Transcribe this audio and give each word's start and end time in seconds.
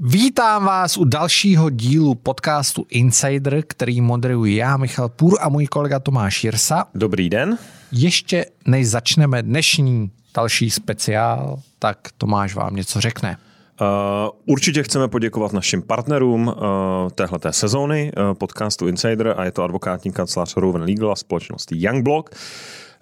Vítám 0.00 0.64
vás 0.64 0.96
u 0.96 1.04
dalšího 1.04 1.70
dílu 1.70 2.14
podcastu 2.14 2.86
Insider, 2.90 3.62
který 3.66 4.00
moderuji 4.00 4.56
já, 4.56 4.76
Michal 4.76 5.08
Půr 5.08 5.38
a 5.40 5.48
můj 5.48 5.66
kolega 5.66 5.98
Tomáš 5.98 6.44
Jirsa. 6.44 6.84
Dobrý 6.94 7.30
den. 7.30 7.58
Ještě 7.92 8.46
než 8.66 8.88
začneme 8.88 9.42
dnešní 9.42 10.10
další 10.34 10.70
speciál, 10.70 11.58
tak 11.78 11.98
Tomáš 12.18 12.54
vám 12.54 12.76
něco 12.76 13.00
řekne. 13.00 13.36
Uh, 13.80 13.86
určitě 14.46 14.82
chceme 14.82 15.08
poděkovat 15.08 15.52
našim 15.52 15.82
partnerům 15.82 16.48
uh, 16.48 16.54
téhleté 17.14 17.52
sezóny 17.52 18.12
uh, 18.16 18.34
podcastu 18.34 18.88
Insider 18.88 19.34
a 19.36 19.44
je 19.44 19.52
to 19.52 19.62
advokátní 19.62 20.12
kancelář 20.12 20.56
Rowan 20.56 20.82
Legal 20.82 21.12
a 21.12 21.16
společnost 21.16 21.68
Youngblock. 21.72 22.34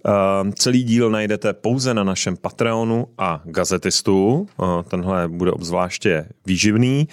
Uh, 0.06 0.50
celý 0.50 0.84
díl 0.84 1.10
najdete 1.10 1.52
pouze 1.52 1.94
na 1.94 2.04
našem 2.04 2.36
Patreonu 2.36 3.06
a 3.18 3.42
Gazetistu. 3.44 4.48
Uh, 4.56 4.82
tenhle 4.82 5.28
bude 5.28 5.52
obzvláště 5.52 6.28
výživný. 6.46 7.08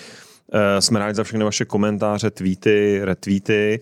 Uh, 0.53 0.59
jsme 0.79 0.99
rádi 0.99 1.15
za 1.15 1.23
všechny 1.23 1.43
vaše 1.43 1.65
komentáře, 1.65 2.31
tweety, 2.31 2.99
retweety. 3.03 3.79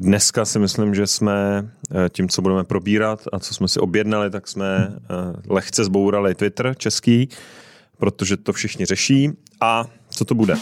Dneska 0.00 0.44
si 0.44 0.58
myslím, 0.58 0.94
že 0.94 1.06
jsme 1.06 1.68
tím, 2.08 2.28
co 2.28 2.42
budeme 2.42 2.64
probírat 2.64 3.22
a 3.32 3.38
co 3.38 3.54
jsme 3.54 3.68
si 3.68 3.80
objednali, 3.80 4.30
tak 4.30 4.48
jsme 4.48 4.98
lehce 5.48 5.84
zbourali 5.84 6.34
Twitter 6.34 6.74
český, 6.78 7.28
protože 7.98 8.36
to 8.36 8.52
všichni 8.52 8.86
řeší. 8.86 9.30
A 9.60 9.84
co 10.10 10.24
to 10.24 10.34
bude? 10.34 10.54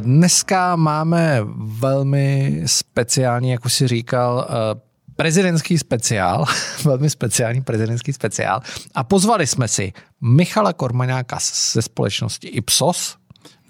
Dneska 0.00 0.76
máme 0.76 1.40
velmi 1.56 2.62
speciální, 2.66 3.50
jak 3.50 3.64
už 3.64 3.74
si 3.74 3.88
říkal, 3.88 4.48
eh, 4.48 4.80
prezidentský 5.16 5.78
speciál, 5.78 6.44
velmi 6.84 7.10
speciální 7.10 7.62
prezidentský 7.62 8.12
speciál 8.12 8.60
a 8.94 9.04
pozvali 9.04 9.46
jsme 9.46 9.68
si 9.68 9.92
Michala 10.20 10.72
Kormaňáka 10.72 11.38
ze 11.72 11.82
společnosti 11.82 12.48
Ipsos. 12.48 13.16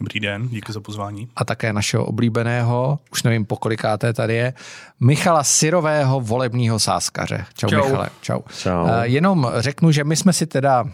Dobrý 0.00 0.20
den, 0.20 0.48
díky 0.48 0.72
za 0.72 0.80
pozvání. 0.80 1.28
A 1.36 1.44
také 1.44 1.72
našeho 1.72 2.04
oblíbeného, 2.04 2.98
už 3.12 3.22
nevím 3.22 3.44
po 3.44 3.56
kolikáté 3.56 4.12
tady 4.12 4.34
je, 4.34 4.54
Michala 5.00 5.44
Syrového 5.44 6.20
volebního 6.20 6.78
sáskaře. 6.78 7.44
Čau, 7.54 7.68
Čau. 7.68 7.84
Michale. 7.84 8.08
Čau. 8.20 8.40
Čau. 8.58 8.82
Uh, 8.82 8.90
jenom 9.02 9.52
řeknu, 9.56 9.92
že 9.92 10.04
my 10.04 10.16
jsme 10.16 10.32
si 10.32 10.46
teda 10.46 10.84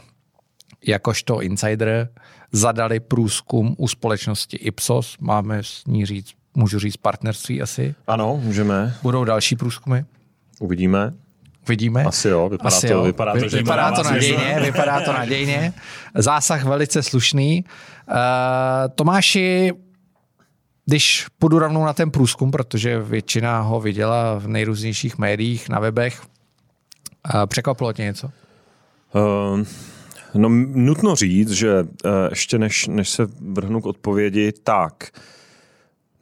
jakožto 0.86 1.42
insider 1.42 2.08
zadali 2.54 3.00
průzkum 3.00 3.74
u 3.78 3.88
společnosti 3.88 4.56
Ipsos. 4.56 5.16
Máme 5.20 5.62
s 5.62 5.82
ní 5.86 6.06
říct, 6.06 6.32
můžu 6.54 6.78
říct 6.78 6.96
partnerství 6.96 7.62
asi? 7.62 7.94
Ano, 8.06 8.40
můžeme. 8.42 8.94
Budou 9.02 9.24
další 9.24 9.56
průzkumy? 9.56 9.98
Uvidíme. 10.60 11.14
Uvidíme. 11.66 12.04
Asi 12.04 12.28
jo, 12.28 12.48
vypadá 12.48 12.68
Asi 12.68 12.86
to, 12.88 12.92
jo. 12.92 13.02
Vypadá 13.02 13.32
to, 13.32 13.48
že 13.48 13.56
vypadá 13.56 13.92
to 13.92 14.02
nadějně, 14.02 14.58
vypadá 14.60 15.00
to 15.00 15.12
nadějně. 15.12 15.72
Zásah 16.14 16.64
velice 16.64 17.02
slušný. 17.02 17.64
Uh, 18.08 18.14
Tomáši, 18.94 19.72
když 20.86 21.26
půjdu 21.38 21.58
rovnou 21.58 21.84
na 21.84 21.92
ten 21.92 22.10
průzkum, 22.10 22.50
protože 22.50 23.00
většina 23.00 23.60
ho 23.60 23.80
viděla 23.80 24.38
v 24.38 24.48
nejrůznějších 24.48 25.18
médiích, 25.18 25.68
na 25.68 25.80
webech, 25.80 26.22
uh, 27.34 27.46
překvapilo 27.46 27.92
tě 27.92 28.02
něco? 28.02 28.30
Uh, 29.14 29.60
No 30.34 30.48
nutno 30.74 31.16
říct, 31.16 31.50
že 31.50 31.86
eh, 32.04 32.08
ještě 32.30 32.58
než, 32.58 32.86
než 32.86 33.10
se 33.10 33.26
vrhnu 33.40 33.80
k 33.80 33.86
odpovědi, 33.86 34.52
tak 34.62 35.10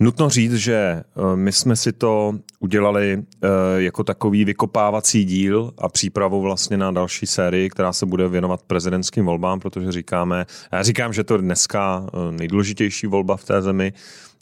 nutno 0.00 0.30
říct, 0.30 0.55
že 0.55 0.74
eh, 0.74 1.02
my 1.36 1.52
jsme 1.52 1.77
si 1.77 1.92
to 1.92 2.34
udělali 2.60 3.22
eh, 3.22 3.48
jako 3.77 4.05
takový 4.05 4.44
vykopávací 4.44 5.24
díl 5.24 5.72
a 5.78 5.89
přípravu 5.89 6.40
vlastně 6.40 6.77
na 6.77 6.90
další 6.90 7.27
sérii, 7.27 7.70
která 7.70 7.92
se 7.92 8.06
bude 8.06 8.28
věnovat 8.28 8.62
prezidentským 8.62 9.24
volbám, 9.24 9.61
protože 9.61 9.92
říkáme, 9.92 10.46
já 10.72 10.83
říkám, 10.83 11.12
že 11.12 11.24
to 11.24 11.34
je 11.34 11.42
dneska 11.42 12.06
nejdůležitější 12.30 13.06
volba 13.06 13.36
v 13.36 13.45
té 13.45 13.62
zemi, 13.62 13.92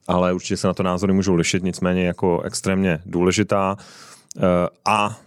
ale 0.09 0.33
určitě 0.33 0.57
se 0.57 0.67
na 0.67 0.75
to 0.75 0.83
názory 0.83 1.13
můžou 1.13 1.35
lišit, 1.35 1.63
nicméně 1.63 2.07
jako 2.07 2.41
extrémně 2.41 2.99
důležitá. 3.07 3.77
A 4.85 5.19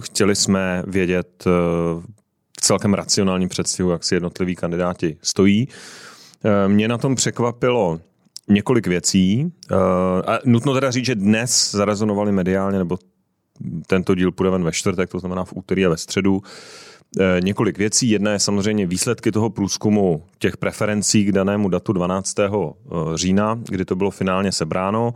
chtěli 0.00 0.36
jsme 0.36 0.82
vědět 0.86 1.44
celkem 2.64 2.94
racionální 2.94 3.48
předstihu, 3.48 3.90
jak 3.90 4.04
si 4.04 4.14
jednotliví 4.14 4.54
kandidáti 4.56 5.16
stojí. 5.22 5.68
Eh, 6.44 6.68
mě 6.68 6.88
na 6.88 6.98
tom 6.98 7.14
překvapilo 7.14 8.00
několik 8.48 8.86
věcí. 8.86 9.52
Eh, 9.70 9.74
a 10.26 10.38
nutno 10.44 10.74
teda 10.74 10.90
říct, 10.90 11.06
že 11.06 11.14
dnes 11.14 11.70
zarezonovali 11.70 12.32
mediálně, 12.32 12.78
nebo 12.78 12.98
tento 13.86 14.14
díl 14.14 14.32
půjde 14.32 14.50
ven 14.50 14.64
ve 14.64 14.72
čtvrtek, 14.72 15.10
to 15.10 15.18
znamená 15.18 15.44
v 15.44 15.52
úterý 15.56 15.86
a 15.86 15.88
ve 15.88 15.96
středu, 15.96 16.42
eh, 17.20 17.40
několik 17.40 17.78
věcí. 17.78 18.10
Jedna 18.10 18.32
je 18.32 18.38
samozřejmě 18.38 18.86
výsledky 18.86 19.32
toho 19.32 19.50
průzkumu 19.50 20.24
těch 20.38 20.56
preferencí 20.56 21.24
k 21.24 21.32
danému 21.32 21.68
datu 21.68 21.92
12. 21.92 22.78
října, 23.14 23.60
kdy 23.68 23.84
to 23.84 23.96
bylo 23.96 24.10
finálně 24.10 24.52
sebráno. 24.52 25.14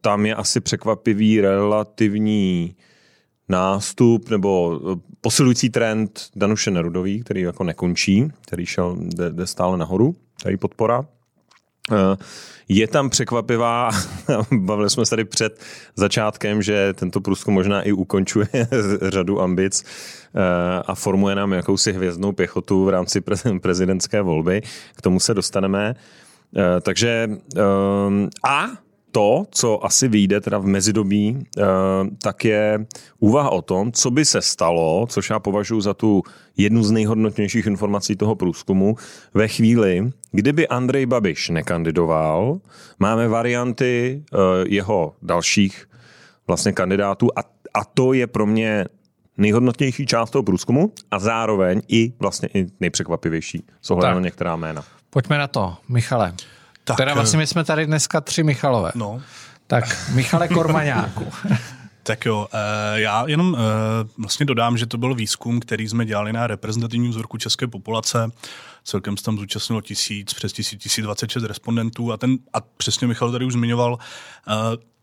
Tam 0.00 0.26
je 0.26 0.34
asi 0.34 0.60
překvapivý 0.60 1.40
relativní 1.40 2.76
nástup 3.48 4.30
nebo 4.30 4.80
eh, 4.92 5.00
posilující 5.20 5.70
trend 5.70 6.30
Danuše 6.36 6.70
Nerudový, 6.70 7.20
který 7.20 7.40
jako 7.40 7.64
nekončí, 7.64 8.28
který 8.46 8.66
šel, 8.66 8.96
jde, 9.00 9.30
jde 9.30 9.46
stále 9.46 9.78
nahoru, 9.78 10.16
tady 10.42 10.56
podpora. 10.56 11.04
Eh, 11.92 12.16
je 12.68 12.88
tam 12.88 13.10
překvapivá, 13.10 13.90
bavili 14.52 14.90
jsme 14.90 15.06
se 15.06 15.10
tady 15.10 15.24
před 15.24 15.60
začátkem, 15.96 16.62
že 16.62 16.92
tento 16.92 17.20
průzkum 17.20 17.54
možná 17.54 17.82
i 17.82 17.92
ukončuje 17.92 18.48
řadu 19.02 19.40
ambic 19.40 19.84
eh, 19.84 20.82
a 20.86 20.94
formuje 20.94 21.34
nám 21.34 21.52
jakousi 21.52 21.92
hvězdnou 21.92 22.32
pěchotu 22.32 22.84
v 22.84 22.88
rámci 22.88 23.20
prezidentské 23.60 24.22
volby. 24.22 24.62
K 24.96 25.02
tomu 25.02 25.20
se 25.20 25.34
dostaneme. 25.34 25.94
Takže 26.82 27.30
a 28.48 28.66
to, 29.12 29.44
co 29.50 29.84
asi 29.84 30.08
vyjde 30.08 30.40
teda 30.40 30.58
v 30.58 30.66
mezidobí, 30.66 31.38
eh, 31.58 31.62
tak 32.22 32.44
je 32.44 32.86
úvaha 33.18 33.50
o 33.50 33.62
tom, 33.62 33.92
co 33.92 34.10
by 34.10 34.24
se 34.24 34.42
stalo, 34.42 35.06
což 35.08 35.30
já 35.30 35.38
považuji 35.38 35.80
za 35.80 35.94
tu 35.94 36.22
jednu 36.56 36.82
z 36.82 36.90
nejhodnotnějších 36.90 37.66
informací 37.66 38.16
toho 38.16 38.34
průzkumu, 38.34 38.96
ve 39.34 39.48
chvíli, 39.48 40.10
kdyby 40.32 40.68
Andrej 40.68 41.06
Babiš 41.06 41.48
nekandidoval, 41.48 42.60
máme 42.98 43.28
varianty 43.28 44.22
eh, 44.32 44.36
jeho 44.68 45.14
dalších 45.22 45.88
vlastně 46.46 46.72
kandidátů 46.72 47.28
a, 47.36 47.40
a 47.74 47.84
to 47.84 48.12
je 48.12 48.26
pro 48.26 48.46
mě 48.46 48.84
nejhodnotnější 49.38 50.06
část 50.06 50.30
toho 50.30 50.42
průzkumu 50.42 50.92
a 51.10 51.18
zároveň 51.18 51.82
i 51.88 52.12
vlastně 52.18 52.48
i 52.54 52.66
nejpřekvapivější 52.80 53.62
s 53.82 53.90
ohledem 53.90 54.14
na 54.14 54.20
některá 54.20 54.56
jména. 54.56 54.84
Pojďme 55.10 55.38
na 55.38 55.46
to, 55.46 55.76
Michale. 55.88 56.34
Tak, 56.86 56.96
teda 56.96 57.14
vlastně 57.14 57.38
my 57.38 57.46
jsme 57.46 57.64
tady 57.64 57.86
dneska 57.86 58.20
tři 58.20 58.42
Michalové. 58.42 58.92
No. 58.94 59.22
Tak 59.66 60.10
Michale 60.14 60.48
Kormaňáku. 60.48 61.26
Tak 62.06 62.26
jo, 62.26 62.48
eh, 62.52 63.00
já 63.00 63.24
jenom 63.26 63.56
eh, 63.58 63.58
vlastně 64.18 64.46
dodám, 64.46 64.78
že 64.78 64.86
to 64.86 64.98
byl 64.98 65.14
výzkum, 65.14 65.60
který 65.60 65.88
jsme 65.88 66.06
dělali 66.06 66.32
na 66.32 66.46
reprezentativním 66.46 67.10
vzorku 67.10 67.38
české 67.38 67.66
populace. 67.66 68.30
Celkem 68.84 69.16
se 69.16 69.24
tam 69.24 69.38
zúčastnilo 69.38 69.80
tisíc, 69.80 70.34
přes 70.34 70.52
tisíc, 70.52 70.82
tisíc 70.82 71.04
26 71.04 71.44
respondentů 71.44 72.12
a, 72.12 72.16
ten, 72.16 72.36
a 72.52 72.60
přesně 72.60 73.06
Michal 73.06 73.32
tady 73.32 73.44
už 73.44 73.52
zmiňoval, 73.52 73.98
eh, 74.48 74.52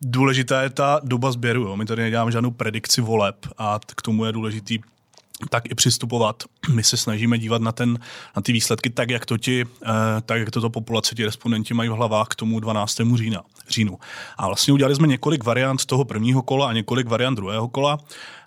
důležitá 0.02 0.62
je 0.62 0.70
ta 0.70 1.00
doba 1.04 1.32
sběru. 1.32 1.62
Jo. 1.62 1.78
My 1.78 1.86
tady 1.86 2.02
neděláme 2.02 2.32
žádnou 2.32 2.52
predikci 2.52 3.02
voleb 3.02 3.36
a 3.58 3.80
k 3.96 4.02
tomu 4.02 4.26
je 4.26 4.32
důležitý 4.32 4.80
tak 5.50 5.72
i 5.72 5.76
přistupovat. 5.76 6.44
My 6.74 6.84
se 6.84 6.98
snažíme 6.98 7.38
dívat 7.38 7.62
na, 7.62 7.72
ten, 7.72 8.00
na 8.36 8.42
ty 8.42 8.52
výsledky 8.52 8.90
tak, 8.90 9.10
jak 9.10 9.26
to 9.26 9.38
ti, 9.38 9.66
eh, 9.86 9.88
tak, 10.26 10.40
jak 10.40 10.52
toto 10.52 10.70
populace, 10.70 11.16
ti 11.16 11.26
respondenti 11.26 11.74
mají 11.74 11.90
v 11.90 11.94
hlavách 11.94 12.28
k 12.28 12.36
tomu 12.36 12.60
12. 12.60 13.18
Října, 13.18 13.42
říjnu. 13.70 14.00
A 14.38 14.48
vlastně 14.48 14.74
udělali 14.74 14.96
jsme 14.96 15.08
několik 15.08 15.44
variant 15.44 15.86
toho 15.86 16.06
prvního 16.06 16.42
kola 16.42 16.70
a 16.70 16.74
několik 16.74 17.08
variant 17.08 17.36
druhého 17.36 17.68
kola. 17.68 17.98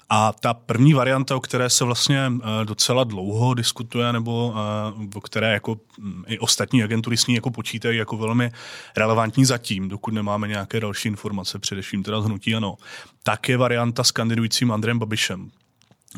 A 0.09 0.33
ta 0.33 0.55
první 0.55 0.95
varianta, 0.95 1.37
o 1.37 1.41
které 1.41 1.71
se 1.71 1.85
vlastně 1.85 2.33
eh, 2.41 2.65
docela 2.65 3.05
dlouho 3.05 3.55
diskutuje, 3.55 4.13
nebo 4.13 4.55
eh, 4.57 5.09
o 5.15 5.21
které 5.21 5.53
jako 5.53 5.77
hm, 5.99 6.25
i 6.27 6.39
ostatní 6.39 6.83
agentury 6.83 7.17
s 7.17 7.27
ní 7.27 7.35
jako 7.35 7.51
počítají 7.51 7.99
jako 7.99 8.17
velmi 8.17 8.53
relevantní 8.97 9.45
zatím, 9.45 9.89
dokud 9.89 10.15
nemáme 10.15 10.49
nějaké 10.49 10.81
další 10.81 11.09
informace, 11.09 11.59
především 11.59 12.03
teda 12.03 12.21
z 12.21 12.25
hnutí 12.25 12.55
ano, 12.55 12.77
tak 13.23 13.49
je 13.49 13.57
varianta 13.57 14.05
s 14.05 14.11
kandidujícím 14.11 14.73
Andrem 14.73 14.99
Babišem. 14.99 15.51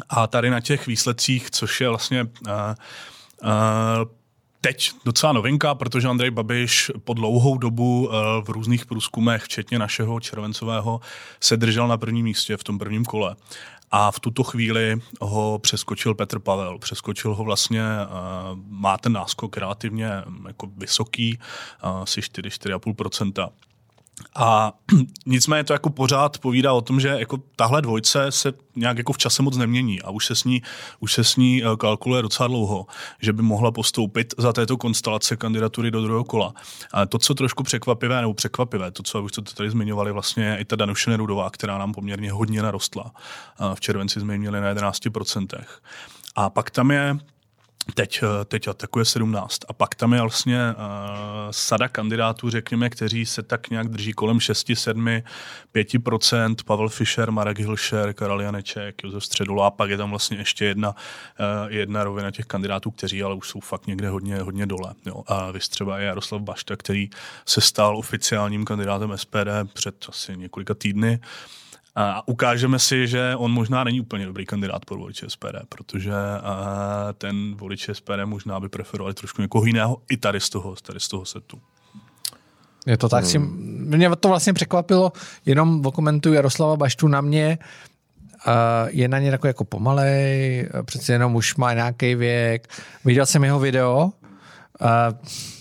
A 0.08 0.26
tady 0.26 0.50
na 0.50 0.60
těch 0.60 0.86
výsledcích, 0.86 1.50
což 1.50 1.80
je 1.80 1.88
vlastně 1.88 2.24
uh, 2.24 2.50
uh, 3.42 3.48
teď 4.60 4.92
docela 5.04 5.32
novinka, 5.32 5.74
protože 5.74 6.08
Andrej 6.08 6.30
Babiš 6.30 6.90
po 7.04 7.14
dlouhou 7.14 7.58
dobu 7.58 8.08
uh, 8.08 8.14
v 8.44 8.48
různých 8.48 8.86
průzkumech, 8.86 9.42
včetně 9.42 9.78
našeho 9.78 10.20
červencového, 10.20 11.00
se 11.40 11.56
držel 11.56 11.88
na 11.88 11.96
prvním 11.96 12.24
místě 12.24 12.56
v 12.56 12.64
tom 12.64 12.78
prvním 12.78 13.04
kole. 13.04 13.36
a 13.90 14.10
v 14.10 14.20
tuto 14.20 14.42
chvíli 14.44 14.96
ho 15.20 15.58
přeskočil 15.58 16.14
Petr 16.14 16.38
Pavel. 16.38 16.78
Přeskočil 16.78 17.34
ho 17.34 17.44
vlastně, 17.44 17.82
má 18.68 18.98
ten 18.98 19.12
náskok 19.12 19.56
relativně 19.56 20.10
jako 20.46 20.66
vysoký, 20.76 21.38
asi 21.80 22.20
4-4,5%. 22.20 23.48
A 24.36 24.72
nicméně 25.26 25.64
to 25.64 25.72
jako 25.72 25.90
pořád 25.90 26.38
povídá 26.38 26.72
o 26.72 26.80
tom, 26.80 27.00
že 27.00 27.08
jako 27.08 27.38
tahle 27.56 27.82
dvojce 27.82 28.32
se 28.32 28.52
nějak 28.76 28.98
jako 28.98 29.12
v 29.12 29.18
čase 29.18 29.42
moc 29.42 29.56
nemění 29.56 30.02
a 30.02 30.10
už 30.10 30.26
se 30.26 30.34
s 30.34 30.44
ní, 30.44 30.62
už 31.00 31.12
se 31.12 31.24
s 31.24 31.36
ní 31.36 31.62
eh, 31.64 31.76
kalkuluje 31.76 32.22
docela 32.22 32.46
dlouho, 32.46 32.86
že 33.22 33.32
by 33.32 33.42
mohla 33.42 33.70
postoupit 33.70 34.34
za 34.38 34.52
této 34.52 34.76
konstelace 34.76 35.36
kandidatury 35.36 35.90
do 35.90 36.02
druhého 36.02 36.24
kola. 36.24 36.54
A 36.92 37.06
to, 37.06 37.18
co 37.18 37.34
trošku 37.34 37.62
překvapivé, 37.62 38.20
nebo 38.20 38.34
překvapivé, 38.34 38.90
to, 38.90 39.02
co 39.02 39.22
už 39.22 39.32
to 39.32 39.42
tady 39.42 39.70
zmiňovali, 39.70 40.12
vlastně 40.12 40.44
je 40.44 40.58
i 40.58 40.64
ta 40.64 40.76
Danuše 40.76 41.10
Nerudová, 41.10 41.50
která 41.50 41.78
nám 41.78 41.92
poměrně 41.92 42.32
hodně 42.32 42.62
narostla. 42.62 43.12
V 43.74 43.80
červenci 43.80 44.20
jsme 44.20 44.34
ji 44.34 44.38
měli 44.38 44.60
na 44.60 44.74
11%. 44.74 45.64
A 46.36 46.50
pak 46.50 46.70
tam 46.70 46.90
je 46.90 47.18
Teď, 47.94 48.20
eh, 48.22 48.44
teď 48.44 48.68
atakuje 48.68 49.04
17. 49.04 49.58
A 49.68 49.72
pak 49.72 49.94
tam 49.94 50.12
je 50.12 50.20
vlastně 50.20 50.58
uh, 50.70 50.84
sada 51.50 51.88
kandidátů, 51.88 52.50
řekněme, 52.50 52.90
kteří 52.90 53.26
se 53.26 53.42
tak 53.42 53.70
nějak 53.70 53.88
drží 53.88 54.12
kolem 54.12 54.40
6, 54.40 54.70
7, 54.74 55.22
5%. 55.72 56.54
Pavel 56.64 56.88
Fischer, 56.88 57.30
Marek 57.30 57.58
Hilšer, 57.58 58.12
Karel 58.12 58.40
Janeček, 58.40 59.04
Josef 59.04 59.24
Středula 59.24 59.66
a 59.66 59.70
pak 59.70 59.90
je 59.90 59.96
tam 59.96 60.10
vlastně 60.10 60.36
ještě 60.36 60.64
jedna, 60.64 60.88
uh, 60.90 61.72
jedna 61.72 62.04
rovina 62.04 62.30
těch 62.30 62.46
kandidátů, 62.46 62.90
kteří 62.90 63.22
ale 63.22 63.34
už 63.34 63.48
jsou 63.48 63.60
fakt 63.60 63.86
někde 63.86 64.08
hodně, 64.08 64.40
hodně 64.40 64.66
dole. 64.66 64.94
Jo. 65.06 65.22
A 65.26 65.50
vy 65.50 65.58
třeba 65.58 65.98
je 65.98 66.06
Jaroslav 66.06 66.42
Bašta, 66.42 66.76
který 66.76 67.10
se 67.46 67.60
stal 67.60 67.96
oficiálním 67.96 68.64
kandidátem 68.64 69.12
SPD 69.16 69.48
před 69.72 70.06
asi 70.08 70.36
několika 70.36 70.74
týdny. 70.74 71.18
Uh, 71.22 71.58
a 72.00 72.28
ukážeme 72.28 72.78
si, 72.78 73.06
že 73.06 73.36
on 73.36 73.52
možná 73.52 73.84
není 73.84 74.00
úplně 74.00 74.26
dobrý 74.26 74.46
kandidát 74.46 74.84
pro 74.84 74.98
voliče 74.98 75.30
SPD, 75.30 75.56
protože 75.68 76.12
ten 77.18 77.54
voliče 77.54 77.94
SPD 77.94 78.24
možná 78.24 78.60
by 78.60 78.68
preferovali 78.68 79.14
trošku 79.14 79.42
někoho 79.42 79.64
jiného 79.64 80.02
i 80.10 80.16
tady 80.16 80.40
z 80.40 80.50
toho, 80.50 80.74
tady 80.82 81.00
z 81.00 81.08
toho 81.08 81.24
setu. 81.24 81.60
Je 82.86 82.96
to 82.96 83.08
tak, 83.08 83.24
hmm. 83.24 83.96
mě 83.96 84.16
to 84.16 84.28
vlastně 84.28 84.52
překvapilo, 84.52 85.12
jenom 85.46 85.86
okomentuju 85.86 86.34
Jaroslava 86.34 86.76
Baštu 86.76 87.08
na 87.08 87.20
mě, 87.20 87.58
je 88.86 89.08
na 89.08 89.18
ně 89.18 89.30
takový 89.30 89.48
jako 89.48 89.64
pomalej, 89.64 90.68
přece 90.84 91.12
jenom 91.12 91.34
už 91.34 91.56
má 91.56 91.74
nějaký 91.74 92.14
věk. 92.14 92.68
Viděl 93.04 93.26
jsem 93.26 93.44
jeho 93.44 93.58
video. 93.58 94.12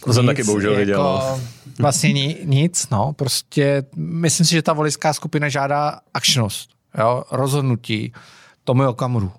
To 0.05 0.13
jsem 0.13 0.25
taky 0.25 0.43
bohužel 0.43 0.71
jako, 0.71 0.79
viděl. 0.79 1.03
No 1.03 1.41
vlastně 1.79 2.13
ni, 2.13 2.37
nic, 2.43 2.89
no, 2.89 3.13
prostě 3.13 3.83
myslím 3.95 4.45
si, 4.45 4.51
že 4.51 4.61
ta 4.61 4.73
volická 4.73 5.13
skupina 5.13 5.49
žádá 5.49 5.99
akčnost, 6.13 6.69
jo, 6.97 7.23
rozhodnutí 7.31 8.13
Tomi 8.63 8.85
Okamuru, 8.85 9.31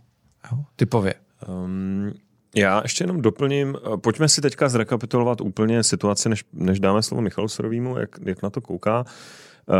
jo, 0.52 0.58
typově. 0.76 1.14
Um, 1.48 2.12
já 2.56 2.82
ještě 2.82 3.04
jenom 3.04 3.22
doplním, 3.22 3.76
pojďme 3.96 4.28
si 4.28 4.40
teďka 4.40 4.68
zrekapitulovat 4.68 5.40
úplně 5.40 5.82
situaci, 5.82 6.28
než, 6.28 6.44
než 6.52 6.80
dáme 6.80 7.02
slovo 7.02 7.22
Michalu 7.22 7.48
Sorovýmu, 7.48 7.98
jak, 7.98 8.10
jak 8.24 8.42
na 8.42 8.50
to 8.50 8.60
kouká. 8.60 9.00
Uh, 9.00 9.74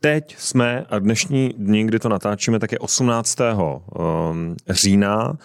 teď 0.00 0.36
jsme, 0.38 0.84
a 0.90 0.98
dnešní 0.98 1.54
dní, 1.58 1.86
kdy 1.86 1.98
to 1.98 2.08
natáčíme, 2.08 2.58
tak 2.58 2.72
je 2.72 2.78
18. 2.78 3.38
Um, 3.40 4.56
října, 4.70 5.32
Eh, 5.32 5.36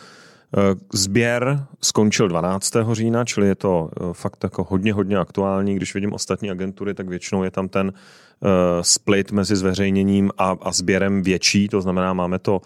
sběr 0.94 1.66
skončil 1.82 2.28
12. 2.28 2.74
října, 2.92 3.26
čili 3.26 3.48
je 3.48 3.56
to 3.56 3.90
eh, 3.92 4.04
fakt 4.14 4.44
jako 4.44 4.64
hodně, 4.70 4.94
hodně 4.94 5.18
aktuální. 5.18 5.76
Když 5.76 5.94
vidím 5.94 6.14
ostatní 6.14 6.52
agentury, 6.52 6.94
tak 6.94 7.10
většinou 7.10 7.44
je 7.44 7.52
tam 7.52 7.70
ten 7.70 7.88
uh, 7.88 8.50
split 8.82 9.32
mezi 9.32 9.56
zveřejněním 9.56 10.32
a, 10.38 10.56
a 10.62 10.72
sběrem 10.72 11.22
větší, 11.24 11.68
to 11.68 11.82
znamená, 11.82 12.14
máme 12.14 12.40
to 12.40 12.62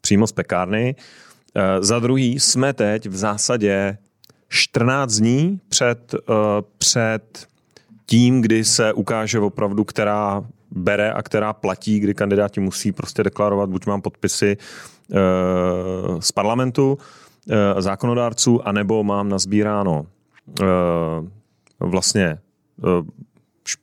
přímo 0.00 0.26
z 0.26 0.32
pekárny. 0.32 0.94
Za 1.80 1.98
druhý 1.98 2.40
jsme 2.40 2.72
teď 2.72 3.06
v 3.06 3.16
zásadě 3.16 3.98
14 4.48 5.12
dní 5.12 5.60
před, 5.68 6.14
před 6.78 7.46
tím, 8.06 8.40
kdy 8.40 8.64
se 8.64 8.92
ukáže 8.92 9.40
opravdu, 9.40 9.84
která 9.84 10.44
bere 10.70 11.12
a 11.12 11.22
která 11.22 11.52
platí, 11.52 12.00
kdy 12.00 12.14
kandidáti 12.14 12.60
musí 12.60 12.92
prostě 12.92 13.22
deklarovat, 13.22 13.70
buď 13.70 13.86
mám 13.86 14.00
podpisy 14.02 14.56
z 16.20 16.32
parlamentu, 16.32 16.98
Eh, 16.98 17.23
zákonodárců, 17.78 18.68
anebo 18.68 19.04
mám 19.04 19.28
nazbíráno 19.28 20.06
eh, 20.60 20.64
vlastně 21.80 22.38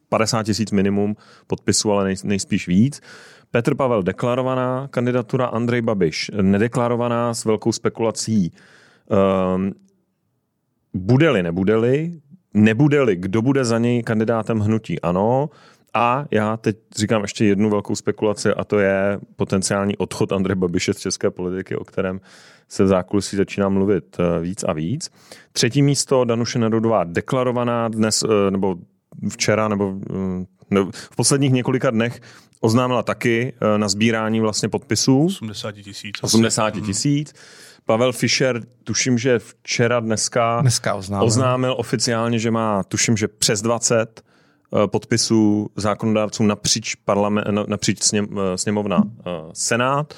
50 0.09 0.39
eh, 0.39 0.43
tisíc 0.43 0.71
minimum 0.71 1.15
podpisů, 1.47 1.91
ale 1.91 2.13
nejspíš 2.23 2.67
víc. 2.67 3.01
Petr 3.51 3.75
Pavel 3.75 4.03
deklarovaná 4.03 4.87
kandidatura, 4.87 5.45
Andrej 5.45 5.81
Babiš 5.81 6.31
nedeklarovaná 6.41 7.33
s 7.33 7.45
velkou 7.45 7.71
spekulací. 7.71 8.51
Bude-li, 10.93 11.43
nebude-li, 11.43 12.21
nebude-li, 12.53 13.15
kdo 13.15 13.41
bude 13.41 13.65
za 13.65 13.77
něj 13.77 14.03
kandidátem 14.03 14.59
hnutí 14.59 15.01
ano, 15.01 15.49
a 15.93 16.25
já 16.31 16.57
teď 16.57 16.77
říkám 16.95 17.21
ještě 17.21 17.45
jednu 17.45 17.69
velkou 17.69 17.95
spekulaci 17.95 18.49
a 18.49 18.63
to 18.63 18.79
je 18.79 19.19
potenciální 19.35 19.97
odchod 19.97 20.31
Andreje 20.31 20.55
Babiše 20.55 20.93
z 20.93 20.97
české 20.97 21.31
politiky, 21.31 21.75
o 21.75 21.83
kterém 21.83 22.21
se 22.71 22.83
v 22.83 22.88
zákulisí 22.88 23.38
začíná 23.38 23.69
mluvit 23.69 24.18
eh, 24.19 24.39
víc 24.39 24.63
a 24.63 24.73
víc. 24.73 25.09
Třetí 25.51 25.81
místo 25.81 26.25
Danuše 26.25 26.59
Nerudová 26.59 27.03
deklarovaná 27.03 27.88
dnes, 27.88 28.23
eh, 28.23 28.51
nebo 28.51 28.75
včera, 29.29 29.68
nebo, 29.68 29.94
eh, 30.09 30.45
nebo 30.69 30.91
v 30.91 31.15
posledních 31.15 31.51
několika 31.51 31.89
dnech 31.89 32.21
oznámila 32.59 33.03
taky 33.03 33.53
na 33.77 33.89
sbírání 33.89 34.39
vlastně 34.39 34.69
podpisů. 34.69 35.25
80 35.25 35.71
tisíc. 35.71 36.15
80 36.21 36.75
mhm. 36.75 36.85
tisíc. 36.85 37.33
Pavel 37.85 38.12
Fischer, 38.12 38.62
tuším, 38.83 39.17
že 39.17 39.39
včera, 39.39 40.00
dneska, 40.00 40.62
dneska 40.62 40.94
oznámil. 40.94 41.27
oznámil 41.27 41.75
oficiálně, 41.77 42.39
že 42.39 42.51
má, 42.51 42.83
tuším, 42.83 43.17
že 43.17 43.27
přes 43.27 43.62
20 43.62 44.21
podpisů 44.85 45.69
zákonodárců 45.75 46.44
napříč, 46.44 46.95
parlament, 46.95 47.47
napříč 47.67 48.03
sněm, 48.03 48.27
sněmovna 48.56 49.03
Senát. 49.53 50.13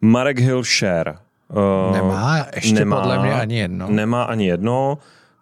Marek 0.00 0.38
Hilšer 0.38 1.18
Uh, 1.50 1.92
nemá 1.92 2.46
ještě 2.54 2.74
nemá, 2.74 3.00
podle 3.00 3.18
mě 3.18 3.32
ani 3.32 3.58
jedno. 3.58 3.86
Nemá 3.90 4.22
ani 4.22 4.46
jedno. 4.46 4.98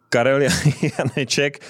Karel 0.08 0.40
Janeček 0.98 1.60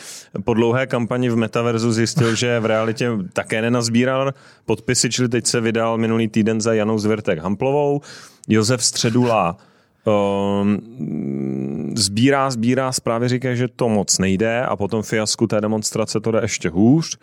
po 0.44 0.54
dlouhé 0.54 0.86
kampani 0.86 1.30
v 1.30 1.36
Metaverzu 1.36 1.92
zjistil, 1.92 2.34
že 2.34 2.60
v 2.60 2.66
realitě 2.66 3.10
také 3.32 3.62
nenazbíral 3.62 4.32
podpisy, 4.66 5.10
čili 5.10 5.28
teď 5.28 5.46
se 5.46 5.60
vydal 5.60 5.98
minulý 5.98 6.28
týden 6.28 6.60
za 6.60 6.72
Janou 6.72 6.98
Zvrtek 6.98 7.38
Hamplovou. 7.38 8.00
Josef 8.48 8.84
Středula 8.84 9.56
um, 10.04 10.78
sbírá, 11.96 12.50
sbírá, 12.50 12.92
zprávy 12.92 13.28
říkají, 13.28 13.56
že 13.56 13.68
to 13.68 13.88
moc 13.88 14.18
nejde 14.18 14.62
a 14.62 14.76
potom 14.76 15.02
fiasku 15.02 15.46
té 15.46 15.60
demonstrace 15.60 16.20
to 16.20 16.30
jde 16.30 16.38
ještě 16.42 16.68
hůř. 16.68 17.18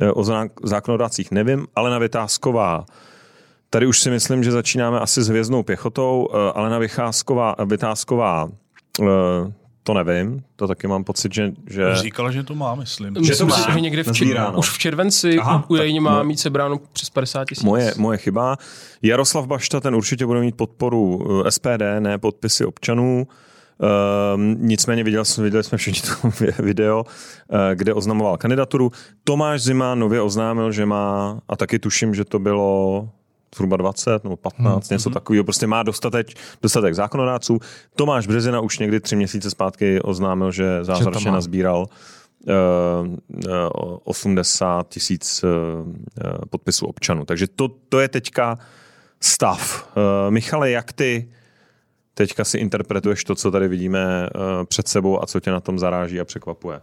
Eh, 0.00 0.12
o 0.12 0.24
zákonodácích 0.62 1.30
nevím, 1.30 1.66
ale 1.74 1.90
na 1.90 1.98
Vytázková 1.98 2.84
Tady 3.70 3.86
už 3.86 4.00
si 4.00 4.10
myslím, 4.10 4.44
že 4.44 4.50
začínáme 4.50 5.00
asi 5.00 5.22
s 5.22 5.28
hvězdnou 5.28 5.62
pěchotou. 5.62 6.28
Eh, 6.32 6.52
Alena 6.54 6.78
Vycházková, 6.78 7.56
Vytázková 7.66 8.48
eh, 9.00 9.52
to 9.82 9.94
nevím, 9.94 10.42
to 10.56 10.68
taky 10.68 10.86
mám 10.86 11.04
pocit, 11.04 11.34
že... 11.34 11.52
že... 11.66 11.94
Říkala, 11.94 12.30
že 12.30 12.42
to 12.42 12.54
má, 12.54 12.74
myslím. 12.74 13.14
Že 13.24 13.36
to 13.36 13.46
má, 13.46 13.70
že 13.72 13.80
někde 13.80 14.02
v 14.02 14.12
čer... 14.12 14.52
už 14.56 14.70
v 14.70 14.78
červenci 14.78 15.38
Aha, 15.38 15.64
údajně 15.68 16.00
má 16.00 16.22
mít 16.22 16.40
sebráno 16.40 16.80
přes 16.92 17.10
50 17.10 17.48
tisíc. 17.48 17.64
Moje, 17.64 17.94
moje 17.96 18.18
chyba. 18.18 18.56
Jaroslav 19.02 19.46
Bašta, 19.46 19.80
ten 19.80 19.94
určitě 19.94 20.26
bude 20.26 20.40
mít 20.40 20.56
podporu 20.56 21.26
eh, 21.46 21.50
SPD, 21.50 21.82
ne 22.00 22.18
podpisy 22.18 22.64
občanů. 22.64 23.26
Um, 24.34 24.56
nicméně 24.58 25.04
viděl, 25.04 25.24
viděli 25.42 25.64
jsme 25.64 25.78
všichni 25.78 26.10
to 26.10 26.62
video, 26.62 27.04
uh, 27.04 27.58
kde 27.74 27.94
oznamoval 27.94 28.36
kandidaturu. 28.36 28.92
Tomáš 29.24 29.62
Zima 29.62 29.94
nově 29.94 30.20
oznámil, 30.20 30.72
že 30.72 30.86
má, 30.86 31.40
a 31.48 31.56
taky 31.56 31.78
tuším, 31.78 32.14
že 32.14 32.24
to 32.24 32.38
bylo 32.38 33.08
zhruba 33.54 33.76
20 33.76 34.24
nebo 34.24 34.36
15, 34.36 34.88
hmm. 34.88 34.94
něco 34.94 35.10
takového. 35.10 35.44
Prostě 35.44 35.66
má 35.66 35.82
dostatek, 35.82 36.26
dostatek 36.62 36.94
zákonodárců. 36.94 37.58
Tomáš 37.96 38.26
Březina 38.26 38.60
už 38.60 38.78
někdy 38.78 39.00
tři 39.00 39.16
měsíce 39.16 39.50
zpátky 39.50 40.00
oznámil, 40.00 40.52
že 40.52 40.84
zázračně 40.84 41.30
nazbíral 41.30 41.86
uh, 42.46 43.06
uh, 43.46 43.98
80 44.04 44.88
tisíc 44.88 45.44
uh, 45.44 45.50
podpisů 46.50 46.86
občanů. 46.86 47.24
Takže 47.24 47.46
to, 47.46 47.68
to 47.88 48.00
je 48.00 48.08
teďka 48.08 48.58
stav. 49.20 49.88
Uh, 49.96 50.30
Michale, 50.30 50.70
jak 50.70 50.92
ty 50.92 51.30
teďka 52.14 52.44
si 52.44 52.58
interpretuješ 52.58 53.24
to, 53.24 53.34
co 53.34 53.50
tady 53.50 53.68
vidíme 53.68 54.28
uh, 54.34 54.64
před 54.64 54.88
sebou 54.88 55.22
a 55.22 55.26
co 55.26 55.40
tě 55.40 55.50
na 55.50 55.60
tom 55.60 55.78
zaráží 55.78 56.20
a 56.20 56.24
překvapuje? 56.24 56.80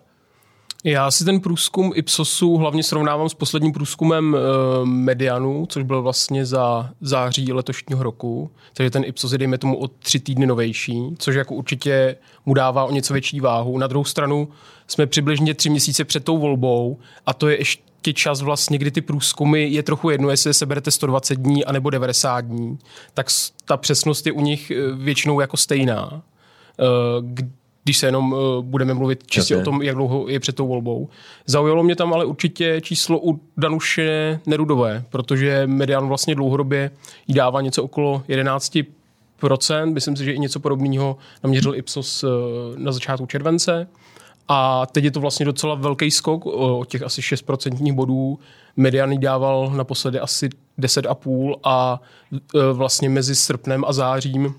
Já 0.84 1.12
si 1.12 1.26
ten 1.26 1.40
průzkum 1.40 1.92
Ipsosu 1.96 2.58
hlavně 2.58 2.84
srovnávám 2.84 3.30
s 3.30 3.34
posledním 3.34 3.74
průzkumem 3.74 4.36
e, 4.36 4.40
Medianu, 4.86 5.66
což 5.70 5.84
byl 5.84 6.02
vlastně 6.02 6.46
za 6.46 6.90
září 7.02 7.54
letošního 7.54 8.04
roku. 8.04 8.52
Takže 8.74 8.92
ten 8.92 9.04
Ipsos 9.06 9.32
je, 9.32 9.38
dejme 9.38 9.58
tomu, 9.58 9.78
o 9.80 9.88
tři 9.88 10.20
týdny 10.20 10.46
novější, 10.46 11.16
což 11.18 11.36
jako 11.36 11.56
určitě 11.56 12.16
mu 12.46 12.54
dává 12.54 12.86
o 12.86 12.92
něco 12.92 13.14
větší 13.14 13.40
váhu. 13.40 13.78
Na 13.78 13.88
druhou 13.88 14.04
stranu 14.04 14.48
jsme 14.88 15.08
přibližně 15.08 15.54
tři 15.54 15.70
měsíce 15.70 16.04
před 16.04 16.24
tou 16.24 16.38
volbou 16.38 16.98
a 17.26 17.34
to 17.34 17.50
je 17.50 17.58
ještě 17.60 18.14
čas 18.14 18.42
vlastně, 18.42 18.78
kdy 18.78 18.92
ty 18.92 19.02
průzkumy 19.02 19.68
je 19.68 19.84
trochu 19.84 20.10
jedno, 20.10 20.30
jestli 20.30 20.54
se 20.54 20.66
berete 20.66 20.92
120 20.92 21.36
dní 21.36 21.66
anebo 21.66 21.90
90 21.90 22.42
dní, 22.42 22.80
tak 23.14 23.28
ta 23.66 23.78
přesnost 23.78 24.26
je 24.26 24.32
u 24.32 24.42
nich 24.42 24.72
eh, 24.72 24.76
většinou 24.96 25.40
jako 25.40 25.58
stejná. 25.58 26.22
Eh, 27.88 27.90
když 27.90 27.98
se 27.98 28.06
jenom 28.06 28.36
budeme 28.62 28.94
mluvit 28.94 29.24
čistě 29.28 29.54
Jasně. 29.54 29.62
o 29.62 29.66
tom, 29.66 29.82
jak 29.82 29.96
dlouho 29.96 30.30
je 30.30 30.40
před 30.40 30.56
tou 30.56 30.68
volbou. 30.68 31.10
Zaujalo 31.46 31.84
mě 31.84 31.96
tam 31.96 32.14
ale 32.14 32.26
určitě 32.26 32.82
číslo 32.82 33.20
u 33.24 33.40
Danuše 33.58 34.40
Nerudové, 34.46 35.04
protože 35.10 35.64
Median 35.68 36.08
vlastně 36.08 36.36
dlouhodobě 36.36 36.92
jí 37.28 37.36
dává 37.36 37.62
něco 37.62 37.84
okolo 37.84 38.24
11% 38.30 39.94
Myslím 39.94 40.16
si, 40.16 40.26
že 40.26 40.34
i 40.34 40.40
něco 40.40 40.60
podobného 40.60 41.18
naměřil 41.44 41.76
Ipsos 41.76 42.26
na 42.76 42.92
začátku 42.92 43.26
července. 43.26 43.88
A 44.48 44.86
teď 44.86 45.04
je 45.04 45.12
to 45.12 45.20
vlastně 45.20 45.46
docela 45.46 45.76
velký 45.76 46.12
skok 46.12 46.46
o 46.46 46.86
těch 46.88 47.02
asi 47.02 47.22
6% 47.22 47.94
bodů. 47.94 48.40
Mediany 48.78 49.18
dával 49.18 49.72
naposledy 49.76 50.20
asi 50.20 50.50
10,5 50.80 51.56
a 51.64 52.02
vlastně 52.74 53.10
mezi 53.10 53.36
srpnem 53.36 53.86
a 53.88 53.94
zářím 53.94 54.56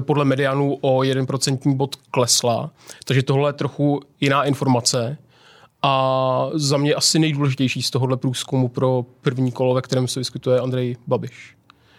podle 0.00 0.24
medianů 0.24 0.78
o 0.80 0.98
1% 0.98 1.76
bod 1.76 1.96
klesla. 2.10 2.70
Takže 3.04 3.22
tohle 3.22 3.48
je 3.48 3.52
trochu 3.52 4.00
jiná 4.20 4.44
informace. 4.44 5.18
A 5.82 6.46
za 6.54 6.76
mě 6.76 6.94
asi 6.94 7.18
nejdůležitější 7.18 7.82
z 7.82 7.90
tohohle 7.90 8.16
průzkumu 8.16 8.68
pro 8.68 9.04
první 9.20 9.52
kolo, 9.52 9.74
ve 9.74 9.82
kterém 9.82 10.08
se 10.08 10.20
diskutuje 10.20 10.60
Andrej 10.60 10.96
Babiš. 11.06 11.58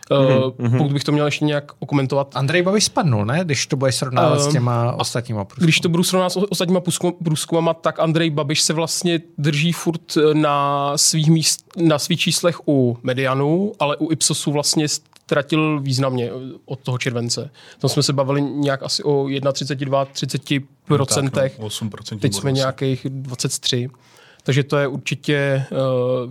Mm-hmm. 0.10 0.78
Pokud 0.78 0.94
bych 0.94 1.04
to 1.04 1.12
měl 1.12 1.26
ještě 1.26 1.46
nějak 1.46 1.72
okomentovat. 1.80 2.36
Andrej 2.36 2.62
Babiš 2.62 2.84
spadnul, 2.84 3.26
ne? 3.26 3.40
Když 3.44 3.68
to 3.68 3.76
bude 3.76 3.92
srovnávat 3.92 4.38
uh, 4.38 4.44
s 4.44 4.46
ehm, 4.46 4.54
těma 4.54 4.92
ostatníma 4.92 5.46
průzkumy. 5.46 5.66
Když 5.66 5.80
to 5.80 5.90
budu 5.90 6.04
srovnávat 6.04 6.34
s 6.34 6.38
ostatníma 6.52 6.82
průzkumama, 7.24 7.74
tak 7.74 8.00
Andrej 8.00 8.30
Babiš 8.30 8.62
se 8.62 8.74
vlastně 8.74 9.20
drží 9.38 9.72
furt 9.72 10.18
eh, 10.18 10.34
na 10.34 10.98
svých, 10.98 11.30
míst, 11.30 11.66
na 11.78 12.00
svých 12.00 12.20
číslech 12.20 12.68
u 12.68 12.98
Medianu, 13.04 13.72
ale 13.80 13.98
u 13.98 14.12
Ipsosu 14.12 14.52
vlastně 14.52 14.88
ztratil 15.30 15.80
významně 15.80 16.26
eh, 16.26 16.60
od 16.66 16.80
toho 16.80 16.98
července. 16.98 17.50
Tam 17.80 17.90
jsme 17.90 18.04
se 18.04 18.14
bavili 18.14 18.42
nějak 18.42 18.84
asi 18.84 19.04
o 19.04 19.24
1,32, 19.24 20.06
30 20.06 20.42
procentech. 20.86 21.60
No, 21.60 21.66
8 21.66 21.90
Teď 22.20 22.34
jsme 22.34 22.52
nějakých 22.52 23.06
23. 23.10 23.90
Takže 24.44 24.64
to 24.64 24.78
je 24.78 24.88
určitě 24.88 25.66
uh, 25.72 25.78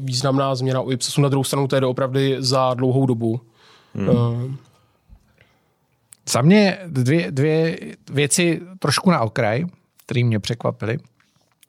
významná 0.04 0.54
změna 0.54 0.80
u 0.80 0.90
Ipsosu. 0.90 1.20
Na 1.20 1.28
druhou 1.28 1.44
stranu 1.44 1.68
to 1.68 1.76
je 1.76 1.86
opravdu 1.86 2.20
za 2.38 2.74
dlouhou 2.74 3.06
dobu. 3.06 3.40
Hmm. 3.94 4.08
Uh, 4.08 4.52
Za 6.28 6.42
mě 6.42 6.78
dvě, 6.86 7.30
dvě 7.30 7.78
věci 8.10 8.60
trošku 8.78 9.10
na 9.10 9.20
okraj, 9.20 9.64
které 10.06 10.24
mě 10.24 10.40
překvapily. 10.40 10.98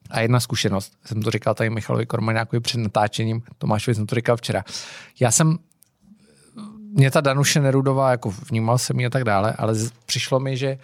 A 0.09 0.21
jedna 0.21 0.39
zkušenost, 0.39 0.93
jsem 1.05 1.21
to 1.21 1.31
říkal 1.31 1.53
tady 1.53 1.69
Michalovi 1.69 2.05
Kormaňákovi 2.05 2.59
před 2.59 2.77
natáčením, 2.77 3.41
Tomášovi 3.57 3.95
jsem 3.95 4.05
to 4.05 4.15
říkal 4.15 4.37
včera. 4.37 4.63
Já 5.19 5.31
jsem, 5.31 5.57
mě 6.93 7.11
ta 7.11 7.21
Danuše 7.21 7.59
Nerudová, 7.59 8.11
jako 8.11 8.33
vnímal 8.51 8.77
jsem 8.77 8.99
ji 8.99 9.05
a 9.05 9.09
tak 9.09 9.23
dále, 9.23 9.53
ale 9.57 9.73
přišlo 10.05 10.39
mi, 10.39 10.57
že 10.57 10.77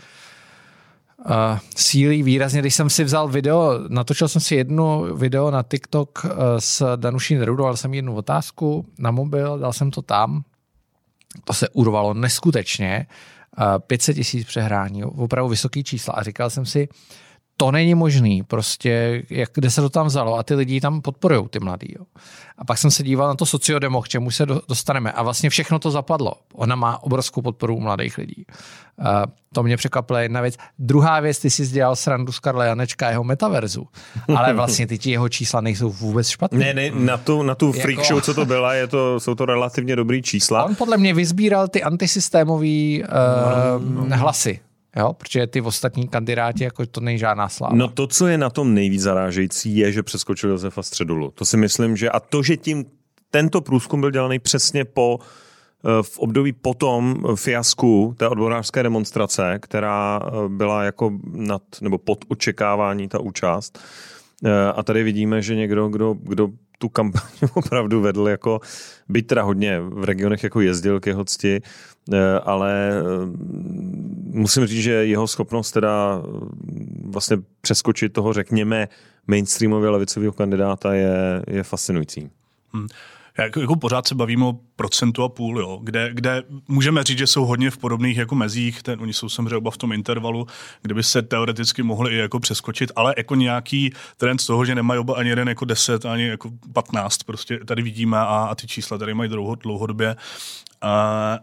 uh, 1.26 1.34
sílí 1.76 2.24
výrazně, 2.24 2.62
když 2.62 2.76
jsem 2.76 2.90
si 2.90 3.04
vzal 3.04 3.28
video, 3.28 3.80
natočil 3.88 4.28
jsem 4.28 4.42
si 4.42 4.56
jednu 4.56 5.16
video 5.16 5.52
na 5.52 5.64
TikTok 5.64 6.26
uh, 6.26 6.32
s 6.60 6.96
Danuší 6.96 7.36
Nerudovou, 7.36 7.68
dal 7.68 7.78
jsem 7.78 7.94
jednu 7.94 8.16
otázku 8.16 8.86
na 9.00 9.12
mobil, 9.12 9.60
dal 9.60 9.74
jsem 9.74 9.92
to 9.92 10.02
tam 10.02 10.44
to 11.44 11.54
se 11.54 11.70
urvalo 11.70 12.14
neskutečně. 12.14 13.08
500 13.88 14.16
tisíc 14.16 14.48
přehrání, 14.48 15.04
opravdu 15.04 15.50
vysoký 15.50 15.84
čísla. 15.84 16.14
A 16.14 16.24
říkal 16.24 16.50
jsem 16.50 16.66
si, 16.66 16.88
to 17.58 17.72
není 17.72 17.96
možný, 17.96 18.44
prostě, 18.44 19.24
jak, 19.30 19.50
kde 19.54 19.70
se 19.70 19.82
to 19.82 19.90
tam 19.90 20.08
vzalo 20.08 20.38
a 20.38 20.44
ty 20.44 20.56
lidi 20.56 20.82
tam 20.82 21.02
podporují, 21.02 21.48
ty 21.50 21.60
mladí. 21.60 21.94
Jo. 22.00 22.06
A 22.58 22.66
pak 22.66 22.78
jsem 22.78 22.92
se 22.92 23.04
díval 23.04 23.28
na 23.28 23.36
to 23.36 23.46
sociodemo, 23.46 24.02
k 24.02 24.08
čemu 24.08 24.32
se 24.32 24.46
dostaneme 24.46 25.12
a 25.12 25.24
vlastně 25.24 25.50
všechno 25.50 25.80
to 25.80 25.92
zapadlo. 25.92 26.34
Ona 26.54 26.76
má 26.76 27.04
obrovskou 27.04 27.42
podporu 27.42 27.76
u 27.76 27.80
mladých 27.80 28.18
lidí. 28.18 28.46
Uh, 29.00 29.06
to 29.54 29.64
mě 29.64 29.78
překvapila 29.78 30.22
jedna 30.22 30.42
věc. 30.42 30.56
Druhá 30.80 31.20
věc, 31.20 31.40
ty 31.40 31.50
jsi 31.50 31.68
dělal 31.68 31.96
srandu 31.96 32.32
z 32.32 32.40
Karla 32.40 32.66
Janečka 32.66 33.10
jeho 33.10 33.24
metaverzu, 33.24 33.88
ale 34.36 34.54
vlastně 34.54 34.88
ty 34.88 35.10
jeho 35.10 35.30
čísla 35.30 35.62
nejsou 35.62 35.90
vůbec 35.90 36.30
špatné. 36.30 36.60
Ne, 36.60 36.74
ne, 36.74 36.92
na 36.92 37.18
tu, 37.18 37.44
na 37.44 37.56
tu 37.56 37.72
freak 37.72 37.98
jako... 37.98 38.04
show, 38.04 38.22
co 38.22 38.34
to 38.34 38.46
byla, 38.46 38.74
je 38.74 38.88
to, 38.88 39.20
jsou 39.20 39.36
to 39.36 39.46
relativně 39.46 39.96
dobrý 39.96 40.22
čísla. 40.22 40.64
On 40.64 40.76
podle 40.76 40.98
mě 40.98 41.14
vyzbíral 41.14 41.68
ty 41.68 41.84
antisystémové 41.84 43.00
uh, 43.00 43.06
no, 43.80 44.06
no. 44.08 44.18
hlasy 44.18 44.60
jo? 44.96 45.14
protože 45.14 45.48
ty 45.48 45.62
ostatní 45.62 46.08
kandidáti, 46.08 46.64
jako 46.64 46.86
to 46.86 47.02
není 47.02 47.20
žádná 47.20 47.50
sláva. 47.50 47.76
No 47.76 47.88
to, 47.88 48.08
co 48.08 48.28
je 48.28 48.38
na 48.38 48.50
tom 48.50 48.74
nejvíc 48.74 49.02
zarážející, 49.02 49.78
je, 49.78 49.92
že 49.92 50.04
přeskočil 50.04 50.50
Josefa 50.50 50.84
Středulu. 50.84 51.32
To 51.32 51.46
si 51.46 51.58
myslím, 51.58 51.98
že 51.98 52.10
a 52.10 52.20
to, 52.20 52.44
že 52.44 52.58
tím 52.58 52.86
tento 53.36 53.62
průzkum 53.62 54.02
byl 54.02 54.12
dělaný 54.12 54.40
přesně 54.40 54.86
po 54.86 55.20
eh, 55.20 56.04
v 56.04 56.20
období 56.20 56.54
potom 56.54 57.24
fiasku 57.36 58.16
té 58.18 58.28
odborářské 58.28 58.84
demonstrace, 58.84 59.60
která 59.62 60.20
eh, 60.24 60.50
byla 60.50 60.84
jako 60.84 61.12
nad, 61.26 61.62
nebo 61.82 61.98
pod 61.98 62.26
očekávání 62.28 63.08
ta 63.08 63.20
účast. 63.20 63.80
Eh, 64.46 64.72
a 64.76 64.84
tady 64.84 65.04
vidíme, 65.04 65.42
že 65.42 65.56
někdo, 65.56 65.88
kdo, 65.88 66.16
kdo 66.22 66.50
tu 66.80 66.90
kampaň 66.90 67.30
opravdu 67.54 68.02
vedl 68.02 68.28
jako, 68.28 68.60
byť 69.10 69.28
teda 69.28 69.44
hodně 69.44 69.80
v 69.80 70.04
regionech 70.04 70.44
jako 70.44 70.62
jezdil 70.62 71.00
k 71.00 71.08
jeho 71.08 71.26
cti, 71.26 71.62
ale 72.44 72.92
musím 74.36 74.68
říct, 74.68 74.84
že 74.84 74.92
jeho 74.92 75.28
schopnost 75.28 75.72
teda 75.72 76.22
vlastně 77.06 77.38
přeskočit 77.62 78.14
toho, 78.14 78.34
řekněme, 78.34 78.88
mainstreamově 79.28 79.90
levicového 79.90 80.34
kandidáta 80.34 80.94
je, 80.94 81.44
je 81.48 81.64
fascinující. 81.64 82.30
Hmm 82.74 82.88
jako, 83.38 83.60
jako 83.60 83.76
pořád 83.76 84.08
se 84.08 84.16
bavíme 84.16 84.46
o 84.46 84.54
procentu 84.76 85.24
a 85.24 85.30
půl, 85.30 85.60
jo, 85.60 85.80
kde, 85.84 86.10
kde 86.14 86.44
můžeme 86.68 87.04
říct, 87.04 87.18
že 87.18 87.28
jsou 87.28 87.46
hodně 87.46 87.72
v 87.72 87.78
podobných 87.78 88.18
jako 88.18 88.36
mezích, 88.36 88.84
ten, 88.84 89.02
oni 89.02 89.14
jsou 89.14 89.30
samozřejmě 89.30 89.56
oba 89.56 89.72
v 89.72 89.78
tom 89.78 89.92
intervalu, 89.92 90.48
kde 90.82 90.94
by 90.94 91.04
se 91.04 91.22
teoreticky 91.22 91.84
mohli 91.84 92.14
i 92.14 92.18
jako 92.18 92.40
přeskočit, 92.40 92.92
ale 92.96 93.14
jako 93.18 93.36
nějaký 93.36 93.94
trend 94.18 94.42
z 94.42 94.46
toho, 94.46 94.66
že 94.66 94.76
nemají 94.76 95.00
oba 95.00 95.16
ani 95.16 95.30
jeden 95.30 95.50
jako 95.50 95.66
10, 95.66 96.06
ani 96.06 96.28
jako 96.28 96.52
15, 96.74 97.18
prostě 97.18 97.60
tady 97.66 97.82
vidíme 97.82 98.18
a, 98.18 98.48
a 98.52 98.56
ty 98.56 98.68
čísla 98.68 98.98
tady 98.98 99.14
mají 99.14 99.30
dlouho, 99.30 99.56
dlouhodobě. 99.56 100.16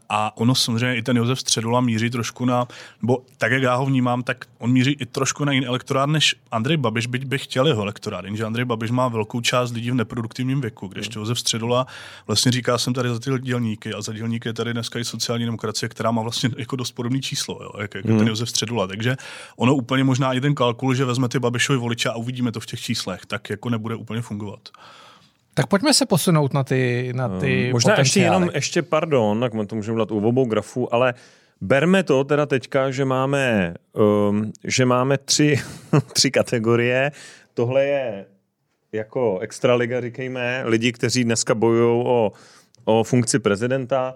A 0.09 0.33
ono 0.37 0.55
samozřejmě 0.55 0.97
i 0.97 1.03
ten 1.03 1.17
Josef 1.17 1.41
Středula 1.41 1.81
míří 1.81 2.11
trošku 2.11 2.45
na, 2.45 2.67
nebo 3.03 3.23
tak, 3.39 3.53
jak 3.53 3.63
já 3.63 3.75
ho 3.75 3.87
vnímám, 3.87 4.23
tak 4.23 4.45
on 4.59 4.73
míří 4.73 4.97
i 5.01 5.07
trošku 5.07 5.45
na 5.45 5.53
jiný 5.53 5.67
elektorát 5.67 6.09
než 6.09 6.37
Andrej 6.51 6.77
Babiš, 6.77 7.07
byť 7.07 7.25
by 7.25 7.39
chtěl 7.39 7.67
jeho 7.67 7.83
elektorát, 7.83 8.25
jenže 8.25 8.45
Andrej 8.45 8.65
Babiš 8.65 8.91
má 8.91 9.09
velkou 9.09 9.41
část 9.41 9.73
lidí 9.73 9.91
v 9.91 9.95
neproduktivním 9.95 10.61
věku, 10.61 10.87
když 10.87 11.09
to 11.09 11.21
Josef 11.21 11.39
Středula 11.39 11.87
vlastně 12.27 12.53
říká, 12.53 12.79
jsem 12.79 12.95
tady 12.95 13.09
za 13.09 13.19
ty 13.25 13.31
dělníky 13.41 13.95
a 13.95 14.03
za 14.03 14.13
dělníky 14.13 14.49
je 14.49 14.53
tady 14.53 14.73
dneska 14.73 14.99
i 14.99 15.05
sociální 15.05 15.45
demokracie, 15.45 15.89
která 15.89 16.11
má 16.11 16.23
vlastně 16.23 16.51
jako 16.57 16.77
dost 16.77 16.93
podobný 16.93 17.21
číslo, 17.21 17.59
jo, 17.63 17.71
jak, 17.81 17.95
jak 17.95 18.05
hmm. 18.05 18.19
ten 18.19 18.29
Josef 18.29 18.49
Středula. 18.49 18.87
Takže 18.87 19.17
ono 19.57 19.75
úplně 19.75 20.05
možná 20.05 20.33
i 20.33 20.41
ten 20.41 20.55
kalkul, 20.55 20.95
že 20.95 21.05
vezme 21.05 21.29
ty 21.29 21.39
Babišovi 21.39 21.79
voliče 21.79 22.09
a 22.09 22.15
uvidíme 22.15 22.53
to 22.53 22.61
v 22.61 22.67
těch 22.67 22.81
číslech, 22.81 23.27
tak 23.27 23.51
jako 23.51 23.71
nebude 23.71 23.95
úplně 23.95 24.23
fungovat. 24.23 24.61
Tak 25.55 25.67
pojďme 25.67 25.95
se 25.95 26.07
posunout 26.07 26.55
na 26.55 26.65
ty, 26.65 27.13
na 27.15 27.29
ty 27.29 27.67
um, 27.67 27.73
Možná 27.73 27.99
ještě 27.99 28.21
jenom, 28.21 28.51
ještě 28.55 28.83
pardon, 28.83 29.41
tak 29.41 29.53
to 29.67 29.77
můžeme 29.77 29.99
dát 29.99 30.11
u 30.11 30.19
obou 30.19 30.45
grafů, 30.45 30.95
ale 30.95 31.15
berme 31.61 32.03
to 32.03 32.25
teda 32.25 32.47
teďka, 32.47 32.91
že 32.91 33.05
máme, 33.05 33.75
um, 34.29 34.53
že 34.65 34.85
máme 34.87 35.19
tři, 35.19 35.61
tři 36.13 36.31
kategorie. 36.31 37.13
Tohle 37.55 37.85
je 37.85 38.27
jako 38.93 39.39
extraliga, 39.39 40.01
říkejme, 40.01 40.63
lidi, 40.65 40.93
kteří 40.93 41.25
dneska 41.25 41.55
bojují 41.55 42.05
o, 42.07 42.33
o 42.85 43.05
funkci 43.05 43.41
prezidenta. 43.41 44.15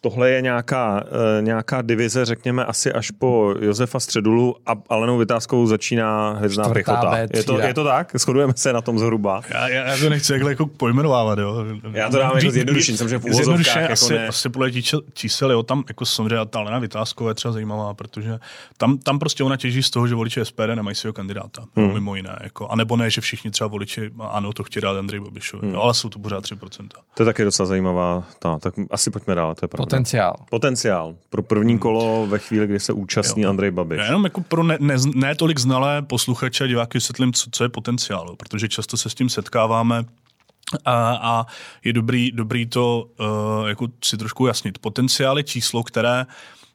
Tohle 0.00 0.30
je 0.30 0.42
nějaká, 0.42 1.04
uh, 1.04 1.44
nějaká 1.44 1.82
divize, 1.82 2.24
řekněme, 2.24 2.64
asi 2.64 2.92
až 2.92 3.10
po 3.10 3.54
Josefa 3.60 4.00
Středulu 4.00 4.56
a 4.66 4.72
Alenou 4.88 5.18
Vytázkovou 5.18 5.66
začíná 5.66 6.32
hvězdná 6.32 6.68
pěchota. 6.68 7.18
Je 7.34 7.44
to, 7.44 7.60
je 7.60 7.74
to 7.74 7.84
tak? 7.84 8.16
Shodujeme 8.16 8.52
se 8.56 8.72
na 8.72 8.80
tom 8.80 8.98
zhruba. 8.98 9.42
Já, 9.48 9.68
já, 9.68 9.86
já 9.86 9.98
to 9.98 10.10
nechci 10.10 10.32
jakhle 10.32 10.50
jako 10.50 10.66
pojmenovávat, 10.66 11.38
jo. 11.38 11.64
Já 11.92 12.10
to 12.10 12.18
dám 12.18 12.36
jako 12.36 12.50
zjednodušení, 12.50 12.98
samozřejmě 12.98 13.18
v 13.18 13.24
úvozovkách. 13.24 13.76
Jako 13.76 13.92
asi, 13.92 14.14
ne... 14.14 14.28
asi 14.28 14.48
podle 14.48 14.70
čísel, 15.12 15.50
jo, 15.52 15.62
tam 15.62 15.84
jako 15.88 16.06
samozřejmě 16.06 16.46
ta 16.50 16.58
Alena 16.58 16.78
Vytázková 16.78 17.30
je 17.30 17.34
třeba 17.34 17.52
zajímavá, 17.52 17.94
protože 17.94 18.38
tam, 18.76 18.98
tam 18.98 19.18
prostě 19.18 19.44
ona 19.44 19.56
těží 19.56 19.82
z 19.82 19.90
toho, 19.90 20.06
že 20.06 20.14
voliči 20.14 20.40
SPD 20.44 20.68
nemají 20.74 20.94
svého 20.94 21.12
kandidáta, 21.12 21.64
hmm. 21.76 21.94
mimo 21.94 22.16
jiné. 22.16 22.38
Jako, 22.42 22.68
a 22.68 22.76
nebo 22.76 22.96
ne, 22.96 23.10
že 23.10 23.20
všichni 23.20 23.50
třeba 23.50 23.68
voliči, 23.68 24.10
ano, 24.20 24.52
to 24.52 24.64
chtějí 24.64 24.82
dát 24.82 24.96
Andrej 24.96 25.20
Babišovi, 25.20 25.66
hmm. 25.66 25.74
jo, 25.74 25.80
ale 25.80 25.94
jsou 25.94 26.08
to 26.08 26.18
pořád 26.18 26.44
3%. 26.44 26.88
To 27.14 27.22
je 27.22 27.24
taky 27.24 27.44
docela 27.44 27.66
zajímavá, 27.66 28.24
ta, 28.38 28.58
tak 28.58 28.74
asi 28.90 29.10
pojďme 29.10 29.34
dál, 29.34 29.54
to 29.54 29.64
je 29.64 29.68
pravda. 29.68 29.87
Potenciál. 29.88 30.36
Potenciál 30.50 31.14
pro 31.30 31.42
první 31.42 31.72
hmm. 31.72 31.78
kolo 31.78 32.26
ve 32.26 32.38
chvíli, 32.38 32.66
kdy 32.66 32.80
se 32.80 32.92
účastní 32.92 33.42
jo. 33.42 33.50
Andrej 33.50 33.70
Babiš. 33.70 33.98
Já 33.98 34.04
jenom 34.04 34.24
jako 34.24 34.40
pro 34.40 34.62
ne, 34.62 34.76
ne, 34.80 34.94
ne 35.14 35.34
tolik 35.34 35.58
znalé 35.58 36.02
posluchače 36.02 36.64
a 36.64 36.66
diváky 36.66 36.98
vysvětlím, 36.98 37.32
co, 37.32 37.50
co 37.52 37.64
je 37.64 37.68
potenciál, 37.68 38.36
protože 38.36 38.68
často 38.68 38.96
se 38.96 39.10
s 39.10 39.14
tím 39.14 39.28
setkáváme 39.28 40.04
a, 40.84 41.18
a 41.22 41.46
je 41.84 41.92
dobrý, 41.92 42.30
dobrý 42.32 42.66
to 42.66 43.04
uh, 43.20 43.68
jako 43.68 43.88
si 44.04 44.16
trošku 44.16 44.46
jasnit. 44.46 44.78
Potenciál 44.78 45.38
je 45.38 45.44
číslo, 45.44 45.82
které 45.82 46.26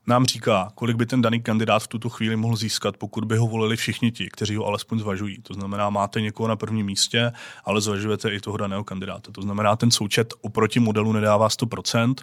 nám 0.08 0.26
říká, 0.26 0.72
kolik 0.76 0.96
by 0.96 1.06
ten 1.06 1.22
daný 1.22 1.42
kandidát 1.42 1.80
v 1.80 1.88
tuto 1.88 2.10
chvíli 2.10 2.36
mohl 2.36 2.56
získat, 2.56 2.98
pokud 2.98 3.26
by 3.26 3.38
ho 3.38 3.48
volili 3.48 3.76
všichni 3.76 4.12
ti, 4.12 4.30
kteří 4.32 4.56
ho 4.56 4.66
alespoň 4.66 5.00
zvažují. 5.00 5.38
To 5.42 5.54
znamená, 5.54 5.90
máte 5.90 6.22
někoho 6.22 6.48
na 6.48 6.56
prvním 6.56 6.86
místě, 6.86 7.32
ale 7.66 7.82
zvažujete 7.82 8.30
i 8.30 8.40
toho 8.40 8.58
daného 8.58 8.84
kandidáta. 8.84 9.32
To 9.32 9.42
znamená, 9.42 9.76
ten 9.76 9.92
součet 9.92 10.34
oproti 10.42 10.80
modelu 10.80 11.12
nedává 11.14 11.48
100%, 11.48 12.16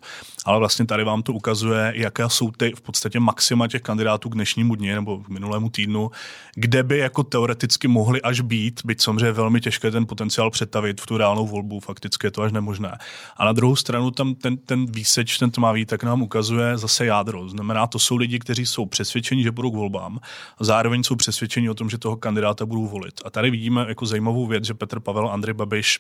ale 0.45 0.59
vlastně 0.59 0.87
tady 0.87 1.05
vám 1.05 1.23
to 1.23 1.33
ukazuje, 1.33 1.93
jaké 1.97 2.25
jsou 2.29 2.51
ty 2.51 2.73
v 2.77 2.81
podstatě 2.81 3.21
maxima 3.21 3.69
těch 3.69 3.83
kandidátů 3.83 4.29
k 4.29 4.35
dnešnímu 4.35 4.75
dni 4.75 4.95
nebo 4.95 5.19
k 5.19 5.29
minulému 5.29 5.71
týdnu, 5.71 6.11
kde 6.55 6.83
by 6.83 6.99
jako 6.99 7.23
teoreticky 7.23 7.89
mohli 7.89 8.23
až 8.23 8.41
být, 8.41 8.81
byť 8.85 9.01
samozřejmě 9.03 9.33
velmi 9.33 9.61
těžké 9.61 9.91
ten 9.91 10.07
potenciál 10.07 10.51
přetavit 10.51 11.01
v 11.01 11.07
tu 11.07 11.17
reálnou 11.17 11.47
volbu, 11.47 11.81
fakticky 11.81 12.27
je 12.27 12.31
to 12.31 12.43
až 12.43 12.53
nemožné. 12.53 12.99
A 13.37 13.45
na 13.45 13.53
druhou 13.53 13.77
stranu 13.77 14.11
tam 14.11 14.35
ten, 14.35 14.57
ten 14.57 14.87
výseč, 14.87 15.39
ten 15.39 15.51
tmavý, 15.51 15.87
tak 15.87 16.05
nám 16.05 16.23
ukazuje 16.23 16.79
zase 16.79 17.07
jádro. 17.07 17.49
Znamená, 17.49 17.70
to 17.87 17.99
jsou 17.99 18.17
lidi, 18.17 18.39
kteří 18.39 18.67
jsou 18.67 18.87
přesvědčeni, 18.87 19.43
že 19.43 19.51
budou 19.51 19.71
k 19.71 19.75
volbám, 19.75 20.21
a 20.59 20.65
zároveň 20.65 21.03
jsou 21.03 21.17
přesvědčeni 21.17 21.71
o 21.71 21.75
tom, 21.75 21.91
že 21.91 21.99
toho 21.99 22.17
kandidáta 22.17 22.67
budou 22.67 22.87
volit. 22.87 23.21
A 23.25 23.31
tady 23.31 23.51
vidíme 23.51 23.85
jako 23.89 24.07
zajímavou 24.07 24.47
věc, 24.47 24.65
že 24.65 24.75
Petr 24.75 25.01
Pavel 25.01 25.29
a 25.29 25.33
Andrej 25.33 25.55
Babiš 25.55 25.99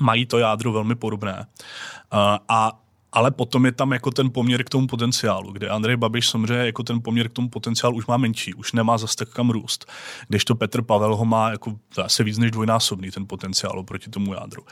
mají 0.00 0.26
to 0.26 0.38
jádro 0.38 0.72
velmi 0.72 0.94
podobné. 0.94 1.46
A 2.48 2.80
ale 3.12 3.30
potom 3.30 3.66
je 3.66 3.72
tam 3.72 3.92
jako 3.92 4.10
ten 4.10 4.30
poměr 4.30 4.64
k 4.64 4.68
tomu 4.68 4.86
potenciálu, 4.86 5.52
kde 5.52 5.68
Andrej 5.68 5.96
Babiš 5.96 6.28
samozřejmě 6.28 6.66
jako 6.66 6.82
ten 6.82 7.02
poměr 7.02 7.28
k 7.28 7.32
tomu 7.32 7.48
potenciálu 7.48 7.96
už 7.96 8.06
má 8.06 8.16
menší, 8.16 8.54
už 8.54 8.72
nemá 8.72 8.98
zase 8.98 9.16
tak 9.16 9.28
kam 9.28 9.50
růst. 9.50 9.90
Když 10.28 10.44
to 10.44 10.54
Petr 10.54 10.82
Pavel 10.82 11.16
ho 11.16 11.24
má 11.24 11.50
jako 11.50 11.74
zase 11.94 12.24
víc 12.24 12.38
než 12.38 12.50
dvojnásobný 12.50 13.10
ten 13.10 13.26
potenciál 13.26 13.82
proti 13.82 14.10
tomu 14.10 14.34
jádru. 14.34 14.62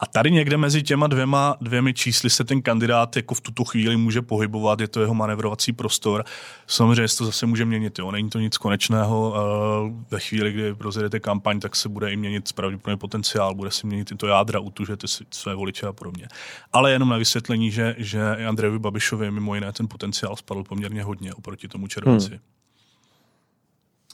A 0.00 0.06
tady 0.06 0.30
někde 0.30 0.56
mezi 0.56 0.82
těma 0.82 1.06
dvěma, 1.06 1.56
dvěmi 1.60 1.94
čísly 1.94 2.30
se 2.30 2.44
ten 2.44 2.62
kandidát 2.62 3.16
jako 3.16 3.34
v 3.34 3.40
tuto 3.40 3.64
chvíli 3.64 3.96
může 3.96 4.22
pohybovat, 4.22 4.80
je 4.80 4.88
to 4.88 5.00
jeho 5.00 5.14
manevrovací 5.14 5.72
prostor. 5.72 6.24
Samozřejmě 6.66 7.08
to 7.18 7.24
zase 7.24 7.46
může 7.46 7.64
měnit, 7.64 7.98
jo. 7.98 8.10
není 8.10 8.30
to 8.30 8.38
nic 8.38 8.58
konečného. 8.58 9.34
Eh, 9.36 10.04
ve 10.10 10.20
chvíli, 10.20 10.52
kdy 10.52 10.74
rozjedete 10.80 11.20
kampaň, 11.20 11.60
tak 11.60 11.76
se 11.76 11.88
bude 11.88 12.12
i 12.12 12.16
měnit 12.16 12.52
pravděpodobně 12.52 12.96
potenciál, 12.96 13.54
bude 13.54 13.70
se 13.70 13.86
měnit 13.86 14.12
i 14.12 14.14
to 14.14 14.26
jádra, 14.26 14.60
utužete 14.60 15.06
své 15.30 15.54
voliče 15.54 15.86
a 15.86 15.92
podobně. 15.92 16.28
Ale 16.72 16.92
jenom 16.92 17.08
na 17.08 17.16
vysvětlení, 17.16 17.70
že 17.70 17.83
že, 17.84 17.94
že 17.98 18.46
Andrejovi 18.48 18.78
Babišovi 18.78 19.30
mimo 19.30 19.54
jiné 19.54 19.72
ten 19.72 19.88
potenciál 19.88 20.36
spadl 20.36 20.64
poměrně 20.64 21.02
hodně 21.02 21.34
oproti 21.34 21.68
tomu 21.68 21.86
červenci. 21.86 22.30
Hmm. 22.30 22.40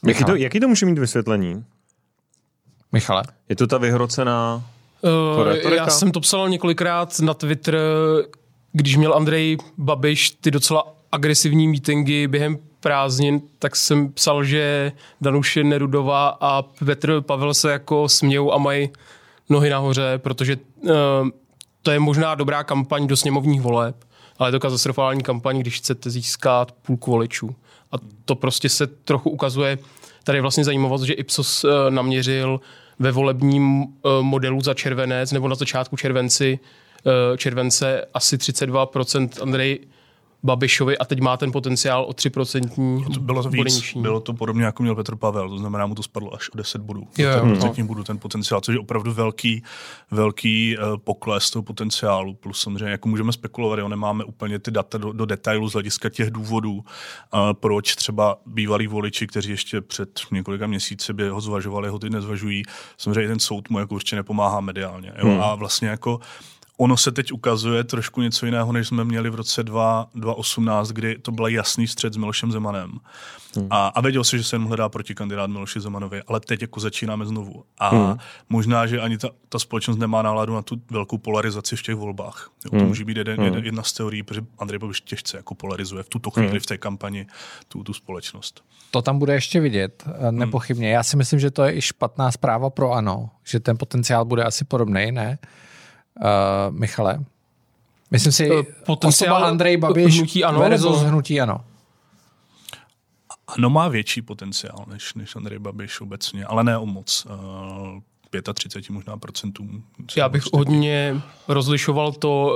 Jaký 0.07 0.23
to, 0.23 0.35
jaký 0.35 0.59
to 0.59 0.67
může 0.67 0.85
mít 0.85 0.99
vysvětlení? 0.99 1.65
Michale? 2.91 3.23
Je 3.49 3.55
to 3.55 3.67
ta 3.67 3.77
vyhrocená 3.77 4.63
uh, 5.01 5.73
Já 5.73 5.87
jsem 5.87 6.11
to 6.11 6.19
psal 6.19 6.49
několikrát 6.49 7.19
na 7.19 7.33
Twitter, 7.33 7.77
když 8.71 8.97
měl 8.97 9.13
Andrej 9.13 9.57
Babiš 9.77 10.31
ty 10.31 10.51
docela 10.51 10.95
agresivní 11.11 11.67
mítingy 11.67 12.27
během 12.27 12.57
prázdnin, 12.79 13.41
tak 13.59 13.75
jsem 13.75 14.13
psal, 14.13 14.43
že 14.43 14.91
Danuše 15.21 15.63
Nerudová 15.63 16.37
a 16.41 16.61
Petr 16.61 17.21
Pavel 17.21 17.53
se 17.53 17.71
jako 17.71 18.09
smějou 18.09 18.53
a 18.53 18.57
mají 18.57 18.89
nohy 19.49 19.69
nahoře, 19.69 20.17
protože 20.17 20.57
uh, 20.81 20.91
to 21.81 21.91
je 21.91 21.99
možná 21.99 22.35
dobrá 22.35 22.63
kampaň 22.63 23.07
do 23.07 23.17
sněmovních 23.17 23.61
voleb, 23.61 23.95
ale 24.37 24.47
je 24.47 24.51
to 24.51 24.59
katastrofální 24.59 25.23
kampaň, 25.23 25.59
když 25.59 25.77
chcete 25.77 26.09
získat 26.09 26.71
půlku 26.71 27.11
voličů. 27.11 27.55
A 27.91 27.95
to 28.25 28.35
prostě 28.35 28.69
se 28.69 28.87
trochu 28.87 29.29
ukazuje, 29.29 29.77
tady 30.23 30.37
je 30.37 30.41
vlastně 30.41 30.63
zajímavost, 30.63 31.01
že 31.01 31.13
Ipsos 31.13 31.63
eh, 31.63 31.91
naměřil 31.91 32.61
ve 32.99 33.11
volebním 33.11 33.83
eh, 33.83 34.09
modelu 34.21 34.61
za 34.61 34.73
červenec 34.73 35.31
nebo 35.31 35.47
na 35.47 35.55
začátku 35.55 35.97
červenci 35.97 36.59
eh, 37.05 37.37
července 37.37 38.05
asi 38.13 38.37
32% 38.37 39.29
Andrej 39.41 39.79
Babišovi 40.43 40.97
a 40.97 41.05
teď 41.05 41.19
má 41.19 41.37
ten 41.37 41.51
potenciál 41.51 42.03
o 42.03 42.11
3% 42.11 43.13
to 43.13 43.19
bylo 43.19 43.43
víc, 43.43 43.75
nižší. 43.75 44.01
Bylo 44.01 44.19
to 44.19 44.33
podobně, 44.33 44.65
jako 44.65 44.83
měl 44.83 44.95
Petr 44.95 45.15
Pavel, 45.15 45.49
to 45.49 45.57
znamená, 45.57 45.85
mu 45.85 45.95
to 45.95 46.03
spadlo 46.03 46.33
až 46.33 46.49
o 46.49 46.57
10 46.57 46.81
bodů. 46.81 47.07
Jo, 47.17 47.29
ten 47.33 47.77
no. 47.77 47.85
bodů 47.85 48.03
ten 48.03 48.17
potenciál, 48.17 48.61
což 48.61 48.73
je 48.73 48.79
opravdu 48.79 49.13
velký, 49.13 49.63
velký 50.11 50.77
uh, 50.77 50.97
pokles 50.97 51.51
toho 51.51 51.63
potenciálu. 51.63 52.33
Plus 52.33 52.61
samozřejmě, 52.61 52.91
jako 52.91 53.09
můžeme 53.09 53.33
spekulovat, 53.33 53.79
jo, 53.79 53.87
nemáme 53.87 54.23
úplně 54.23 54.59
ty 54.59 54.71
data 54.71 54.97
do, 54.97 55.11
do 55.11 55.25
detailu 55.25 55.69
z 55.69 55.73
hlediska 55.73 56.09
těch 56.09 56.31
důvodů, 56.31 56.73
uh, 56.73 56.83
proč 57.53 57.95
třeba 57.95 58.37
bývalí 58.45 58.87
voliči, 58.87 59.27
kteří 59.27 59.51
ještě 59.51 59.81
před 59.81 60.19
několika 60.31 60.67
měsíci 60.67 61.13
by 61.13 61.29
ho 61.29 61.41
zvažovali, 61.41 61.89
ho 61.89 61.99
teď 61.99 62.11
nezvažují. 62.11 62.63
Samozřejmě 62.97 63.27
ten 63.27 63.39
soud 63.39 63.69
mu 63.69 63.79
jako 63.79 63.95
určitě 63.95 64.15
nepomáhá 64.15 64.59
mediálně. 64.59 65.13
Jo? 65.17 65.27
Hmm. 65.27 65.41
A 65.41 65.55
vlastně 65.55 65.87
jako 65.87 66.19
ono 66.81 66.97
se 66.97 67.11
teď 67.11 67.31
ukazuje 67.31 67.83
trošku 67.83 68.21
něco 68.21 68.45
jiného, 68.45 68.71
než 68.71 68.87
jsme 68.87 69.03
měli 69.03 69.29
v 69.29 69.35
roce 69.35 69.63
2018, 69.63 70.89
kdy 70.89 71.17
to 71.17 71.31
byl 71.31 71.47
jasný 71.47 71.87
střed 71.87 72.13
s 72.13 72.17
Milošem 72.17 72.51
Zemanem. 72.51 72.91
Hmm. 73.55 73.67
A, 73.69 73.87
a 73.87 74.01
věděl 74.01 74.23
se, 74.23 74.37
že 74.37 74.43
se 74.43 74.55
jen 74.55 74.67
hledá 74.67 74.89
proti 74.89 75.15
kandidát 75.15 75.49
Miloši 75.49 75.79
Zemanovi, 75.79 76.21
ale 76.27 76.39
teď 76.39 76.61
jako 76.61 76.79
začínáme 76.79 77.25
znovu. 77.25 77.63
A 77.77 77.89
hmm. 77.89 78.17
možná, 78.49 78.87
že 78.87 79.01
ani 79.01 79.17
ta, 79.17 79.29
ta 79.49 79.59
společnost 79.59 79.97
nemá 79.97 80.21
náladu 80.21 80.53
na 80.53 80.61
tu 80.61 80.81
velkou 80.91 81.17
polarizaci 81.17 81.75
v 81.75 81.83
těch 81.83 81.95
volbách. 81.95 82.51
Jo, 82.65 82.69
to 82.69 82.77
hmm. 82.77 82.87
může 82.87 83.05
být 83.05 83.17
jeden, 83.17 83.39
hmm. 83.39 83.63
jedna 83.63 83.83
z 83.83 83.93
teorií, 83.93 84.23
protože 84.23 84.41
Andrej 84.59 84.79
Babiš 84.79 85.01
těžce 85.01 85.37
jako 85.37 85.55
polarizuje 85.55 86.03
v 86.03 86.09
tuto 86.09 86.31
chvíli 86.31 86.49
hmm. 86.49 86.59
v 86.59 86.65
té 86.65 86.77
kampani 86.77 87.27
tu, 87.67 87.83
tu 87.83 87.93
společnost. 87.93 88.63
To 88.91 89.01
tam 89.01 89.19
bude 89.19 89.33
ještě 89.33 89.59
vidět, 89.59 90.03
eh, 90.07 90.29
hmm. 90.29 90.39
nepochybně. 90.39 90.91
Já 90.91 91.03
si 91.03 91.17
myslím, 91.17 91.39
že 91.39 91.51
to 91.51 91.63
je 91.63 91.77
i 91.77 91.81
špatná 91.81 92.31
zpráva 92.31 92.69
pro 92.69 92.91
ANO, 92.91 93.29
že 93.43 93.59
ten 93.59 93.77
potenciál 93.77 94.25
bude 94.25 94.43
asi 94.43 94.65
podobný, 94.65 95.11
ne? 95.11 95.37
Uh, 96.19 96.75
Michale? 96.75 97.25
Myslím 98.11 98.31
si, 98.33 98.49
eh, 98.51 98.63
potenciál 98.85 99.35
osoba 99.35 99.49
Andrej 99.49 99.77
Babiš 99.77 100.17
hnutí 100.17 100.43
ano, 100.43 100.59
versus 100.59 100.97
nebo... 100.97 101.09
hnutí 101.09 101.41
ano. 101.41 101.61
Ano 103.47 103.69
má 103.69 103.87
větší 103.87 104.21
potenciál 104.21 104.85
než, 104.87 105.13
než 105.13 105.35
Andrej 105.35 105.59
Babiš 105.59 106.01
obecně, 106.01 106.45
ale 106.45 106.63
ne 106.63 106.77
o 106.77 106.85
moc. 106.85 107.25
Uh, 107.25 108.41
eh, 108.49 108.53
35 108.53 108.93
možná 108.93 109.17
procentům. 109.17 109.83
Já 110.17 110.29
bych 110.29 110.43
hodně 110.53 111.21
rozlišoval 111.47 112.11
to, 112.11 112.55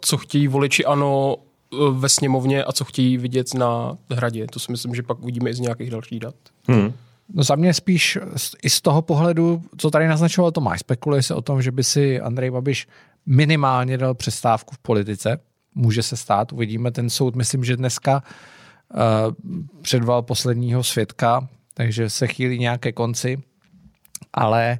co 0.00 0.16
chtějí 0.16 0.48
voliči 0.48 0.84
ano 0.84 1.36
ve 1.90 2.08
sněmovně 2.08 2.64
a 2.64 2.72
co 2.72 2.84
chtějí 2.84 3.18
vidět 3.18 3.54
na 3.54 3.98
hradě. 4.10 4.46
To 4.46 4.58
si 4.58 4.72
myslím, 4.72 4.94
že 4.94 5.02
pak 5.02 5.18
uvidíme 5.22 5.50
i 5.50 5.54
z 5.54 5.60
nějakých 5.60 5.90
dalších 5.90 6.20
dat. 6.20 6.34
Hmm. 6.68 6.92
No 7.28 7.42
za 7.42 7.54
mě 7.54 7.74
spíš 7.74 8.18
i 8.62 8.70
z 8.70 8.80
toho 8.80 9.02
pohledu, 9.02 9.62
co 9.76 9.90
tady 9.90 10.08
naznačoval 10.08 10.52
Tomáš, 10.52 10.80
spekuluje 10.80 11.22
se 11.22 11.34
o 11.34 11.42
tom, 11.42 11.62
že 11.62 11.72
by 11.72 11.84
si 11.84 12.20
Andrej 12.20 12.50
Babiš 12.50 12.86
minimálně 13.26 13.98
dal 13.98 14.14
přestávku 14.14 14.74
v 14.74 14.78
politice. 14.78 15.40
Může 15.74 16.02
se 16.02 16.16
stát, 16.16 16.52
uvidíme 16.52 16.90
ten 16.90 17.10
soud. 17.10 17.36
Myslím, 17.36 17.64
že 17.64 17.76
dneska 17.76 18.22
uh, 18.22 19.00
předval 19.82 20.22
posledního 20.22 20.82
svědka, 20.84 21.48
takže 21.74 22.10
se 22.10 22.26
chýlí 22.26 22.58
nějaké 22.58 22.92
konci, 22.92 23.42
ale 24.32 24.78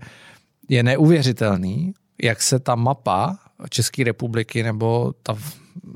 je 0.68 0.82
neuvěřitelný, 0.82 1.94
jak 2.22 2.42
se 2.42 2.58
ta 2.58 2.74
mapa 2.74 3.38
České 3.70 4.04
republiky 4.04 4.62
nebo 4.62 5.14
ta, 5.22 5.36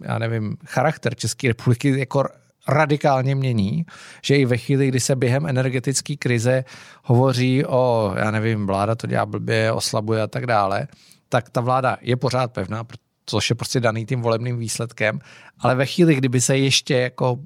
já 0.03 0.19
nevím, 0.19 0.57
charakter 0.65 1.15
České 1.15 1.49
republiky 1.49 1.99
jako 1.99 2.25
radikálně 2.69 3.35
mění, 3.35 3.87
že 4.23 4.37
i 4.37 4.45
ve 4.45 4.57
chvíli, 4.57 4.89
kdy 4.89 5.01
se 5.01 5.17
během 5.17 5.47
energetické 5.47 6.17
krize 6.17 6.65
hovoří 7.05 7.65
o, 7.67 8.15
já 8.17 8.31
nevím, 8.31 8.67
vláda 8.67 8.95
to 8.95 9.07
dělá 9.07 9.27
blbě, 9.27 9.73
oslabuje 9.73 10.23
a 10.23 10.27
tak 10.27 10.47
dále, 10.47 10.89
tak 11.29 11.51
ta 11.51 11.61
vláda 11.61 11.97
je 12.01 12.17
pořád 12.17 12.53
pevná, 12.53 12.85
což 13.27 13.51
je 13.51 13.57
prostě 13.57 13.81
daný 13.81 14.07
tím 14.07 14.21
volebným 14.21 14.59
výsledkem, 14.59 15.19
ale 15.61 15.75
ve 15.75 15.87
chvíli, 15.87 16.15
kdyby 16.15 16.41
se 16.41 16.59
ještě 16.59 16.99
jako 16.99 17.39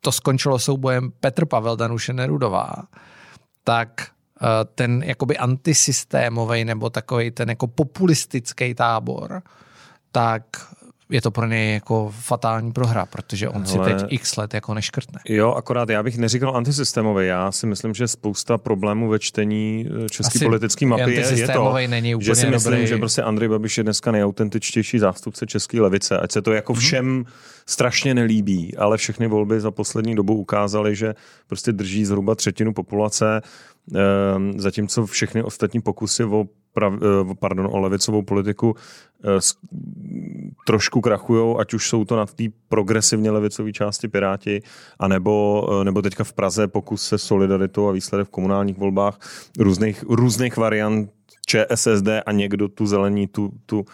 to 0.00 0.12
skončilo 0.12 0.58
soubojem 0.58 1.10
Petr 1.20 1.46
Pavel 1.46 1.76
Danuše 1.76 2.12
Nerudová, 2.12 2.72
tak 3.64 3.90
eh, 4.42 4.46
ten 4.74 5.02
jakoby 5.02 5.38
antisystémový 5.38 6.64
nebo 6.64 6.90
takový 6.90 7.30
ten 7.30 7.48
jako 7.48 7.66
populistický 7.66 8.74
tábor, 8.74 9.42
tak 10.12 10.42
je 11.10 11.20
to 11.22 11.30
pro 11.30 11.46
něj 11.46 11.74
jako 11.74 12.12
fatální 12.20 12.72
prohra, 12.72 13.06
protože 13.06 13.48
on 13.48 13.64
Hele, 13.66 13.88
si 13.88 13.94
teď 13.94 14.12
x 14.12 14.36
let 14.36 14.54
jako 14.54 14.74
neškrtne. 14.74 15.20
Jo, 15.28 15.52
akorát 15.52 15.88
já 15.88 16.02
bych 16.02 16.18
neříkal 16.18 16.56
antisystémový. 16.56 17.26
Já 17.26 17.52
si 17.52 17.66
myslím, 17.66 17.94
že 17.94 18.08
spousta 18.08 18.58
problémů 18.58 19.08
ve 19.08 19.18
čtení 19.18 19.88
eh, 20.04 20.08
české 20.08 20.38
politické 20.38 20.86
mapy 20.86 21.14
je, 21.14 21.38
je 21.38 21.48
to, 21.48 21.74
není 21.88 22.14
úplně 22.14 22.24
že 22.24 22.34
si 22.34 22.46
myslím, 22.46 22.72
dobrý. 22.72 22.86
že 22.86 22.96
prostě 22.96 23.22
Andrej 23.22 23.48
Babiš 23.48 23.78
je 23.78 23.84
dneska 23.84 24.12
nejautentičtější 24.12 24.98
zástupce 24.98 25.46
české 25.46 25.80
levice. 25.80 26.18
Ať 26.18 26.32
se 26.32 26.42
to 26.42 26.52
jako 26.52 26.72
mhm. 26.72 26.80
všem 26.80 27.24
mm-hmm. 27.24 27.28
strašně 27.66 28.14
nelíbí, 28.14 28.76
ale 28.76 28.96
všechny 28.96 29.26
volby 29.26 29.60
za 29.60 29.70
poslední 29.70 30.14
dobu 30.14 30.34
ukázaly, 30.34 30.96
že 30.96 31.14
prostě 31.46 31.72
drží 31.72 32.04
zhruba 32.04 32.34
třetinu 32.34 32.72
populace, 32.72 33.42
ehm, 33.94 34.60
zatímco 34.60 35.06
všechny 35.06 35.42
ostatní 35.42 35.80
pokusy 35.80 36.24
o 36.24 36.44
prav, 36.72 36.94
eh, 36.94 37.34
pardon, 37.40 37.68
o 37.70 37.78
levicovou 37.78 38.22
politiku 38.22 38.74
eh, 39.24 39.28
trošku 40.66 41.00
krachují, 41.00 41.56
ať 41.58 41.74
už 41.74 41.88
jsou 41.88 42.04
to 42.04 42.16
na 42.16 42.26
té 42.26 42.44
progresivně 42.68 43.30
levicové 43.30 43.72
části 43.72 44.08
Piráti, 44.08 44.62
anebo, 44.98 45.68
eh, 45.70 45.84
nebo 45.84 46.02
teďka 46.02 46.24
v 46.24 46.32
Praze 46.32 46.68
pokus 46.68 47.02
se 47.02 47.18
solidaritou 47.18 47.88
a 47.88 47.92
výsledek 47.92 48.26
v 48.28 48.30
komunálních 48.30 48.78
volbách 48.78 49.18
různých, 49.58 50.02
různých 50.08 50.56
variant 50.56 51.10
ČSSD 51.46 52.08
a 52.26 52.32
někdo 52.32 52.68
tu 52.68 52.86
zelení, 52.86 53.26
tu, 53.26 53.50
tu, 53.66 53.84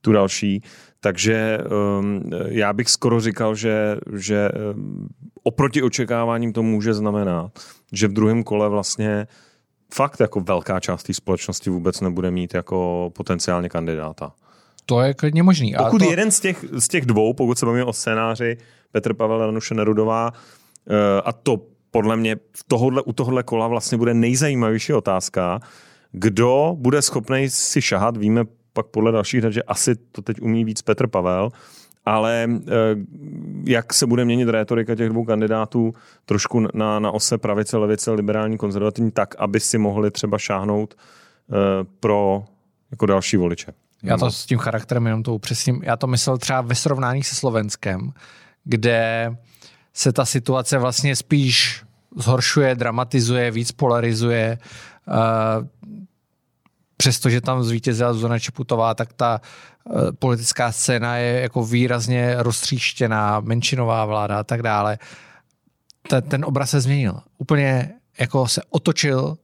tu 0.00 0.12
další. 0.12 0.62
Takže 1.00 1.58
um, 1.98 2.22
já 2.46 2.72
bych 2.72 2.88
skoro 2.88 3.20
říkal, 3.20 3.54
že, 3.54 3.96
že 4.12 4.48
um, 4.74 5.08
oproti 5.42 5.82
očekáváním 5.82 6.52
to 6.52 6.62
může 6.62 6.94
znamenat, 6.94 7.50
že 7.92 8.08
v 8.08 8.12
druhém 8.12 8.42
kole 8.42 8.68
vlastně 8.68 9.26
fakt 9.94 10.20
jako 10.20 10.40
velká 10.40 10.80
část 10.80 11.02
té 11.02 11.14
společnosti 11.14 11.70
vůbec 11.70 12.00
nebude 12.00 12.30
mít 12.30 12.54
jako 12.54 13.10
potenciálně 13.14 13.68
kandidáta. 13.68 14.32
To 14.86 15.00
je 15.00 15.14
klidně 15.14 15.42
možný. 15.42 15.74
Pokud 15.78 15.98
to... 15.98 16.10
jeden 16.10 16.30
z 16.30 16.40
těch, 16.40 16.64
z 16.72 16.88
těch 16.88 17.06
dvou, 17.06 17.34
pokud 17.34 17.58
se 17.58 17.66
bavíme 17.66 17.84
o 17.84 17.92
scénáři 17.92 18.56
Petr 18.92 19.14
Pavel 19.14 19.42
a 19.42 19.46
Danuše 19.46 19.74
Nerudová, 19.74 20.30
uh, 20.30 20.94
a 21.24 21.32
to 21.32 21.62
podle 21.90 22.16
mě 22.16 22.36
v 22.36 22.64
tohodle, 22.68 23.02
u 23.02 23.12
tohohle 23.12 23.42
kola 23.42 23.68
vlastně 23.68 23.98
bude 23.98 24.14
nejzajímavější 24.14 24.92
otázka, 24.92 25.60
kdo 26.12 26.76
bude 26.78 27.02
schopný 27.02 27.50
si 27.50 27.82
šahat, 27.82 28.16
víme 28.16 28.44
pak 28.72 28.86
podle 28.86 29.12
dalších 29.12 29.40
dat, 29.40 29.50
že 29.50 29.62
asi 29.62 29.96
to 30.12 30.22
teď 30.22 30.40
umí 30.40 30.64
víc 30.64 30.82
Petr 30.82 31.06
Pavel, 31.06 31.50
ale 32.04 32.48
eh, 32.50 32.70
jak 33.64 33.94
se 33.94 34.06
bude 34.06 34.24
měnit 34.24 34.48
rétorika 34.48 34.94
těch 34.94 35.08
dvou 35.08 35.24
kandidátů 35.24 35.94
trošku 36.24 36.60
na, 36.74 36.98
na 36.98 37.10
ose 37.10 37.38
pravice, 37.38 37.76
levice, 37.76 38.10
liberální, 38.10 38.58
konzervativní, 38.58 39.10
tak, 39.10 39.34
aby 39.38 39.60
si 39.60 39.78
mohli 39.78 40.10
třeba 40.10 40.38
šáhnout 40.38 40.94
eh, 40.94 41.54
pro 42.00 42.44
jako 42.90 43.06
další 43.06 43.36
voliče. 43.36 43.72
Já 44.02 44.18
to 44.18 44.30
s 44.30 44.46
tím 44.46 44.58
charakterem 44.58 45.06
jenom 45.06 45.22
to 45.22 45.34
upřesním. 45.34 45.80
Já 45.82 45.96
to 45.96 46.06
myslel 46.06 46.38
třeba 46.38 46.60
ve 46.60 46.74
srovnání 46.74 47.22
se 47.22 47.34
Slovenskem, 47.34 48.12
kde 48.64 49.36
se 49.92 50.12
ta 50.12 50.24
situace 50.24 50.78
vlastně 50.78 51.16
spíš 51.16 51.84
zhoršuje, 52.16 52.74
dramatizuje, 52.74 53.50
víc 53.50 53.72
polarizuje. 53.72 54.58
Uh, 55.08 55.66
přestože 56.96 57.40
tam 57.40 57.62
zvítězila 57.62 58.12
Zuzana 58.12 58.38
Čeputová, 58.38 58.94
tak 58.94 59.12
ta 59.12 59.40
politická 60.18 60.72
scéna 60.72 61.16
je 61.16 61.40
jako 61.40 61.64
výrazně 61.64 62.34
roztříštěná, 62.38 63.40
menšinová 63.40 64.04
vláda 64.04 64.38
a 64.38 64.44
tak 64.44 64.62
dále. 64.62 64.98
Ten, 66.08 66.22
ten 66.22 66.44
obraz 66.44 66.70
se 66.70 66.80
změnil. 66.80 67.20
Úplně 67.38 67.90
jako 68.20 68.48
se 68.48 68.62
otočil, 68.70 69.38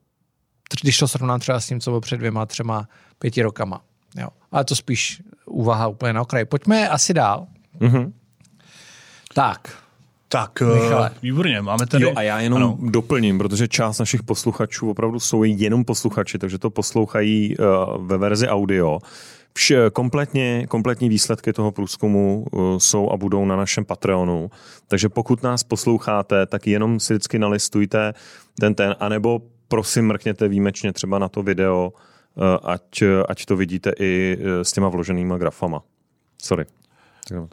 když 0.83 0.99
to 0.99 1.09
srovnám 1.09 1.41
třeba 1.41 1.61
s 1.61 1.67
tím, 1.67 1.81
co 1.81 1.91
bylo 1.91 2.01
před 2.01 2.17
dvěma, 2.17 2.47
třema, 2.47 2.89
pěti 3.19 3.43
rokama. 3.43 3.81
Jo. 4.19 4.29
Ale 4.53 4.65
to 4.65 4.77
spíš 4.77 5.23
úvaha 5.47 5.87
úplně 5.89 6.13
na 6.13 6.23
okraji. 6.23 6.45
Pojďme 6.45 6.89
asi 6.89 7.15
dál. 7.15 7.47
Mm-hmm. 7.81 8.13
Tak, 9.35 9.79
tak, 10.29 10.61
Michale. 10.61 11.11
výborně, 11.23 11.61
máme 11.63 11.87
tady... 11.87 12.05
Jo, 12.05 12.13
a 12.17 12.23
já 12.23 12.41
jenom 12.41 12.57
ano. 12.57 12.79
doplním, 12.81 13.39
protože 13.39 13.69
část 13.69 13.99
našich 13.99 14.23
posluchačů 14.23 14.91
opravdu 14.91 15.21
jsou 15.21 15.45
jenom 15.45 15.85
posluchači, 15.85 16.39
takže 16.39 16.59
to 16.59 16.71
poslouchají 16.71 17.57
uh, 17.59 18.07
ve 18.07 18.19
verzi 18.19 18.49
audio. 18.49 18.99
Vše, 19.57 19.91
kompletně, 19.91 20.67
kompletní 20.67 21.09
výsledky 21.09 21.53
toho 21.53 21.73
průzkumu 21.73 22.47
uh, 22.53 22.79
jsou 22.79 23.11
a 23.11 23.17
budou 23.17 23.45
na 23.45 23.57
našem 23.57 23.85
Patreonu, 23.85 24.51
takže 24.89 25.09
pokud 25.09 25.43
nás 25.43 25.65
posloucháte, 25.65 26.47
tak 26.47 26.67
jenom 26.67 27.01
si 27.01 27.15
vždycky 27.15 27.39
nalistujte 27.39 28.15
ten 28.61 28.75
ten, 28.75 28.97
anebo 29.01 29.43
prosím 29.69 30.07
mrkněte 30.07 30.49
výjimečně 30.49 30.93
třeba 30.93 31.19
na 31.19 31.29
to 31.29 31.43
video, 31.43 31.93
uh, 32.35 32.45
ať, 32.63 33.03
ať 33.29 33.45
to 33.45 33.57
vidíte 33.57 33.93
i 33.99 34.39
s 34.63 34.73
těma 34.73 34.89
vloženýma 34.89 35.39
grafama. 35.39 35.83
Sorry. 36.43 36.65
Uh, 37.33 37.47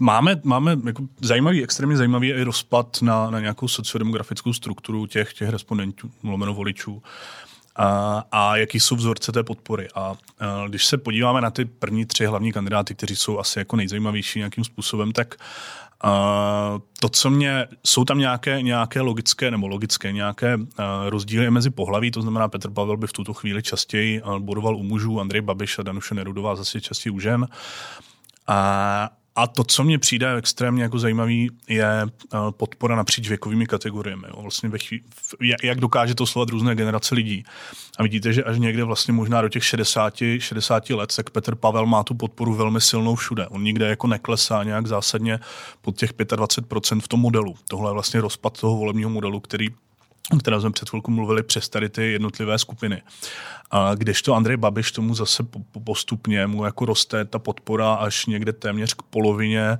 máme, 0.00 0.40
máme 0.44 0.76
jako 0.86 1.02
zajímavý, 1.20 1.62
extrémně 1.62 1.96
zajímavý 1.96 2.28
i 2.28 2.42
rozpad 2.42 3.02
na, 3.02 3.30
na 3.30 3.40
nějakou 3.40 3.68
sociodemografickou 3.68 4.52
strukturu 4.52 5.06
těch, 5.06 5.32
těch 5.32 5.48
respondentů, 5.48 6.10
mluveno 6.22 6.54
voličů. 6.54 7.02
A, 7.76 8.24
a 8.32 8.56
jaký 8.56 8.80
jsou 8.80 8.96
vzorce 8.96 9.32
té 9.32 9.42
podpory. 9.42 9.88
A, 9.94 10.00
a 10.00 10.14
když 10.68 10.86
se 10.86 10.98
podíváme 10.98 11.40
na 11.40 11.50
ty 11.50 11.64
první 11.64 12.06
tři 12.06 12.26
hlavní 12.26 12.52
kandidáty, 12.52 12.94
kteří 12.94 13.16
jsou 13.16 13.38
asi 13.38 13.58
jako 13.58 13.76
nejzajímavější 13.76 14.38
nějakým 14.38 14.64
způsobem, 14.64 15.12
tak 15.12 15.34
a, 16.02 16.78
to, 17.00 17.08
co 17.08 17.30
mě, 17.30 17.66
jsou 17.86 18.04
tam 18.04 18.18
nějaké, 18.18 18.62
nějaké 18.62 19.00
logické 19.00 19.50
nebo 19.50 19.68
logické 19.68 20.12
nějaké 20.12 20.54
a, 20.54 21.10
rozdíly 21.10 21.50
mezi 21.50 21.70
pohlaví, 21.70 22.10
to 22.10 22.22
znamená 22.22 22.48
Petr 22.48 22.70
Pavel 22.70 22.96
by 22.96 23.06
v 23.06 23.12
tuto 23.12 23.34
chvíli 23.34 23.62
častěji 23.62 24.22
bodoval 24.38 24.76
u 24.76 24.82
mužů, 24.82 25.20
Andrej 25.20 25.42
Babiš 25.42 25.78
a 25.78 25.82
Danuše 25.82 26.14
Nerudová 26.14 26.56
zase 26.56 26.80
častěji 26.80 27.12
u 27.12 27.20
žen. 27.20 27.48
A, 28.46 29.10
a 29.36 29.46
to, 29.46 29.64
co 29.64 29.84
mě 29.84 29.98
přijde 29.98 30.36
extrémně 30.36 30.82
jako 30.82 30.98
zajímavý, 30.98 31.50
je 31.68 31.86
eh, 32.02 32.38
podpora 32.50 32.96
napříč 32.96 33.28
věkovými 33.28 33.66
kategoriemi. 33.66 34.26
Vlastně 34.36 34.68
ve 34.68 34.78
chví, 34.78 35.02
jak 35.62 35.80
dokáže 35.80 36.14
to 36.14 36.26
slovat 36.26 36.48
různé 36.48 36.74
generace 36.74 37.14
lidí. 37.14 37.44
A 37.98 38.02
vidíte, 38.02 38.32
že 38.32 38.44
až 38.44 38.58
někde 38.58 38.84
vlastně 38.84 39.14
možná 39.14 39.42
do 39.42 39.48
těch 39.48 39.64
60, 39.64 40.14
60 40.38 40.90
let, 40.90 41.16
tak 41.16 41.30
Petr 41.30 41.54
Pavel 41.54 41.86
má 41.86 42.02
tu 42.02 42.14
podporu 42.14 42.54
velmi 42.54 42.80
silnou 42.80 43.14
všude. 43.14 43.48
On 43.48 43.62
nikde 43.62 43.88
jako 43.88 44.06
neklesá 44.06 44.62
nějak 44.62 44.86
zásadně 44.86 45.40
pod 45.80 45.96
těch 45.96 46.14
25% 46.14 47.00
v 47.00 47.08
tom 47.08 47.20
modelu. 47.20 47.54
Tohle 47.68 47.90
je 47.90 47.92
vlastně 47.92 48.20
rozpad 48.20 48.60
toho 48.60 48.76
volebního 48.76 49.10
modelu, 49.10 49.40
který 49.40 49.68
o 50.32 50.36
kterém 50.36 50.60
jsme 50.60 50.70
před 50.70 50.90
chvilkou 50.90 51.12
mluvili 51.12 51.42
přes 51.42 51.68
tady 51.68 51.88
ty 51.88 52.12
jednotlivé 52.12 52.58
skupiny. 52.58 53.02
A 53.74 53.94
kdežto 53.94 54.34
Andrej 54.34 54.56
Babiš 54.56 54.92
tomu 54.92 55.14
zase 55.14 55.42
postupně 55.84 56.46
mu 56.46 56.64
jako 56.64 56.84
roste 56.84 57.24
ta 57.24 57.38
podpora 57.38 57.94
až 57.94 58.26
někde 58.26 58.52
téměř 58.52 58.94
k 58.94 59.02
polovině 59.02 59.78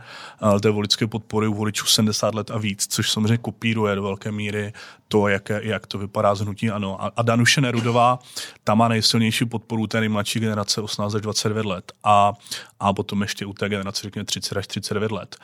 té 0.62 0.70
voličské 0.70 1.06
podpory 1.06 1.46
u 1.46 1.54
voličů 1.54 1.86
70 1.86 2.34
let 2.34 2.50
a 2.50 2.58
víc, 2.58 2.86
což 2.86 3.10
samozřejmě 3.10 3.38
kopíruje 3.38 3.94
do 3.94 4.02
velké 4.02 4.32
míry 4.32 4.72
to, 5.08 5.28
jak, 5.28 5.48
jak 5.48 5.86
to 5.86 5.98
vypadá 5.98 6.34
z 6.34 6.40
hnutí 6.40 6.70
ano. 6.70 7.04
A, 7.04 7.12
a 7.16 7.22
Danuše 7.22 7.60
Nerudová, 7.60 8.18
ta 8.64 8.74
má 8.74 8.88
nejsilnější 8.88 9.44
podporu 9.44 9.86
té 9.86 10.00
nejmladší 10.00 10.40
generace 10.40 10.80
18 10.80 11.14
až 11.14 11.22
29 11.22 11.66
let 11.66 11.92
a, 12.04 12.32
a 12.80 12.92
potom 12.92 13.22
ještě 13.22 13.46
u 13.46 13.52
té 13.52 13.68
generace 13.68 14.02
řekněme 14.02 14.24
30 14.24 14.56
až 14.56 14.66
39 14.66 15.12
let. 15.12 15.36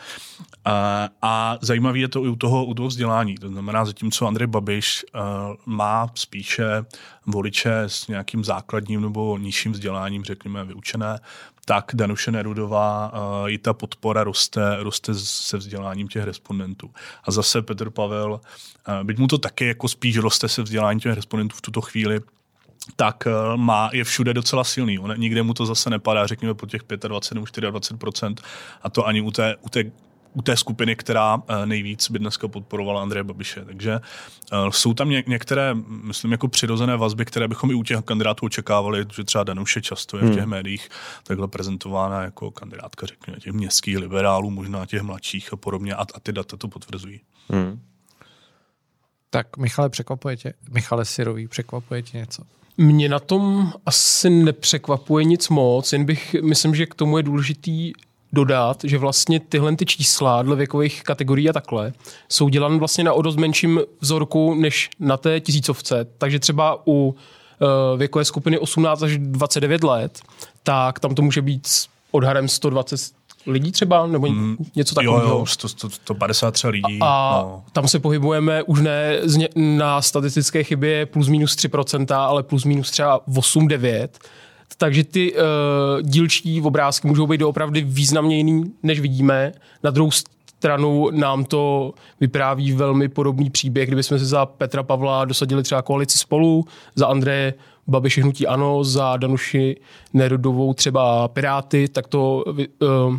A, 0.64 1.08
a 1.22 1.58
zajímavé 1.60 1.98
je 1.98 2.08
to 2.08 2.24
i 2.24 2.28
u 2.28 2.36
toho, 2.36 2.64
u 2.64 2.74
toho 2.74 2.88
vzdělání. 2.88 3.34
To 3.34 3.48
znamená, 3.48 3.84
zatímco 3.84 4.26
Andrej 4.26 4.46
Babiš 4.46 5.04
uh, 5.14 5.20
má 5.66 6.10
spíše 6.14 6.84
voliče 7.26 7.82
s 7.86 8.08
nějakým 8.08 8.39
základním 8.44 9.02
nebo 9.02 9.38
nižším 9.38 9.72
vzděláním, 9.72 10.24
řekněme, 10.24 10.64
vyučené, 10.64 11.18
tak 11.64 11.90
Danuše 11.94 12.30
Nerudová 12.30 13.12
uh, 13.12 13.50
i 13.50 13.58
ta 13.58 13.72
podpora 13.72 14.24
roste, 14.24 14.76
roste 14.78 15.14
se 15.14 15.56
vzděláním 15.56 16.08
těch 16.08 16.24
respondentů. 16.24 16.90
A 17.24 17.30
zase 17.30 17.62
Petr 17.62 17.90
Pavel, 17.90 18.32
uh, 18.32 19.04
byť 19.04 19.18
mu 19.18 19.26
to 19.26 19.38
taky 19.38 19.66
jako 19.66 19.88
spíš 19.88 20.18
roste 20.18 20.48
se 20.48 20.62
vzděláním 20.62 21.00
těch 21.00 21.14
respondentů 21.14 21.56
v 21.56 21.60
tuto 21.60 21.80
chvíli, 21.80 22.20
tak 22.96 23.26
uh, 23.26 23.56
má, 23.56 23.90
je 23.92 24.04
všude 24.04 24.34
docela 24.34 24.64
silný. 24.64 24.98
On, 24.98 25.14
nikde 25.16 25.42
mu 25.42 25.54
to 25.54 25.66
zase 25.66 25.90
nepadá, 25.90 26.26
řekněme, 26.26 26.54
po 26.54 26.66
těch 26.66 26.82
25 27.08 27.34
nebo 27.34 27.78
24%. 27.78 28.34
A 28.82 28.90
to 28.90 29.06
ani 29.06 29.20
u 29.20 29.30
té, 29.30 29.56
u 29.60 29.68
té 29.68 29.84
u 30.32 30.42
té 30.42 30.56
skupiny, 30.56 30.96
která 30.96 31.42
eh, 31.48 31.66
nejvíc 31.66 32.10
by 32.10 32.18
dneska 32.18 32.48
podporovala 32.48 33.02
Andreje 33.02 33.24
Babiše. 33.24 33.64
Takže 33.64 34.00
eh, 34.52 34.56
jsou 34.70 34.94
tam 34.94 35.10
některé, 35.10 35.74
myslím, 35.88 36.32
jako 36.32 36.48
přirozené 36.48 36.96
vazby, 36.96 37.24
které 37.24 37.48
bychom 37.48 37.70
i 37.70 37.74
u 37.74 37.82
těch 37.82 37.98
kandidátů 38.04 38.46
očekávali, 38.46 39.06
že 39.16 39.24
třeba 39.24 39.44
Danuše 39.44 39.80
často 39.80 40.16
je 40.16 40.22
v 40.22 40.30
těch 40.30 40.42
hmm. 40.42 40.50
médiích 40.50 40.88
takhle 41.24 41.48
prezentována 41.48 42.22
jako 42.22 42.50
kandidátka, 42.50 43.06
řekněme, 43.06 43.40
těch 43.40 43.52
městských 43.52 43.98
liberálů, 43.98 44.50
možná 44.50 44.86
těch 44.86 45.02
mladších 45.02 45.52
a 45.52 45.56
podobně 45.56 45.94
a, 45.94 46.06
a 46.14 46.20
ty 46.22 46.32
data 46.32 46.56
to 46.56 46.68
potvrzují. 46.68 47.20
Hmm. 47.48 47.80
Tak 49.30 49.56
Michale, 49.56 49.88
překvapuje 49.88 50.36
tě, 50.36 50.54
Michale 50.70 51.04
Sirový, 51.04 51.48
překvapuje 51.48 52.02
tě 52.02 52.18
něco? 52.18 52.42
Mě 52.76 53.08
na 53.08 53.18
tom 53.18 53.72
asi 53.86 54.30
nepřekvapuje 54.30 55.24
nic 55.24 55.48
moc, 55.48 55.92
jen 55.92 56.04
bych, 56.04 56.36
myslím, 56.42 56.74
že 56.74 56.86
k 56.86 56.94
tomu 56.94 57.16
je 57.16 57.22
důležitý 57.22 57.92
dodat, 58.32 58.80
že 58.84 58.98
vlastně 58.98 59.40
tyhle 59.40 59.76
ty 59.76 59.86
čísla 59.86 60.42
dle 60.42 60.56
věkových 60.56 61.02
kategorií 61.02 61.48
a 61.48 61.52
takhle 61.52 61.92
jsou 62.28 62.48
dělané 62.48 62.78
vlastně 62.78 63.04
na 63.04 63.12
o 63.12 63.22
dost 63.22 63.36
menším 63.36 63.80
vzorku 64.00 64.54
než 64.54 64.90
na 65.00 65.16
té 65.16 65.40
tisícovce. 65.40 66.06
Takže 66.18 66.38
třeba 66.38 66.82
u 66.86 67.08
uh, 67.08 67.98
věkové 67.98 68.24
skupiny 68.24 68.58
18 68.58 69.02
až 69.02 69.18
29 69.18 69.84
let, 69.84 70.20
tak 70.62 71.00
tam 71.00 71.14
to 71.14 71.22
může 71.22 71.42
být 71.42 71.68
odhadem 72.10 72.48
120 72.48 73.20
lidí 73.46 73.72
třeba, 73.72 74.06
nebo 74.06 74.26
mm, 74.26 74.56
něco 74.76 74.94
takového. 74.94 75.28
Jo, 75.28 75.38
jo, 75.38 75.46
100, 75.46 75.68
100, 75.68 75.90
153 75.90 76.68
lidí. 76.68 76.98
A 77.00 77.40
no. 77.42 77.64
tam 77.72 77.88
se 77.88 77.98
pohybujeme 77.98 78.62
už 78.62 78.80
ne 78.80 79.18
na 79.56 80.02
statistické 80.02 80.64
chybě 80.64 81.06
plus 81.06 81.28
minus 81.28 81.56
3%, 81.56 82.14
ale 82.16 82.42
plus 82.42 82.64
minus 82.64 82.90
třeba 82.90 83.20
8-9%. 83.20 84.08
Takže 84.78 85.04
ty 85.04 85.32
uh, 85.32 85.38
dílčí 86.02 86.60
obrázky 86.60 87.08
můžou 87.08 87.26
být 87.26 87.42
opravdu 87.42 87.80
významně 87.84 88.36
jiný, 88.36 88.72
než 88.82 89.00
vidíme. 89.00 89.52
Na 89.82 89.90
druhou 89.90 90.10
stranu 90.10 91.10
nám 91.10 91.44
to 91.44 91.94
vypráví 92.20 92.72
velmi 92.72 93.08
podobný 93.08 93.50
příběh, 93.50 93.88
kdyby 93.88 94.02
jsme 94.02 94.18
se 94.18 94.26
za 94.26 94.46
Petra 94.46 94.82
Pavla 94.82 95.24
dosadili 95.24 95.62
třeba 95.62 95.82
koalici 95.82 96.18
spolu, 96.18 96.64
za 96.94 97.06
Andreje 97.06 97.54
Babiše 97.86 98.22
hnutí 98.22 98.46
ano, 98.46 98.84
za 98.84 99.16
Danuši 99.16 99.76
Nerudovou 100.12 100.74
třeba 100.74 101.28
Piráty, 101.28 101.88
tak 101.88 102.06
to 102.06 102.44
uh, 102.46 103.16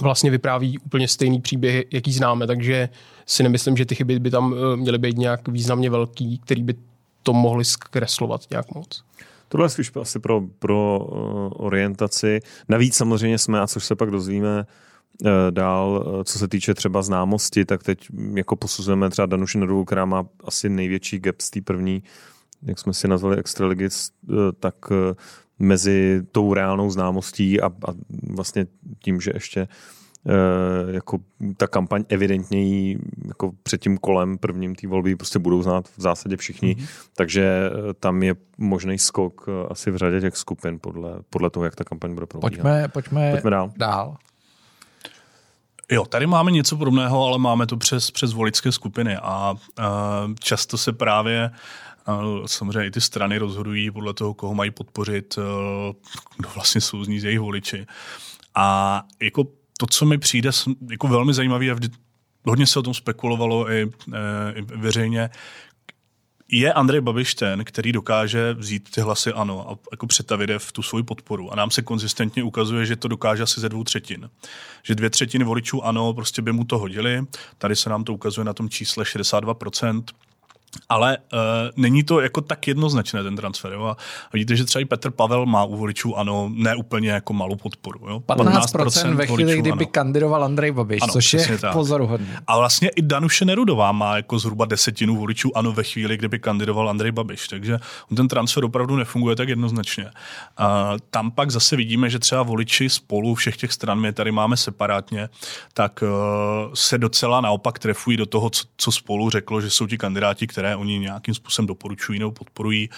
vlastně 0.00 0.30
vypráví 0.30 0.78
úplně 0.78 1.08
stejný 1.08 1.40
příběh, 1.40 1.84
jaký 1.92 2.12
známe, 2.12 2.46
takže 2.46 2.88
si 3.26 3.42
nemyslím, 3.42 3.76
že 3.76 3.86
ty 3.86 3.94
chyby 3.94 4.18
by 4.18 4.30
tam 4.30 4.52
uh, 4.52 4.76
měly 4.76 4.98
být 4.98 5.18
nějak 5.18 5.48
významně 5.48 5.90
velký, 5.90 6.38
který 6.38 6.62
by 6.62 6.74
to 7.22 7.32
mohli 7.32 7.64
zkreslovat 7.64 8.40
nějak 8.50 8.74
moc. 8.74 9.02
Tohle 9.48 9.64
je 9.66 9.70
spíš 9.70 9.92
asi 10.00 10.18
pro, 10.18 10.40
pro 10.58 10.98
uh, 10.98 11.66
orientaci. 11.66 12.40
Navíc 12.68 12.96
samozřejmě 12.96 13.38
jsme, 13.38 13.60
a 13.60 13.66
což 13.66 13.84
se 13.84 13.96
pak 13.96 14.10
dozvíme, 14.10 14.66
uh, 15.22 15.30
dál, 15.50 16.04
uh, 16.06 16.22
co 16.22 16.38
se 16.38 16.48
týče 16.48 16.74
třeba 16.74 17.02
známosti, 17.02 17.64
tak 17.64 17.82
teď 17.82 18.08
jako 18.34 18.56
posuzujeme 18.56 19.10
třeba 19.10 19.26
Danuši 19.26 19.58
Nerovou, 19.58 19.84
která 19.84 20.04
má 20.04 20.26
asi 20.44 20.68
největší 20.68 21.18
gap 21.18 21.40
z 21.40 21.50
té 21.50 21.60
první, 21.60 22.02
jak 22.62 22.78
jsme 22.78 22.94
si 22.94 23.08
nazvali 23.08 23.36
Extraligy, 23.36 23.88
tak 24.60 24.74
mezi 25.58 26.22
tou 26.32 26.54
reálnou 26.54 26.90
známostí 26.90 27.60
a, 27.60 27.66
a 27.66 27.94
vlastně 28.30 28.66
tím, 28.98 29.20
že 29.20 29.30
ještě 29.34 29.60
Eh, 29.60 29.97
jako 30.90 31.18
ta 31.56 31.66
kampaň 31.66 32.04
evidentně 32.08 32.62
jí 32.62 32.98
jako 33.28 33.52
před 33.62 33.80
tím 33.80 33.98
kolem 33.98 34.38
prvním 34.38 34.74
té 34.74 34.88
volby 34.88 35.16
prostě 35.16 35.38
budou 35.38 35.62
znát 35.62 35.88
v 35.96 36.00
zásadě 36.00 36.36
všichni, 36.36 36.74
mm-hmm. 36.74 37.08
takže 37.16 37.70
eh, 37.90 37.94
tam 37.94 38.22
je 38.22 38.34
možný 38.58 38.98
skok 38.98 39.46
eh, 39.48 39.68
asi 39.70 39.90
v 39.90 39.96
řadě 39.96 40.20
těch 40.20 40.36
skupin 40.36 40.78
podle, 40.80 41.14
podle 41.30 41.50
toho, 41.50 41.64
jak 41.64 41.76
ta 41.76 41.84
kampaň 41.84 42.14
bude 42.14 42.26
probíhat. 42.26 42.50
Pojďme, 42.50 42.88
pojďme, 42.88 43.30
pojďme 43.30 43.50
dál. 43.50 43.72
dál. 43.76 44.16
Jo, 45.90 46.04
tady 46.04 46.26
máme 46.26 46.50
něco 46.50 46.76
podobného, 46.76 47.24
ale 47.24 47.38
máme 47.38 47.66
to 47.66 47.76
přes, 47.76 48.10
přes 48.10 48.32
voličské 48.32 48.72
skupiny 48.72 49.16
a, 49.16 49.22
a 49.22 49.54
často 50.40 50.78
se 50.78 50.92
právě 50.92 51.50
a 52.06 52.20
samozřejmě 52.46 52.86
i 52.86 52.90
ty 52.90 53.00
strany 53.00 53.38
rozhodují 53.38 53.90
podle 53.90 54.14
toho, 54.14 54.34
koho 54.34 54.54
mají 54.54 54.70
podpořit, 54.70 55.38
kdo 56.36 56.48
vlastně 56.54 56.80
souzní 56.80 57.20
z 57.20 57.24
jejich 57.24 57.40
voliči. 57.40 57.86
A 58.54 59.02
jako 59.20 59.44
to, 59.80 59.86
co 59.86 60.06
mi 60.06 60.18
přijde 60.18 60.50
jako 60.90 61.08
velmi 61.08 61.34
zajímavé, 61.34 61.70
a 61.70 61.74
vždy, 61.74 61.88
hodně 62.44 62.66
se 62.66 62.78
o 62.78 62.82
tom 62.82 62.94
spekulovalo 62.94 63.72
i, 63.72 63.90
e, 64.12 64.52
i 64.54 64.62
veřejně, 64.62 65.30
je 66.50 66.72
Andrej 66.72 67.00
Babiš 67.00 67.34
ten, 67.34 67.64
který 67.64 67.92
dokáže 67.92 68.54
vzít 68.54 68.90
ty 68.90 69.00
hlasy 69.00 69.32
ano 69.32 69.70
a 69.70 69.78
jako 69.90 70.06
přetavit 70.06 70.50
je 70.50 70.58
v 70.58 70.72
tu 70.72 70.82
svoji 70.82 71.04
podporu. 71.04 71.52
A 71.52 71.56
nám 71.56 71.70
se 71.70 71.82
konzistentně 71.82 72.42
ukazuje, 72.42 72.86
že 72.86 72.96
to 72.96 73.08
dokáže 73.08 73.42
asi 73.42 73.60
ze 73.60 73.68
dvou 73.68 73.84
třetin. 73.84 74.30
Že 74.82 74.94
dvě 74.94 75.10
třetiny 75.10 75.44
voličů 75.44 75.84
ano, 75.84 76.14
prostě 76.14 76.42
by 76.42 76.52
mu 76.52 76.64
to 76.64 76.78
hodili. 76.78 77.26
Tady 77.58 77.76
se 77.76 77.90
nám 77.90 78.04
to 78.04 78.14
ukazuje 78.14 78.44
na 78.44 78.52
tom 78.52 78.68
čísle 78.68 79.04
62%. 79.04 80.02
Ale 80.88 81.18
uh, 81.18 81.38
není 81.76 82.02
to 82.02 82.20
jako 82.20 82.40
tak 82.40 82.68
jednoznačné 82.68 83.22
ten 83.22 83.36
transfer. 83.36 83.72
Jo? 83.72 83.84
A 83.84 83.96
vidíte, 84.32 84.56
že 84.56 84.64
třeba 84.64 84.82
i 84.82 84.84
Petr 84.84 85.10
Pavel 85.10 85.46
má 85.46 85.64
u 85.64 85.76
voličů 85.76 86.16
ano, 86.16 86.50
ne 86.54 86.76
úplně 86.76 87.10
jako 87.10 87.32
malou 87.32 87.56
podporu. 87.56 88.00
Jo? 88.08 88.18
15%, 88.18 88.44
15% 88.44 89.14
ve 89.14 89.26
chvíli, 89.26 89.58
kdyby 89.58 89.84
ano. 89.84 89.90
kandidoval 89.90 90.44
Andrej 90.44 90.72
Babiš, 90.72 91.02
ano, 91.02 91.12
což 91.12 91.32
je 91.32 91.58
tak. 91.58 91.72
pozoruhodné. 91.72 92.40
A 92.46 92.58
vlastně 92.58 92.88
i 92.88 93.02
Danuše 93.02 93.44
Nerudová 93.44 93.92
má 93.92 94.16
jako 94.16 94.38
zhruba 94.38 94.64
desetinu 94.64 95.16
voličů 95.16 95.56
ano 95.56 95.72
ve 95.72 95.82
chvíli, 95.82 96.16
kdyby 96.16 96.38
kandidoval 96.38 96.90
Andrej 96.90 97.12
Babiš. 97.12 97.48
Takže 97.48 97.78
ten 98.16 98.28
transfer 98.28 98.64
opravdu 98.64 98.96
nefunguje 98.96 99.36
tak 99.36 99.48
jednoznačně. 99.48 100.04
Uh, 100.04 100.10
tam 101.10 101.30
pak 101.30 101.50
zase 101.50 101.76
vidíme, 101.76 102.10
že 102.10 102.18
třeba 102.18 102.42
voliči 102.42 102.88
spolu 102.88 103.34
všech 103.34 103.56
těch 103.56 103.72
stran, 103.72 104.00
my 104.00 104.12
tady 104.12 104.32
máme 104.32 104.56
separátně, 104.56 105.28
tak 105.74 106.02
uh, 106.02 106.08
se 106.74 106.98
docela 106.98 107.40
naopak 107.40 107.78
trefují 107.78 108.16
do 108.16 108.26
toho, 108.26 108.50
co, 108.50 108.64
co 108.76 108.92
spolu 108.92 109.30
řeklo, 109.30 109.60
že 109.60 109.70
jsou 109.70 109.86
ti 109.86 109.98
kandidáti, 109.98 110.46
které 110.58 110.76
oni 110.76 110.98
nějakým 110.98 111.34
způsobem 111.34 111.66
doporučují 111.66 112.18
nebo 112.18 112.32
podporují. 112.32 112.90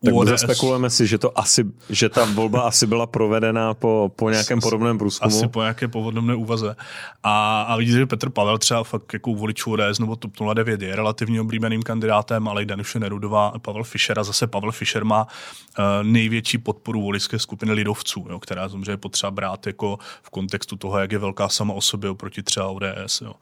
Uh, 0.00 0.24
tak 0.24 0.34
ODS... 0.34 0.40
spekulujeme 0.40 0.90
si, 0.90 1.06
že, 1.06 1.18
to 1.18 1.38
asi, 1.38 1.64
že 1.90 2.08
ta 2.08 2.24
volba 2.24 2.60
asi 2.60 2.86
byla 2.86 3.06
provedena 3.06 3.74
po, 3.74 4.12
po 4.16 4.30
nějakém 4.30 4.60
podobném 4.60 4.98
průzkumu. 4.98 5.36
Asi 5.36 5.48
po 5.48 5.60
nějaké 5.60 5.88
podobné 5.88 6.34
úvaze. 6.34 6.76
A, 7.22 7.62
a 7.62 7.76
vidíte, 7.76 7.98
že 7.98 8.06
Petr 8.06 8.30
Pavel 8.30 8.58
třeba 8.58 8.84
fakt 8.84 9.12
jako 9.12 9.30
u 9.30 9.34
voličů 9.34 9.72
ODS 9.72 9.98
nebo 9.98 10.16
TOP 10.16 10.32
09 10.54 10.82
je 10.82 10.96
relativně 10.96 11.40
oblíbeným 11.40 11.82
kandidátem, 11.82 12.48
ale 12.48 12.62
i 12.62 12.66
Danuše 12.66 13.00
Nerudová, 13.00 13.52
Pavel 13.58 13.84
Fischer 13.84 14.18
a 14.18 14.24
zase 14.24 14.46
Pavel 14.46 14.72
Fischer 14.72 15.04
má 15.04 15.22
uh, 15.78 15.84
největší 16.02 16.58
podporu 16.58 17.02
voličské 17.02 17.38
skupiny 17.38 17.72
lidovců, 17.72 18.26
jo, 18.30 18.38
která 18.40 18.68
samozřejmě 18.68 18.96
potřeba 18.96 19.30
brát 19.30 19.66
jako 19.66 19.98
v 20.22 20.30
kontextu 20.30 20.76
toho, 20.76 20.98
jak 20.98 21.12
je 21.12 21.18
velká 21.18 21.48
sama 21.48 21.74
o 21.74 21.80
sobě 21.80 22.10
oproti 22.10 22.42
třeba 22.42 22.68
ODS. 22.68 23.20
Jo. 23.20 23.34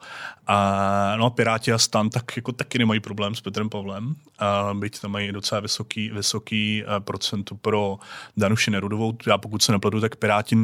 A, 0.47 1.13
no 1.17 1.25
a 1.25 1.29
Piráti 1.29 1.73
a 1.73 1.77
Stan 1.77 2.09
tak 2.09 2.37
jako 2.37 2.51
taky 2.51 2.79
nemají 2.79 2.99
problém 2.99 3.35
s 3.35 3.41
Petrem 3.41 3.69
Pavlem, 3.69 4.15
a 4.39 4.73
byť 4.73 4.99
tam 4.99 5.11
mají 5.11 5.31
docela 5.31 5.61
vysoký, 5.61 6.09
vysoký 6.09 6.48
vysoký 6.49 6.83
eh, 6.83 6.99
procento 6.99 7.55
pro 7.55 7.97
Danuši 8.37 8.71
Nerudovou. 8.71 9.17
Já 9.27 9.37
pokud 9.37 9.63
se 9.63 9.71
nepletu, 9.71 10.01
tak 10.01 10.15
Piráti 10.15 10.57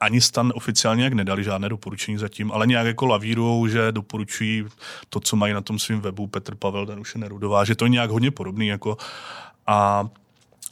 ani 0.00 0.20
stan 0.20 0.52
oficiálně 0.54 1.04
jak 1.04 1.12
nedali 1.12 1.44
žádné 1.44 1.68
doporučení 1.68 2.18
zatím, 2.18 2.52
ale 2.52 2.66
nějak 2.66 2.86
jako 2.86 3.06
lavírujou, 3.06 3.66
že 3.66 3.92
doporučují 3.92 4.64
to, 5.08 5.20
co 5.20 5.36
mají 5.36 5.54
na 5.54 5.60
tom 5.60 5.78
svém 5.78 6.00
webu 6.00 6.26
Petr 6.26 6.54
Pavel, 6.54 6.86
Danuše 6.86 7.18
Nerudová, 7.18 7.64
že 7.64 7.74
to 7.74 7.84
je 7.84 7.88
nějak 7.88 8.10
hodně 8.10 8.30
podobný. 8.30 8.66
Jako 8.66 8.96
a 9.66 10.08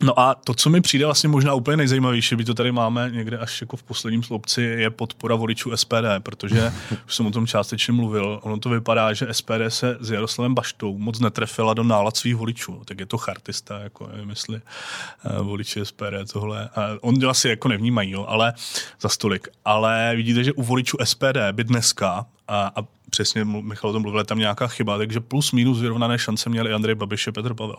No 0.02 0.20
a 0.20 0.34
to, 0.34 0.54
co 0.54 0.70
mi 0.70 0.80
přijde 0.80 1.04
vlastně 1.04 1.28
možná 1.28 1.54
úplně 1.54 1.76
nejzajímavější, 1.76 2.36
by 2.36 2.44
to 2.44 2.54
tady 2.54 2.72
máme 2.72 3.10
někde 3.10 3.38
až 3.38 3.60
jako 3.60 3.76
v 3.76 3.82
posledním 3.82 4.22
sloupci, 4.22 4.62
je 4.62 4.90
podpora 4.90 5.34
voličů 5.34 5.76
SPD, 5.76 6.06
protože 6.18 6.72
už 7.06 7.14
jsem 7.14 7.26
o 7.26 7.30
tom 7.30 7.46
částečně 7.46 7.92
mluvil. 7.92 8.40
Ono 8.42 8.58
to 8.58 8.68
vypadá, 8.68 9.12
že 9.12 9.26
SPD 9.32 9.60
se 9.68 9.96
s 10.00 10.10
Jaroslavem 10.10 10.54
Baštou 10.54 10.98
moc 10.98 11.20
netrefila 11.20 11.74
do 11.74 11.82
nálad 11.82 12.16
svých 12.16 12.36
voličů. 12.36 12.82
Tak 12.84 13.00
je 13.00 13.06
to 13.06 13.18
chartista, 13.18 13.78
jako 13.78 14.08
nevím, 14.12 14.30
jestli 14.30 14.60
uh, 14.60 15.46
voliči 15.46 15.80
SPD 15.84 16.32
tohle. 16.32 16.70
Uh, 16.76 16.82
on 17.00 17.28
asi 17.28 17.48
jako 17.48 17.68
nevnímají, 17.68 18.10
jo, 18.10 18.24
ale 18.28 18.52
za 19.00 19.08
stolik. 19.08 19.48
Ale 19.64 20.12
vidíte, 20.16 20.44
že 20.44 20.52
u 20.52 20.62
voličů 20.62 20.96
SPD 21.04 21.36
by 21.52 21.64
dneska 21.64 22.26
a, 22.48 22.72
a 22.76 22.95
přesně 23.10 23.44
Michal 23.44 23.90
o 23.90 23.92
tom 23.92 24.02
mluvil, 24.02 24.24
tam 24.24 24.38
nějaká 24.38 24.66
chyba, 24.66 24.98
takže 24.98 25.20
plus 25.20 25.52
minus 25.52 25.80
vyrovnané 25.80 26.18
šance 26.18 26.50
měli 26.50 26.72
Andrej 26.72 26.94
Babiš 26.94 27.26
a 27.26 27.32
Petr 27.32 27.54
Pavel. 27.54 27.76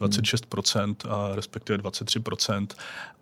26% 0.00 0.94
a 1.08 1.34
respektive 1.36 1.78
23%. 1.78 2.66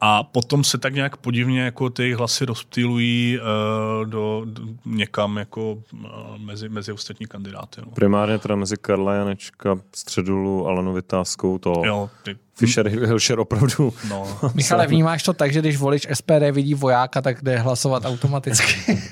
A 0.01 0.23
potom 0.23 0.64
se 0.64 0.79
tak 0.79 0.94
nějak 0.94 1.16
podivně 1.16 1.61
jako 1.61 1.90
ty 1.90 2.14
hlasy 2.14 2.44
rozptýlují 2.44 3.38
uh, 3.38 4.07
do, 4.07 4.42
do, 4.44 4.62
někam 4.85 5.37
jako 5.37 5.73
uh, 5.73 6.11
mezi, 6.37 6.68
mezi 6.68 6.92
ostatní 6.92 7.27
kandidáty. 7.27 7.81
No. 7.81 7.90
Primárně 7.90 8.38
teda 8.38 8.57
mezi 8.57 8.77
Karla 8.77 9.14
Janečka, 9.14 9.79
Středulu, 9.97 10.66
Alenu 10.66 10.92
Vytázkou, 10.92 11.59
to 11.59 11.83
jo, 11.85 12.11
ty, 12.23 12.37
Fischer 12.59 12.88
Hilšer 12.88 13.40
opravdu. 13.40 13.92
No. 14.09 14.38
Michale, 14.55 14.87
vnímáš 14.87 15.23
to 15.23 15.33
tak, 15.33 15.53
že 15.53 15.61
když 15.61 15.77
volič 15.77 16.07
SPD 16.14 16.51
vidí 16.53 16.75
vojáka, 16.75 17.23
tak 17.23 17.42
jde 17.42 17.59
hlasovat 17.59 18.05
automaticky? 18.05 19.03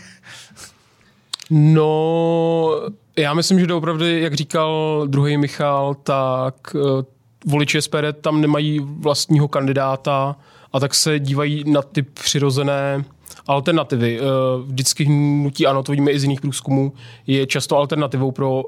No, 1.50 2.80
já 3.18 3.34
myslím, 3.34 3.60
že 3.60 3.66
to 3.66 3.78
opravdu, 3.78 4.04
jak 4.06 4.34
říkal 4.34 5.02
druhý 5.06 5.36
Michal, 5.36 5.94
tak 5.94 6.74
uh, 6.74 7.02
voliči 7.46 7.82
SPD 7.82 8.12
tam 8.20 8.40
nemají 8.40 8.80
vlastního 8.80 9.48
kandidáta 9.48 10.36
a 10.72 10.80
tak 10.80 10.94
se 10.94 11.18
dívají 11.18 11.70
na 11.70 11.82
ty 11.82 12.02
přirozené 12.02 13.04
alternativy. 13.46 14.20
Uh, 14.20 14.26
vždycky 14.66 15.04
hnutí, 15.04 15.66
ano, 15.66 15.82
to 15.82 15.92
vidíme 15.92 16.10
i 16.10 16.18
z 16.18 16.22
jiných 16.22 16.40
průzkumů, 16.40 16.92
je 17.26 17.46
často 17.46 17.76
alternativou 17.76 18.30
pro 18.30 18.62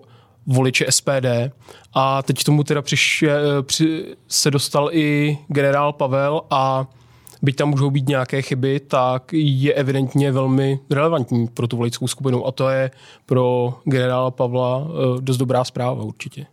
voliče 0.48 0.86
SPD. 0.90 1.52
A 1.94 2.22
teď 2.22 2.44
tomu 2.44 2.64
teda 2.64 2.82
přišel, 2.82 3.30
eh, 3.30 3.62
při, 3.62 4.04
se 4.28 4.50
dostal 4.50 4.90
i 4.92 5.38
generál 5.48 5.92
Pavel 5.92 6.42
a 6.50 6.86
byť 7.42 7.56
tam 7.56 7.68
můžou 7.68 7.90
být 7.90 8.08
nějaké 8.08 8.42
chyby, 8.42 8.80
tak 8.80 9.32
je 9.32 9.74
evidentně 9.74 10.32
velmi 10.32 10.80
relevantní 10.90 11.48
pro 11.48 11.66
tu 11.66 11.76
voličskou 11.76 12.06
skupinu 12.06 12.46
a 12.46 12.52
to 12.52 12.68
je 12.68 12.90
pro 13.26 13.74
generála 13.84 14.30
Pavla 14.30 14.86
eh, 14.88 15.20
dost 15.20 15.36
dobrá 15.36 15.64
zpráva 15.64 16.02
určitě. 16.02 16.46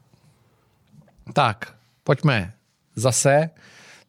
Tak, 1.34 1.74
pojďme 2.04 2.54
zase. 2.96 3.50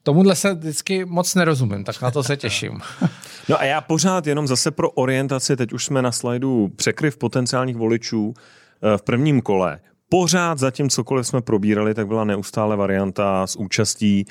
Tomuhle 0.03 0.37
se 0.37 0.55
vždycky 0.55 1.05
moc 1.05 1.35
nerozumím, 1.35 1.85
tak 1.85 2.03
na 2.03 2.11
to 2.11 2.23
se 2.23 2.37
těším. 2.37 2.81
No 3.49 3.61
a 3.61 3.65
já 3.65 3.81
pořád 3.81 4.27
jenom 4.27 4.47
zase 4.47 4.71
pro 4.71 4.91
orientaci, 4.91 5.57
teď 5.57 5.73
už 5.73 5.85
jsme 5.85 6.03
na 6.03 6.13
slajdu 6.13 6.69
překryv 6.77 7.17
potenciálních 7.17 7.77
voličů 7.77 8.35
eh, 8.35 8.99
v 8.99 9.03
prvním 9.03 9.41
kole. 9.43 9.79
Pořád 10.09 10.59
zatím 10.59 10.91
cokoliv 10.91 11.27
jsme 11.27 11.41
probírali, 11.41 11.95
tak 11.95 12.07
byla 12.07 12.25
neustále 12.25 12.77
varianta 12.77 13.47
s 13.47 13.57
účastí 13.57 14.27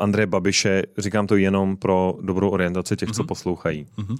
Andreje 0.00 0.26
Babiše, 0.26 0.82
říkám 0.98 1.26
to 1.26 1.36
jenom 1.36 1.76
pro 1.76 2.14
dobrou 2.22 2.48
orientaci 2.50 2.96
těch, 2.96 3.08
mm-hmm. 3.08 3.14
co 3.14 3.22
mhm. 3.22 3.28
poslouchají. 3.28 3.86
Mm-hmm. 3.98 4.16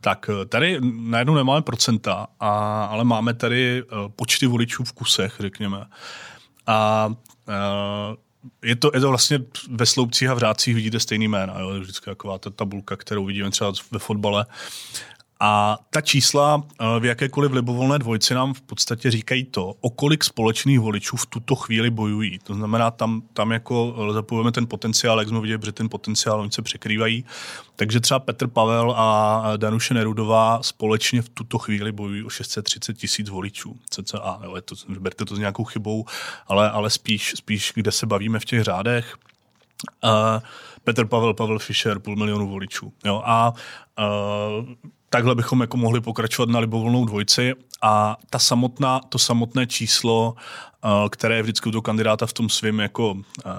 Tak 0.00 0.30
eh, 0.42 0.46
tady 0.46 0.78
najednou 0.92 1.34
nemáme 1.34 1.62
procenta, 1.62 2.26
a, 2.40 2.84
ale 2.84 3.04
máme 3.04 3.34
tady 3.34 3.82
uh, 3.82 3.88
počty 4.16 4.46
voličů 4.46 4.84
v 4.84 4.92
kusech, 4.92 5.36
řekněme. 5.40 5.86
A 6.66 7.08
je 8.62 8.76
to, 8.76 8.90
je 8.94 9.00
to 9.00 9.08
vlastně 9.08 9.38
ve 9.70 9.86
sloupcích 9.86 10.28
a 10.28 10.34
v 10.34 10.38
řádcích 10.38 10.74
vidíte 10.74 11.00
stejný 11.00 11.28
jména. 11.28 11.60
Jo? 11.60 11.80
Vždycky 11.80 12.04
taková 12.04 12.38
ta 12.38 12.50
tabulka, 12.50 12.96
kterou 12.96 13.24
vidíme 13.24 13.50
třeba 13.50 13.72
ve 13.90 13.98
fotbale. 13.98 14.46
A 15.40 15.78
ta 15.90 16.00
čísla 16.00 16.62
eh, 16.80 17.00
v 17.00 17.04
jakékoliv 17.04 17.52
libovolné 17.52 17.98
dvojci 17.98 18.34
nám 18.34 18.54
v 18.54 18.60
podstatě 18.60 19.10
říkají 19.10 19.44
to, 19.44 19.74
o 19.80 19.90
kolik 19.90 20.24
společných 20.24 20.80
voličů 20.80 21.16
v 21.16 21.26
tuto 21.26 21.54
chvíli 21.54 21.90
bojují. 21.90 22.38
To 22.38 22.54
znamená, 22.54 22.90
tam, 22.90 23.22
tam 23.32 23.52
jako 23.52 23.96
zapojujeme 24.12 24.52
ten 24.52 24.66
potenciál, 24.66 25.18
jak 25.18 25.28
jsme 25.28 25.40
viděli, 25.40 25.60
že 25.64 25.72
ten 25.72 25.88
potenciál 25.88 26.40
oni 26.40 26.52
se 26.52 26.62
překrývají. 26.62 27.24
Takže 27.76 28.00
třeba 28.00 28.20
Petr 28.20 28.46
Pavel 28.46 28.94
a 28.96 29.42
Danuše 29.56 29.94
Nerudová 29.94 30.62
společně 30.62 31.22
v 31.22 31.28
tuto 31.28 31.58
chvíli 31.58 31.92
bojují 31.92 32.24
o 32.24 32.30
630 32.30 32.94
tisíc 32.94 33.28
voličů. 33.28 33.76
CCA, 33.90 34.40
jo, 34.44 34.56
je 34.56 34.62
to, 34.62 34.74
berte 34.98 35.24
to 35.24 35.36
s 35.36 35.38
nějakou 35.38 35.64
chybou, 35.64 36.04
ale, 36.46 36.70
ale 36.70 36.90
spíš, 36.90 37.32
spíš, 37.36 37.72
kde 37.74 37.92
se 37.92 38.06
bavíme 38.06 38.40
v 38.40 38.44
těch 38.44 38.62
řádech. 38.62 39.16
Uh, 40.04 40.10
Petr 40.84 41.06
Pavel, 41.06 41.34
Pavel 41.34 41.58
Fischer, 41.58 41.98
půl 41.98 42.16
milionu 42.16 42.48
voličů. 42.48 42.92
Jo? 43.04 43.22
A 43.24 43.52
takhle 45.08 45.34
bychom 45.34 45.60
jako 45.60 45.76
mohli 45.76 46.00
pokračovat 46.00 46.48
na 46.48 46.58
libovolnou 46.58 47.04
dvojci 47.04 47.52
a 47.82 48.16
ta 48.30 48.38
samotná, 48.38 49.00
to 49.08 49.18
samotné 49.18 49.66
číslo, 49.66 50.34
které 51.10 51.36
je 51.36 51.42
vždycky 51.42 51.68
u 51.68 51.72
toho 51.72 51.82
kandidáta 51.82 52.26
v 52.26 52.32
tom 52.32 52.48
svém 52.48 52.80
jako 52.80 53.16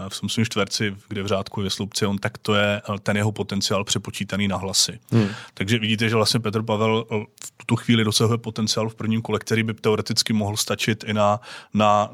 v 0.09 0.19
tom 0.19 0.29
svém 0.29 0.45
čtverci, 0.45 0.95
kde 1.07 1.23
v 1.23 1.27
řádku 1.27 1.61
je 1.61 1.69
sloupci, 1.69 2.05
on 2.05 2.17
tak 2.17 2.37
to 2.37 2.55
je 2.55 2.81
ten 3.03 3.17
jeho 3.17 3.31
potenciál 3.31 3.83
přepočítaný 3.83 4.47
na 4.47 4.57
hlasy. 4.57 4.99
Hmm. 5.11 5.27
Takže 5.53 5.79
vidíte, 5.79 6.09
že 6.09 6.15
vlastně 6.15 6.39
Petr 6.39 6.63
Pavel 6.63 7.05
v 7.45 7.51
tuto 7.57 7.75
chvíli 7.75 8.03
dosahuje 8.03 8.37
potenciál 8.37 8.89
v 8.89 8.95
prvním 8.95 9.21
kole, 9.21 9.39
který 9.39 9.63
by 9.63 9.73
teoreticky 9.73 10.33
mohl 10.33 10.57
stačit 10.57 11.03
i 11.07 11.13
na, 11.13 11.39
na 11.73 12.09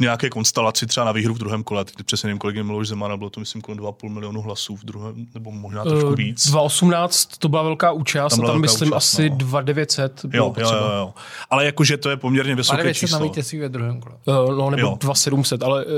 nějaké 0.00 0.30
konstelaci 0.30 0.86
třeba 0.86 1.06
na 1.06 1.12
výhru 1.12 1.34
v 1.34 1.38
druhém 1.38 1.64
kole. 1.64 1.84
Teď 1.84 2.06
přesně 2.06 2.26
nevím, 2.26 2.38
kolik 2.38 2.56
je 2.56 2.62
Miloš 2.62 2.88
Zeman, 2.88 3.18
bylo 3.18 3.30
to 3.30 3.40
myslím 3.40 3.62
kolem 3.62 3.78
2,5 3.78 4.08
milionu 4.08 4.40
hlasů 4.40 4.76
v 4.76 4.84
druhém, 4.84 5.26
nebo 5.34 5.50
možná 5.50 5.84
trošku 5.84 6.08
uh, 6.08 6.14
víc. 6.14 6.50
2018 6.50 7.38
to 7.38 7.48
byla 7.48 7.62
velká 7.62 7.92
účast, 7.92 8.36
tam, 8.36 8.46
tam 8.46 8.60
myslím 8.60 8.88
účast, 8.88 8.96
asi 8.96 9.30
no. 9.30 9.36
2900 9.36 10.24
bylo 10.24 10.46
jo, 10.46 10.54
jo, 10.58 10.76
jo, 10.76 10.92
jo, 10.96 11.14
Ale 11.50 11.64
jakože 11.64 11.96
to 11.96 12.10
je 12.10 12.16
poměrně 12.16 12.54
vysoké 12.54 12.94
číslo. 12.94 13.18
na 13.18 13.24
vítězství 13.24 13.58
ve 13.58 13.68
druhém 13.68 14.00
kole. 14.00 14.14
Uh, 14.24 14.56
no, 14.56 14.70
nebo 14.70 14.96
2700, 15.00 15.62
ale 15.62 15.84
uh, 15.84 15.90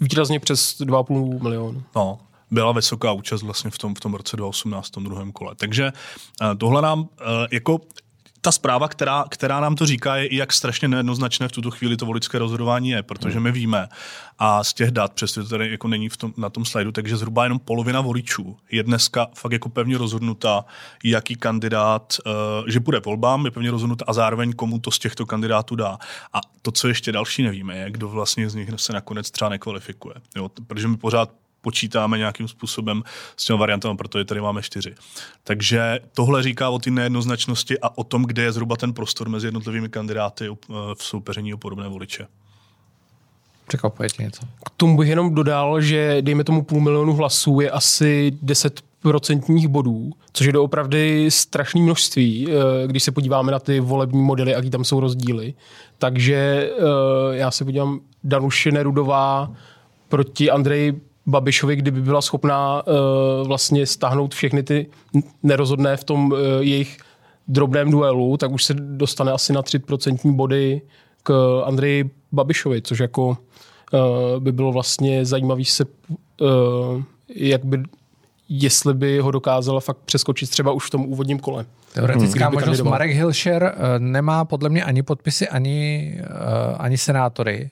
výrazně 0.00 0.40
přes 0.40 0.80
2,5 0.80 1.42
milionu. 1.42 1.82
No, 1.96 2.18
byla 2.50 2.72
vysoká 2.72 3.12
účast 3.12 3.42
vlastně 3.42 3.70
v 3.70 3.78
tom, 3.78 3.94
v 3.94 4.00
tom 4.00 4.14
roce 4.14 4.36
2018, 4.36 4.86
v 4.86 4.90
tom 4.90 5.04
druhém 5.04 5.32
kole. 5.32 5.54
Takže 5.56 5.92
uh, 6.42 6.54
tohle 6.58 6.82
nám 6.82 7.00
uh, 7.00 7.06
jako 7.50 7.80
ta 8.40 8.52
zpráva, 8.52 8.88
která, 8.88 9.24
která 9.30 9.60
nám 9.60 9.76
to 9.76 9.86
říká, 9.86 10.16
je, 10.16 10.34
jak 10.34 10.52
strašně 10.52 10.88
nejednoznačné 10.88 11.48
v 11.48 11.52
tuto 11.52 11.70
chvíli 11.70 11.96
to 11.96 12.06
voličské 12.06 12.38
rozhodování 12.38 12.90
je, 12.90 13.02
protože 13.02 13.34
hmm. 13.34 13.42
my 13.42 13.52
víme 13.52 13.88
a 14.38 14.64
z 14.64 14.74
těch 14.74 14.90
dat, 14.90 15.12
přestože 15.12 15.48
to 15.48 15.50
tady 15.50 15.70
jako 15.70 15.88
není 15.88 16.08
v 16.08 16.16
tom, 16.16 16.32
na 16.36 16.50
tom 16.50 16.64
slajdu, 16.64 16.92
takže 16.92 17.16
zhruba 17.16 17.44
jenom 17.44 17.58
polovina 17.58 18.00
voličů 18.00 18.56
je 18.70 18.82
dneska 18.82 19.26
fakt 19.34 19.52
jako 19.52 19.68
pevně 19.68 19.98
rozhodnuta, 19.98 20.64
jaký 21.04 21.36
kandidát, 21.36 22.16
uh, 22.26 22.32
že 22.68 22.80
bude 22.80 23.00
volbám, 23.00 23.44
je 23.44 23.50
pevně 23.50 23.70
rozhodnuta 23.70 24.04
a 24.08 24.12
zároveň 24.12 24.52
komu 24.52 24.78
to 24.78 24.90
z 24.90 24.98
těchto 24.98 25.26
kandidátů 25.26 25.76
dá. 25.76 25.98
A 26.32 26.40
to, 26.62 26.72
co 26.72 26.88
ještě 26.88 27.12
další 27.12 27.42
nevíme, 27.42 27.76
je, 27.76 27.90
kdo 27.90 28.08
vlastně 28.08 28.50
z 28.50 28.54
nich 28.54 28.70
se 28.76 28.92
nakonec 28.92 29.30
třeba 29.30 29.48
nekvalifikuje. 29.48 30.14
Jo? 30.36 30.50
Protože 30.66 30.88
my 30.88 30.96
pořád 30.96 31.30
počítáme 31.60 32.18
nějakým 32.18 32.48
způsobem 32.48 33.02
s 33.36 33.44
těmi 33.44 33.58
variantami, 33.58 33.96
protože 33.96 34.24
tady 34.24 34.40
máme 34.40 34.62
čtyři. 34.62 34.94
Takže 35.44 36.00
tohle 36.14 36.42
říká 36.42 36.70
o 36.70 36.78
té 36.78 36.90
nejednoznačnosti 36.90 37.80
a 37.80 37.98
o 37.98 38.04
tom, 38.04 38.22
kde 38.22 38.42
je 38.42 38.52
zhruba 38.52 38.76
ten 38.76 38.92
prostor 38.92 39.28
mezi 39.28 39.46
jednotlivými 39.46 39.88
kandidáty 39.88 40.48
eh, 40.48 40.74
v 40.94 41.04
soupeření 41.04 41.54
o 41.54 41.58
podobné 41.58 41.88
voliče. 41.88 42.26
Překvapuje 43.66 44.08
tě 44.08 44.22
něco. 44.22 44.42
K 44.66 44.70
tomu 44.76 44.96
bych 44.96 45.08
jenom 45.08 45.34
dodal, 45.34 45.80
že 45.80 46.16
dejme 46.20 46.44
tomu 46.44 46.62
půl 46.62 46.80
milionu 46.80 47.14
hlasů 47.14 47.60
je 47.60 47.70
asi 47.70 48.32
10 48.42 48.80
procentních 49.02 49.68
bodů, 49.68 50.10
což 50.32 50.46
je 50.46 50.52
doopravdy 50.52 51.30
strašné 51.30 51.80
množství, 51.80 52.48
eh, 52.48 52.86
když 52.86 53.02
se 53.02 53.12
podíváme 53.12 53.52
na 53.52 53.58
ty 53.58 53.80
volební 53.80 54.22
modely, 54.22 54.50
jaký 54.50 54.70
tam 54.70 54.84
jsou 54.84 55.00
rozdíly. 55.00 55.54
Takže 55.98 56.70
eh, 56.72 57.36
já 57.36 57.50
se 57.50 57.64
podívám, 57.64 58.00
Danuše 58.24 58.72
Nerudová 58.72 59.52
proti 60.08 60.50
Andreji 60.50 61.00
Babišovi, 61.26 61.76
kdyby 61.76 62.00
byla 62.00 62.22
schopná 62.22 62.82
uh, 62.86 63.46
vlastně 63.46 63.86
stáhnout 63.86 64.34
všechny 64.34 64.62
ty 64.62 64.86
nerozhodné 65.42 65.96
v 65.96 66.04
tom 66.04 66.32
uh, 66.32 66.38
jejich 66.60 66.98
drobném 67.48 67.90
duelu, 67.90 68.36
tak 68.36 68.50
už 68.50 68.64
se 68.64 68.74
dostane 68.74 69.32
asi 69.32 69.52
na 69.52 69.62
3% 69.62 70.32
body 70.32 70.82
k 71.22 71.62
Andreji 71.64 72.10
Babišovi, 72.32 72.82
což 72.82 72.98
jako 72.98 73.28
uh, 73.28 73.36
by 74.38 74.52
bylo 74.52 74.72
vlastně 74.72 75.24
zajímavý 75.24 75.64
se, 75.64 75.84
uh, 75.84 77.02
jak 77.28 77.64
by, 77.64 77.82
jestli 78.48 78.94
by 78.94 79.18
ho 79.18 79.30
dokázala 79.30 79.80
fakt 79.80 79.98
přeskočit 80.04 80.50
třeba 80.50 80.72
už 80.72 80.86
v 80.86 80.90
tom 80.90 81.06
úvodním 81.06 81.38
kole. 81.38 81.66
Teoretická 81.94 82.46
hmm. 82.46 82.54
možnost 82.54 82.82
Marek 82.82 83.10
Hilšer 83.10 83.74
nemá 83.98 84.44
podle 84.44 84.68
mě 84.68 84.84
ani 84.84 85.02
podpisy, 85.02 85.48
ani, 85.48 86.14
ani 86.78 86.98
senátory. 86.98 87.70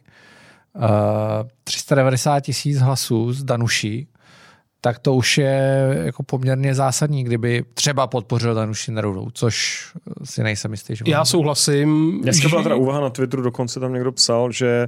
390 1.64 2.40
tisíc 2.40 2.78
hlasů 2.78 3.33
z 3.33 3.44
Danuší, 3.44 4.09
tak 4.81 4.98
to 4.98 5.14
už 5.14 5.38
je 5.38 5.90
jako 6.04 6.22
poměrně 6.22 6.74
zásadní, 6.74 7.24
kdyby 7.24 7.64
třeba 7.74 8.07
podpořil 8.07 8.54
Danuši 8.54 8.92
Nerudou, 8.92 9.28
což 9.33 9.87
si 10.24 10.42
nejsem 10.42 10.70
jistý. 10.70 10.96
Že 10.96 11.04
Já 11.07 11.24
souhlasím. 11.24 12.20
Dneska 12.22 12.48
byla 12.48 12.62
teda 12.62 12.74
úvaha 12.74 13.00
na 13.00 13.11
Twitteru, 13.11 13.42
dokonce 13.42 13.81
tam 13.81 13.92
někdo 13.92 14.12
psal, 14.12 14.52
že 14.52 14.87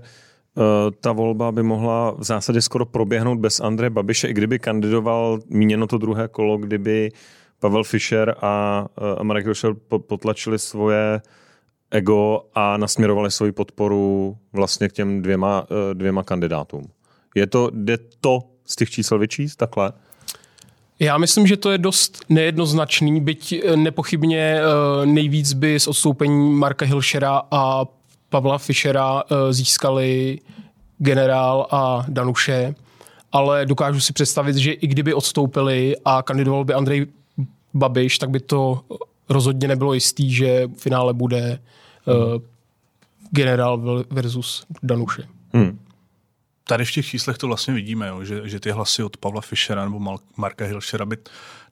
uh, 0.55 0.65
ta 1.01 1.13
volba 1.13 1.53
by 1.53 1.63
mohla 1.63 2.11
v 2.11 2.25
zásadě 2.25 2.63
skoro 2.63 2.87
proběhnout 2.87 3.39
bez 3.39 3.61
Andreje 3.61 3.91
Babiše, 3.91 4.29
i 4.29 4.33
kdyby 4.33 4.59
kandidoval 4.59 5.39
míněno 5.49 5.87
to 5.87 5.99
druhé 5.99 6.29
kolo, 6.29 6.59
kdyby 6.59 7.11
Pavel 7.59 7.85
Fischer 7.85 8.35
a, 8.41 8.87
uh, 9.01 9.09
a 9.19 9.23
Marek 9.23 9.47
Jošel 9.47 9.75
potlačili 10.07 10.59
svoje 10.59 11.21
ego 11.91 12.43
a 12.55 12.77
nasměrovali 12.77 13.31
svoji 13.31 13.53
podporu 13.53 14.37
vlastně 14.53 14.89
k 14.89 14.93
těm 14.93 15.23
dvěma, 15.23 15.67
eh, 15.71 15.95
dvěma 15.95 16.23
kandidátům. 16.23 16.85
Je 17.35 17.47
to, 17.47 17.71
jde 17.75 17.99
to 18.21 18.43
z 18.65 18.77
těch 18.77 18.91
čísel 18.91 19.19
vyčíst 19.19 19.59
takhle? 19.59 19.93
Já 20.99 21.19
myslím, 21.19 21.47
že 21.47 21.57
to 21.57 21.71
je 21.71 21.79
dost 21.79 22.25
nejednoznačný, 22.29 23.21
byť 23.21 23.53
eh, 23.53 23.77
nepochybně 23.77 24.61
eh, 24.61 25.07
nejvíc 25.07 25.53
by 25.53 25.75
s 25.75 25.87
odstoupením 25.87 26.59
Marka 26.59 26.87
Hilšera 26.87 27.43
a 27.51 27.85
Pavla 28.29 28.59
Fischera 28.59 29.23
získali 29.51 30.39
generál 30.99 31.67
a 31.71 32.05
Danuše, 32.09 32.75
ale 33.33 33.67
dokážu 33.67 34.01
si 34.01 34.13
představit, 34.13 34.57
že 34.57 34.73
i 34.73 34.87
kdyby 34.87 35.15
odstoupili 35.15 35.97
a 36.05 36.23
kandidoval 36.23 36.65
by 36.65 36.75
Andrej 36.75 37.07
Babiš, 37.75 38.19
tak 38.19 38.31
by 38.31 38.41
to 38.41 38.81
rozhodně 39.29 39.69
nebylo 39.69 39.95
jistý, 39.95 40.35
že 40.35 40.67
v 40.67 40.81
finále 40.81 41.15
bude 41.15 41.59
uh, 42.05 42.43
generál 43.31 44.05
versus 44.11 44.67
Danuše. 44.83 45.29
Hmm. 45.53 45.79
Tady 46.65 46.85
v 46.85 46.93
těch 46.93 47.07
číslech 47.07 47.39
to 47.39 47.47
vlastně 47.47 47.75
vidíme, 47.75 48.09
jo, 48.09 48.25
že, 48.25 48.49
že 48.49 48.61
ty 48.61 48.71
hlasy 48.71 49.03
od 49.03 49.17
Pavla 49.17 49.41
Fischera 49.41 49.85
nebo 49.85 49.99
Mal- 49.99 50.19
Marka 50.37 50.65
Hilšera 50.65 51.07
by 51.07 51.17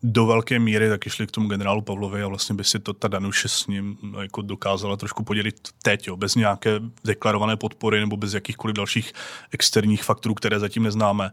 do 0.02 0.26
velké 0.26 0.58
míry 0.58 0.88
taky 0.88 1.10
šli 1.10 1.26
k 1.26 1.30
tomu 1.30 1.48
generálu 1.48 1.82
Pavlovi 1.82 2.22
a 2.22 2.28
vlastně 2.28 2.54
by 2.54 2.64
si 2.64 2.78
to 2.78 2.92
ta 2.92 3.08
Danuše 3.08 3.48
s 3.48 3.66
ním 3.66 3.98
jako 4.20 4.42
dokázala 4.42 4.96
trošku 4.96 5.24
podělit 5.24 5.68
teď, 5.82 6.08
jo, 6.08 6.16
bez 6.16 6.34
nějaké 6.34 6.80
deklarované 7.04 7.56
podpory 7.56 8.00
nebo 8.00 8.16
bez 8.16 8.34
jakýchkoliv 8.34 8.76
dalších 8.76 9.12
externích 9.52 10.04
faktorů, 10.04 10.34
které 10.34 10.58
zatím 10.58 10.82
neznáme. 10.82 11.30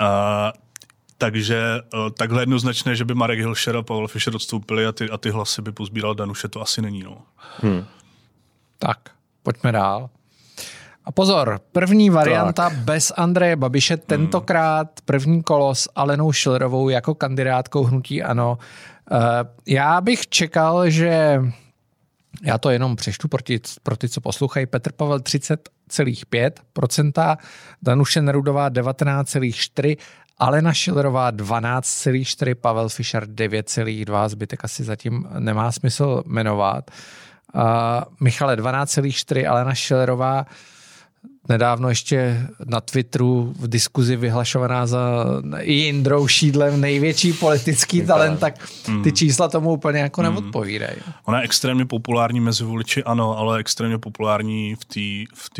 A 0.00 0.52
takže 1.18 1.80
uh, 1.94 2.10
takhle 2.10 2.42
jednoznačné, 2.42 2.96
že 2.96 3.04
by 3.04 3.14
Marek 3.14 3.38
Hilšer 3.38 3.76
a 3.76 3.82
Pavel 3.82 4.08
Fischer 4.08 4.36
odstoupili 4.36 4.86
a 4.86 4.92
ty, 4.92 5.10
a 5.10 5.18
ty 5.18 5.30
hlasy 5.30 5.62
by 5.62 5.72
pozbíral 5.72 6.14
Danuše, 6.14 6.48
to 6.48 6.62
asi 6.62 6.82
není. 6.82 7.02
No. 7.02 7.22
Hmm. 7.62 7.84
Tak, 8.78 8.98
pojďme 9.42 9.72
dál. 9.72 10.10
A 11.04 11.12
pozor, 11.12 11.60
první 11.72 12.10
varianta 12.10 12.70
tak. 12.70 12.78
bez 12.78 13.12
Andreje 13.16 13.56
Babiše, 13.56 13.96
tentokrát 13.96 14.88
první 15.04 15.42
kolo 15.42 15.74
s 15.74 15.90
Alenou 15.94 16.32
Schillerovou 16.32 16.88
jako 16.88 17.14
kandidátkou 17.14 17.84
hnutí 17.84 18.22
ANO. 18.22 18.58
Uh, 19.10 19.18
já 19.66 20.00
bych 20.00 20.26
čekal, 20.26 20.90
že 20.90 21.42
já 22.42 22.58
to 22.58 22.70
jenom 22.70 22.96
přeštu 22.96 23.28
pro 23.28 23.42
ty, 23.42 23.60
pro 23.82 23.96
ty 23.96 24.08
co 24.08 24.20
poslouchají. 24.20 24.66
Petr 24.66 24.92
Pavel 24.92 25.18
30,5%, 25.18 27.36
Danuše 27.82 28.22
Nerudová 28.22 28.70
19,4%, 28.70 29.96
Alena 30.38 30.74
Schillerová 30.74 31.32
12,4, 31.32 32.54
Pavel 32.54 32.88
Fischer 32.88 33.24
9,2, 33.24 34.28
zbytek 34.28 34.64
asi 34.64 34.84
zatím 34.84 35.28
nemá 35.38 35.72
smysl 35.72 36.22
jmenovat. 36.26 36.90
Uh, 36.90 36.96
Michale 38.20 38.56
12,4, 38.56 39.50
Alena 39.50 39.74
Schillerová 39.74 40.46
nedávno 41.48 41.88
ještě 41.88 42.46
na 42.64 42.80
Twitteru 42.80 43.54
v 43.58 43.68
diskuzi 43.68 44.16
vyhlašovaná 44.16 44.86
za 44.86 45.24
Jindrou 45.60 46.28
Šídlem 46.28 46.80
největší 46.80 47.32
politický 47.32 48.06
talent, 48.06 48.40
tak 48.40 48.68
ty 48.84 48.92
mm. 48.92 49.12
čísla 49.12 49.48
tomu 49.48 49.72
úplně 49.72 50.00
jako 50.00 50.22
mm. 50.22 50.24
neodpovídají. 50.24 50.96
Ona 51.24 51.38
je 51.38 51.44
extrémně 51.44 51.86
populární 51.86 52.40
mezi 52.40 52.64
voliči, 52.64 53.04
ano, 53.04 53.38
ale 53.38 53.58
extrémně 53.58 53.98
populární 53.98 54.74
v 54.74 54.84
té 54.84 55.34
v 55.34 55.50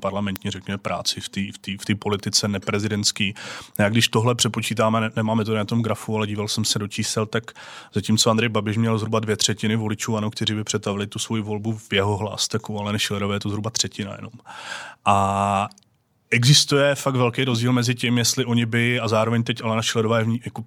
parlamentní, 0.00 0.50
řekněme, 0.50 0.78
práci 0.78 1.20
v 1.20 1.28
té 1.28 1.40
v 1.78 1.94
v 1.94 1.98
politice 1.98 2.48
neprezidentský. 2.48 3.34
A 3.84 3.88
když 3.88 4.08
tohle 4.08 4.34
přepočítáme, 4.34 5.00
ne, 5.00 5.10
nemáme 5.16 5.44
to 5.44 5.54
na 5.54 5.64
tom 5.64 5.82
grafu, 5.82 6.16
ale 6.16 6.26
díval 6.26 6.48
jsem 6.48 6.64
se 6.64 6.78
do 6.78 6.88
čísel, 6.88 7.26
tak 7.26 7.52
zatímco 7.94 8.30
Andrej 8.30 8.48
Babiš 8.48 8.76
měl 8.76 8.98
zhruba 8.98 9.20
dvě 9.20 9.36
třetiny 9.36 9.76
voličů, 9.76 10.16
ano, 10.16 10.30
kteří 10.30 10.54
by 10.54 10.64
přetavili 10.64 11.06
tu 11.06 11.18
svoji 11.18 11.42
volbu 11.42 11.72
v 11.72 11.92
jeho 11.92 12.16
hlas, 12.16 12.48
tak 12.48 12.70
u 12.70 12.78
Aleny 12.78 12.98
Šilerové 12.98 13.36
je 13.36 13.40
to 13.40 13.48
zhruba 13.48 13.70
třetina 13.70 14.14
jenom. 14.16 14.32
A 15.04 15.68
existuje 16.30 16.94
fakt 16.94 17.16
velký 17.16 17.44
rozdíl 17.44 17.72
mezi 17.72 17.94
tím, 17.94 18.18
jestli 18.18 18.44
oni 18.44 18.66
by, 18.66 19.00
a 19.00 19.08
zároveň 19.08 19.42
teď 19.42 19.62
Alena 19.62 19.82
Šilerová 19.82 20.18
je 20.18 20.24
v 20.24 20.28
ní, 20.28 20.40
jako 20.44 20.64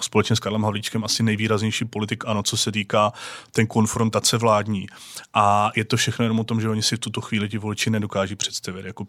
společně 0.00 0.36
s 0.36 0.40
Karlem 0.40 0.62
Havlíčkem 0.62 1.04
asi 1.04 1.22
nejvýraznější 1.22 1.84
politik, 1.84 2.24
ano, 2.26 2.42
co 2.42 2.56
se 2.56 2.72
týká 2.72 3.12
ten 3.52 3.66
konfrontace 3.66 4.38
vládní. 4.38 4.86
A 5.34 5.70
je 5.76 5.84
to 5.84 5.96
všechno 5.96 6.24
jenom 6.24 6.40
o 6.40 6.44
tom, 6.44 6.60
že 6.60 6.68
oni 6.68 6.82
si 6.82 6.96
v 6.96 6.98
tuto 6.98 7.20
chvíli 7.20 7.48
ti 7.48 7.58
voliči 7.58 7.90
nedokáží 7.90 8.36
představit 8.36 8.86
jako 8.86 9.04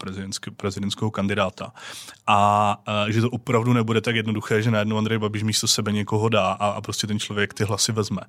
prezidentského 0.57 1.11
kandidáta. 1.11 1.73
A, 2.27 2.71
a 2.85 3.11
že 3.11 3.21
to 3.21 3.29
opravdu 3.29 3.73
nebude 3.73 4.01
tak 4.01 4.15
jednoduché, 4.15 4.61
že 4.61 4.71
najednou 4.71 4.97
Andrej 4.97 5.17
Babiš 5.17 5.43
místo 5.43 5.67
sebe 5.67 5.91
někoho 5.91 6.29
dá 6.29 6.51
a, 6.51 6.67
a 6.67 6.81
prostě 6.81 7.07
ten 7.07 7.19
člověk 7.19 7.53
ty 7.53 7.63
hlasy 7.63 7.91
vezme. 7.91 8.21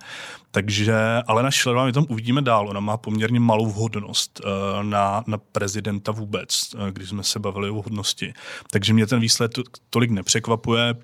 Takže 0.50 1.22
Alena 1.26 1.50
Schillerová, 1.50 1.86
my 1.86 1.92
tam 1.92 2.06
uvidíme 2.08 2.42
dál, 2.42 2.68
ona 2.68 2.80
má 2.80 2.96
poměrně 2.96 3.40
malou 3.40 3.66
vhodnost 3.66 4.40
uh, 4.44 4.82
na, 4.82 5.24
na 5.26 5.38
prezidenta 5.38 6.12
vůbec, 6.12 6.74
uh, 6.74 6.88
když 6.88 7.08
jsme 7.08 7.22
se 7.22 7.38
bavili 7.38 7.70
o 7.70 7.74
vhodnosti. 7.74 8.34
Takže 8.70 8.94
mě 8.94 9.06
ten 9.06 9.20
výsledek 9.20 9.68
tolik 9.90 10.10
nepřekvapuje 10.10 10.94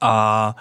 a 0.00 0.54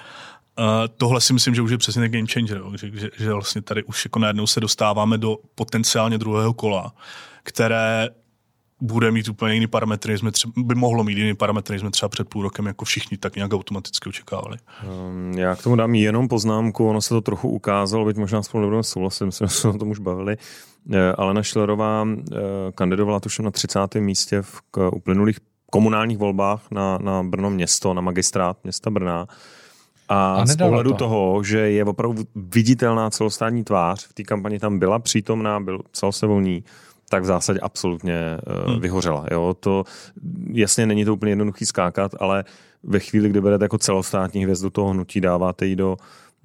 Uh, 0.60 0.66
tohle 0.98 1.22
si 1.22 1.34
myslím, 1.34 1.56
že 1.56 1.62
už 1.62 1.72
je 1.72 1.78
přesně 1.78 2.02
ten 2.02 2.12
game 2.12 2.28
changer, 2.34 2.62
že, 2.76 3.00
že, 3.00 3.10
že 3.18 3.34
vlastně 3.34 3.62
tady 3.62 3.84
už 3.84 4.06
jako 4.06 4.20
najednou 4.20 4.48
se 4.48 4.60
dostáváme 4.60 5.18
do 5.18 5.38
potenciálně 5.56 6.18
druhého 6.18 6.54
kola, 6.54 6.94
které 7.44 8.10
bude 8.82 9.12
mít 9.12 9.28
úplně 9.28 9.54
jiný 9.54 9.68
parametry, 9.68 10.18
jsme 10.18 10.32
třeba, 10.32 10.54
by 10.58 10.76
mohlo 10.76 11.04
mít 11.04 11.18
jiný 11.18 11.36
parametry, 11.36 11.80
jsme 11.80 11.92
třeba 11.92 12.10
před 12.10 12.30
půl 12.30 12.44
rokem 12.44 12.66
jako 12.66 12.86
všichni 12.86 13.18
tak 13.18 13.36
nějak 13.36 13.54
automaticky 13.54 14.10
očekávali. 14.10 14.58
Um, 15.10 15.32
já 15.38 15.56
k 15.56 15.64
tomu 15.64 15.76
dám 15.76 15.96
jenom 15.96 16.28
poznámku, 16.28 16.90
ono 16.90 17.02
se 17.02 17.10
to 17.10 17.22
trochu 17.22 17.50
ukázalo, 17.50 18.06
byť 18.06 18.18
možná 18.18 18.44
spolu 18.44 18.62
nebudeme 18.62 18.84
souhlasit, 18.84 19.26
jsme 19.32 19.48
se 19.48 19.68
o 19.68 19.78
tom 19.78 19.90
už 19.90 20.00
bavili. 20.00 20.38
Eh, 20.94 21.12
Alena 21.12 21.44
Šlerová 21.44 22.08
eh, 22.08 22.36
kandidovala 22.76 23.20
tuším 23.20 23.46
na 23.46 23.52
30. 23.52 23.96
místě 23.96 24.42
v 24.42 24.62
uplynulých 24.92 25.40
komunálních 25.72 26.18
volbách 26.18 26.62
na, 26.72 26.98
na 26.98 27.24
Brno 27.24 27.50
město, 27.50 27.94
na 27.94 28.02
magistrát 28.02 28.58
města 28.64 28.90
Brna. 28.90 29.28
A, 30.10 30.36
a 30.36 30.46
z 30.46 30.58
pohledu 30.58 30.92
to. 30.92 30.98
toho, 30.98 31.44
že 31.44 31.60
je 31.60 31.86
opravdu 31.86 32.24
viditelná 32.36 33.10
celostátní 33.10 33.64
tvář, 33.64 34.08
v 34.08 34.14
té 34.14 34.24
kampani 34.24 34.60
tam 34.60 34.80
byla 34.80 35.00
přítomná, 35.00 35.60
byl 35.60 35.80
psal 35.92 36.12
se 36.12 36.26
o 36.26 36.40
ní, 36.40 36.64
tak 37.10 37.24
v 37.24 37.26
zásadě 37.26 37.60
absolutně 37.60 38.38
uh, 38.48 38.72
hmm. 38.72 38.82
vyhořela. 38.82 39.26
Jo? 39.32 39.56
To 39.60 39.84
jasně 40.52 40.86
není 40.86 41.06
to 41.06 41.14
úplně 41.14 41.32
jednoduchý 41.32 41.66
skákat, 41.66 42.12
ale 42.20 42.44
ve 42.84 43.00
chvíli, 43.00 43.30
kdy 43.30 43.42
berete 43.42 43.66
jako 43.66 43.78
celostátní 43.78 44.44
hvězdu 44.44 44.70
toho 44.70 44.90
hnutí, 44.90 45.22
dáváte 45.22 45.66
ji 45.66 45.76
do, 45.76 45.98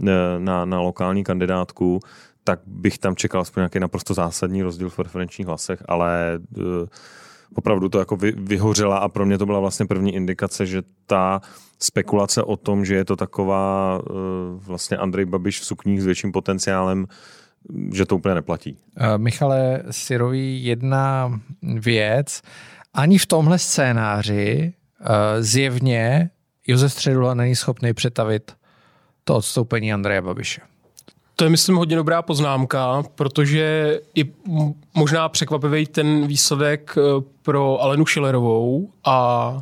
eh, 0.08 0.10
na, 0.38 0.64
na 0.64 0.80
lokální 0.80 1.24
kandidátku, 1.24 2.00
tak 2.44 2.60
bych 2.66 2.98
tam 2.98 3.16
čekal 3.16 3.40
aspoň 3.40 3.60
nějaký 3.60 3.80
naprosto 3.80 4.14
zásadní 4.14 4.62
rozdíl 4.62 4.90
v 4.90 4.96
preferenčních 4.96 5.46
hlasech, 5.46 5.82
ale 5.88 6.38
uh, 6.56 6.64
opravdu 7.54 7.88
to 7.88 7.98
jako 7.98 8.16
vy, 8.16 8.32
vyhořela 8.32 8.98
a 8.98 9.08
pro 9.08 9.26
mě 9.26 9.38
to 9.38 9.46
byla 9.46 9.60
vlastně 9.60 9.86
první 9.86 10.14
indikace, 10.14 10.66
že 10.66 10.82
ta 11.06 11.40
spekulace 11.78 12.42
o 12.42 12.56
tom, 12.56 12.84
že 12.84 12.94
je 12.94 13.04
to 13.04 13.16
taková 13.16 13.98
uh, 13.98 14.16
vlastně 14.64 14.96
Andrej 14.96 15.24
Babiš 15.24 15.60
v 15.60 15.64
sukních 15.64 16.02
s 16.02 16.06
větším 16.06 16.32
potenciálem, 16.32 17.06
že 17.92 18.06
to 18.06 18.16
úplně 18.16 18.34
neplatí. 18.34 18.76
Uh, 19.00 19.18
Michale 19.18 19.82
Sirový, 19.90 20.64
jedna 20.64 21.40
věc. 21.62 22.42
Ani 22.94 23.18
v 23.18 23.26
tomhle 23.26 23.58
scénáři 23.58 24.72
uh, 25.00 25.06
zjevně 25.40 26.30
Josef 26.66 26.92
Středula 26.92 27.34
není 27.34 27.56
schopný 27.56 27.94
přetavit 27.94 28.52
to 29.24 29.36
odstoupení 29.36 29.92
Andreje 29.92 30.22
Babiše. 30.22 30.60
To 31.40 31.44
je, 31.44 31.50
myslím, 31.50 31.76
hodně 31.76 31.96
dobrá 31.96 32.22
poznámka, 32.22 33.02
protože 33.14 34.00
i 34.14 34.32
možná 34.94 35.28
překvapivý 35.28 35.86
ten 35.86 36.26
výsledek 36.26 36.94
eh, 36.98 37.24
pro 37.42 37.82
Alenu 37.82 38.06
Schillerovou, 38.06 38.90
a, 39.04 39.58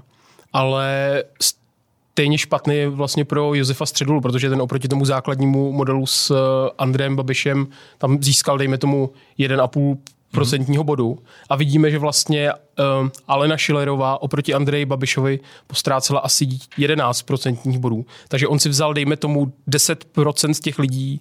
ale 0.53 1.25
stejně 1.43 2.39
špatný 2.39 2.77
je 2.77 2.89
vlastně 2.89 3.25
pro 3.25 3.55
Josefa 3.55 3.87
Středulu, 3.87 4.21
protože 4.21 4.51
ten 4.51 4.63
oproti 4.63 4.89
tomu 4.89 5.05
základnímu 5.05 5.73
modelu 5.73 6.07
s 6.07 6.31
eh, 6.31 6.71
Andrejem 6.79 7.17
Babišem 7.17 7.67
tam 7.99 8.23
získal, 8.23 8.59
dejme 8.59 8.79
tomu, 8.79 9.11
1,5 9.39 9.97
procentního 10.31 10.85
bodu 10.85 11.19
a 11.49 11.57
vidíme, 11.57 11.91
že 11.91 11.99
vlastně 11.99 12.53
uh, 12.53 13.09
Alena 13.29 13.59
Schillerová 13.59 14.23
oproti 14.23 14.55
Andreji 14.55 14.85
Babišovi 14.85 15.41
postrácela 15.67 16.21
asi 16.21 16.49
11 16.77 17.23
procentních 17.23 17.79
bodů. 17.79 18.07
Takže 18.29 18.49
on 18.49 18.59
si 18.59 18.69
vzal, 18.69 18.95
dejme 18.95 19.17
tomu, 19.17 19.53
10% 19.69 20.51
z 20.53 20.61
těch 20.61 20.79
lidí, 20.79 21.21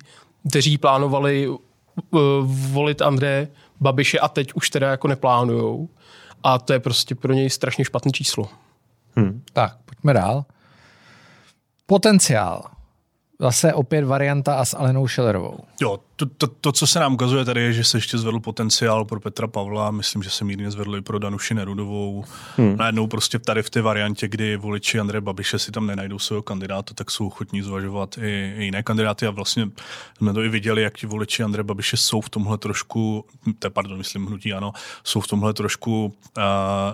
kteří 0.50 0.78
plánovali 0.78 1.48
uh, 1.48 1.60
volit 2.46 3.02
Andreje 3.02 3.48
Babiše 3.82 4.20
a 4.20 4.28
teď 4.28 4.54
už 4.54 4.70
teda 4.70 4.92
jako 4.92 5.08
neplánujou. 5.08 5.90
A 6.44 6.60
to 6.60 6.74
je 6.74 6.80
prostě 6.80 7.16
pro 7.16 7.34
něj 7.34 7.50
strašně 7.50 7.86
špatné 7.86 8.12
číslo. 8.12 8.50
Hmm. 9.16 9.44
Tak, 9.54 9.78
pojďme 9.86 10.14
dál. 10.14 10.46
Potenciál. 11.86 12.77
Zase 13.40 13.74
opět 13.74 14.06
varianta 14.06 14.56
a 14.56 14.66
s 14.66 14.78
Alenou 14.78 15.08
Schillerovou. 15.08 15.60
Jo, 15.82 16.00
to, 16.16 16.26
to, 16.26 16.48
to, 16.48 16.72
co 16.72 16.88
se 16.88 17.00
nám 17.00 17.14
ukazuje 17.14 17.46
tady, 17.46 17.62
je, 17.62 17.74
že 17.74 17.84
se 17.84 17.98
ještě 17.98 18.18
zvedl 18.18 18.40
potenciál 18.40 19.06
pro 19.06 19.20
Petra 19.20 19.48
Pavla, 19.48 19.92
myslím, 19.92 20.24
že 20.24 20.30
se 20.30 20.46
mírně 20.46 20.72
zvedl 20.72 20.96
i 20.96 21.02
pro 21.02 21.20
Danuši 21.20 21.54
Nerudovou. 21.54 22.24
Hmm. 22.58 22.78
Najednou 22.78 23.08
prostě 23.08 23.40
tady 23.40 23.64
v 23.64 23.70
té 23.70 23.82
variantě, 23.82 24.28
kdy 24.28 24.58
voliči 24.58 25.00
Andreje 25.00 25.22
Babiše 25.22 25.60
si 25.60 25.72
tam 25.72 25.88
nenajdou 25.88 26.20
svého 26.20 26.42
kandidáta, 26.42 26.94
tak 26.94 27.12
jsou 27.12 27.28
ochotní 27.28 27.62
zvažovat 27.62 28.18
i, 28.18 28.54
i 28.58 28.64
jiné 28.64 28.84
kandidáty 28.84 29.28
a 29.28 29.32
vlastně 29.32 29.70
jsme 30.18 30.34
to 30.34 30.44
i 30.44 30.50
viděli, 30.50 30.82
jak 30.82 30.98
ti 30.98 31.08
voliči 31.08 31.44
Andreje 31.44 31.64
Babiše 31.64 31.98
jsou 31.98 32.22
v 32.22 32.30
tomhle 32.30 32.58
trošku, 32.58 33.26
te, 33.60 33.70
pardon, 33.70 33.98
myslím 33.98 34.26
hnutí 34.26 34.54
ano, 34.54 34.72
jsou 35.04 35.22
v 35.22 35.28
tomhle 35.28 35.54
trošku 35.54 36.06
uh, 36.06 36.44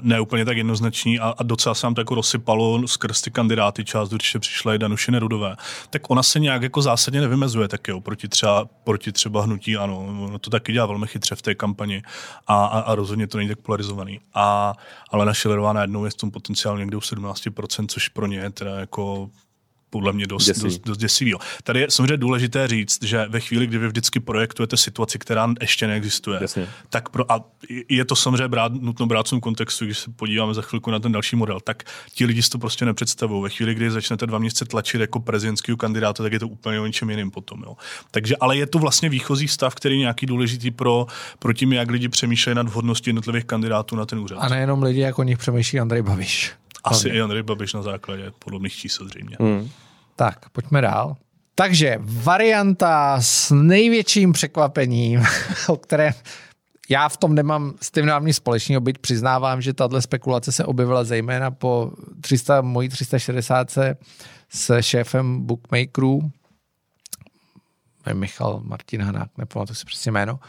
neúplně 0.01 0.45
tak 0.45 0.57
jednoznační 0.57 1.19
a, 1.19 1.33
a 1.37 1.43
docela 1.43 1.75
se 1.75 1.85
nám 1.85 1.93
to 1.95 2.01
jako 2.01 2.15
rozsypalo 2.15 2.87
skrz 2.87 3.21
ty 3.21 3.31
kandidáty, 3.31 3.85
část 3.85 4.13
určitě 4.13 4.39
přišla 4.39 4.75
i 4.75 4.77
Danuši 4.77 5.11
Nerudové. 5.11 5.55
Tak 5.89 6.09
ona 6.09 6.23
se 6.33 6.39
nějak 6.39 6.61
jako 6.61 6.81
zásadně 6.81 7.21
nevymezuje 7.21 7.67
taky 7.67 7.93
proti 7.99 8.27
třeba 8.27 8.65
proti 8.83 9.11
třeba 9.11 9.41
hnutí, 9.41 9.77
ano, 9.77 9.99
ono 9.99 10.39
to 10.39 10.49
taky 10.49 10.73
dělá 10.73 10.85
velmi 10.85 11.07
chytře 11.07 11.35
v 11.35 11.41
té 11.41 11.55
kampani 11.55 12.03
a, 12.47 12.65
a, 12.65 12.79
a 12.79 12.95
rozhodně 12.95 13.27
to 13.27 13.37
není 13.37 13.49
tak 13.49 13.59
polarizovaný. 13.59 14.19
A, 14.33 14.73
ale 15.09 15.25
naše 15.25 15.39
Schillerová 15.39 15.73
najednou 15.73 16.05
je 16.05 16.11
v 16.11 16.15
tom 16.15 16.31
potenciál 16.31 16.77
někde 16.77 16.97
u 16.97 16.99
17%, 16.99 17.87
což 17.87 18.09
pro 18.09 18.27
ně 18.27 18.37
je 18.37 18.49
teda 18.49 18.79
jako 18.79 19.29
podle 19.93 20.13
mě 20.13 20.27
dost, 20.27 20.45
Děsivý. 20.45 20.69
dost, 20.69 20.81
dost 20.85 20.97
děsivý. 20.97 21.33
Tady 21.63 21.79
je 21.79 21.91
samozřejmě 21.91 22.17
důležité 22.17 22.67
říct, 22.67 23.03
že 23.03 23.25
ve 23.29 23.39
chvíli, 23.39 23.67
kdy 23.67 23.77
vy 23.77 23.87
vždycky 23.87 24.19
projektujete 24.19 24.77
situaci, 24.77 25.19
která 25.19 25.53
ještě 25.61 25.87
neexistuje, 25.87 26.39
Jasně. 26.41 26.67
tak 26.89 27.09
pro, 27.09 27.31
a 27.31 27.45
je 27.89 28.05
to 28.05 28.15
samozřejmě 28.15 28.47
brát, 28.47 28.71
nutno 28.73 29.05
brát 29.05 29.27
v 29.27 29.29
tom 29.29 29.39
kontextu, 29.39 29.85
když 29.85 29.99
se 29.99 30.11
podíváme 30.11 30.53
za 30.53 30.61
chvilku 30.61 30.91
na 30.91 30.99
ten 30.99 31.11
další 31.11 31.35
model, 31.35 31.59
tak 31.59 31.83
ti 32.13 32.25
lidi 32.25 32.43
si 32.43 32.49
to 32.49 32.57
prostě 32.57 32.85
nepředstavují. 32.85 33.43
Ve 33.43 33.49
chvíli, 33.49 33.75
kdy 33.75 33.91
začnete 33.91 34.27
dva 34.27 34.39
měsíce 34.39 34.65
tlačit 34.65 35.01
jako 35.01 35.19
prezidentského 35.19 35.77
kandidáta, 35.77 36.23
tak 36.23 36.33
je 36.33 36.39
to 36.39 36.47
úplně 36.47 36.79
o 36.79 36.85
něčem 36.85 37.09
jiným 37.09 37.31
potom. 37.31 37.63
Jo. 37.63 37.77
Takže, 38.11 38.35
ale 38.39 38.57
je 38.57 38.67
to 38.67 38.79
vlastně 38.79 39.09
výchozí 39.09 39.47
stav, 39.47 39.75
který 39.75 39.95
je 39.95 39.99
nějaký 39.99 40.25
důležitý 40.25 40.71
pro, 40.71 41.07
pro 41.39 41.53
tím, 41.53 41.73
jak 41.73 41.91
lidi 41.91 42.09
přemýšlejí 42.09 42.55
nad 42.55 42.69
vhodností 42.69 43.09
jednotlivých 43.09 43.45
kandidátů 43.45 43.95
na 43.95 44.05
ten 44.05 44.19
úřad. 44.19 44.37
A 44.39 44.49
nejenom 44.49 44.83
lidi, 44.83 44.99
jako 44.99 45.21
o 45.21 45.23
nich 45.23 45.37
přemýšlí 45.37 45.79
Andrej 45.79 46.01
Babiš. 46.01 46.51
Asi 46.83 47.09
i 47.09 47.21
Andrej 47.21 47.43
Babiš 47.43 47.73
na 47.73 47.81
základě 47.81 48.31
podobných 48.39 48.73
čísel 48.73 49.07
zřejmě. 49.07 49.37
Hmm. 49.39 49.69
Tak, 50.15 50.49
pojďme 50.49 50.81
dál. 50.81 51.15
Takže 51.55 51.97
varianta 52.01 53.21
s 53.21 53.55
největším 53.55 54.33
překvapením, 54.33 55.23
o 55.67 55.77
které 55.77 56.13
já 56.89 57.09
v 57.09 57.17
tom 57.17 57.35
nemám 57.35 57.73
s 57.81 57.91
tím 57.91 58.05
nám 58.05 58.25
nic 58.25 58.35
společného, 58.35 58.81
byť 58.81 58.97
přiznávám, 58.97 59.61
že 59.61 59.73
tahle 59.73 60.01
spekulace 60.01 60.51
se 60.51 60.65
objevila 60.65 61.03
zejména 61.03 61.51
po 61.51 61.91
300, 62.21 62.61
mojí 62.61 62.89
360 62.89 63.77
s 64.49 64.81
šéfem 64.81 65.41
bookmakerů, 65.41 66.31
Michal 68.13 68.61
Martin 68.63 69.01
Hanák, 69.01 69.29
nepamatuji 69.37 69.75
si 69.75 69.85
přesně 69.85 70.11
jméno, 70.11 70.39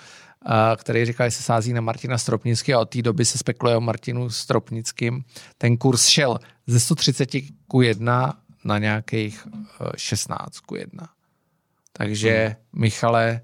který 0.77 1.05
říkal, 1.05 1.27
že 1.27 1.37
se 1.37 1.43
sází 1.43 1.73
na 1.73 1.81
Martina 1.81 2.19
Stropnický 2.19 2.75
a 2.75 2.81
od 2.81 2.91
té 2.91 3.03
doby 3.03 3.25
se 3.25 3.39
spekuluje 3.39 3.77
o 3.77 3.81
Martinu 3.81 4.31
Stropnickým. 4.31 5.25
Ten 5.59 5.77
kurz 5.77 6.07
šel 6.07 6.39
ze 6.67 6.81
130 6.81 7.31
ku 7.67 7.83
1 7.83 8.39
na 8.65 8.79
nějakých 8.79 9.47
16 9.97 10.57
eh, 10.57 10.61
ku 10.67 10.75
1. 10.75 11.09
Takže 11.93 12.45
hmm. 12.47 12.83
Michale, 12.83 13.41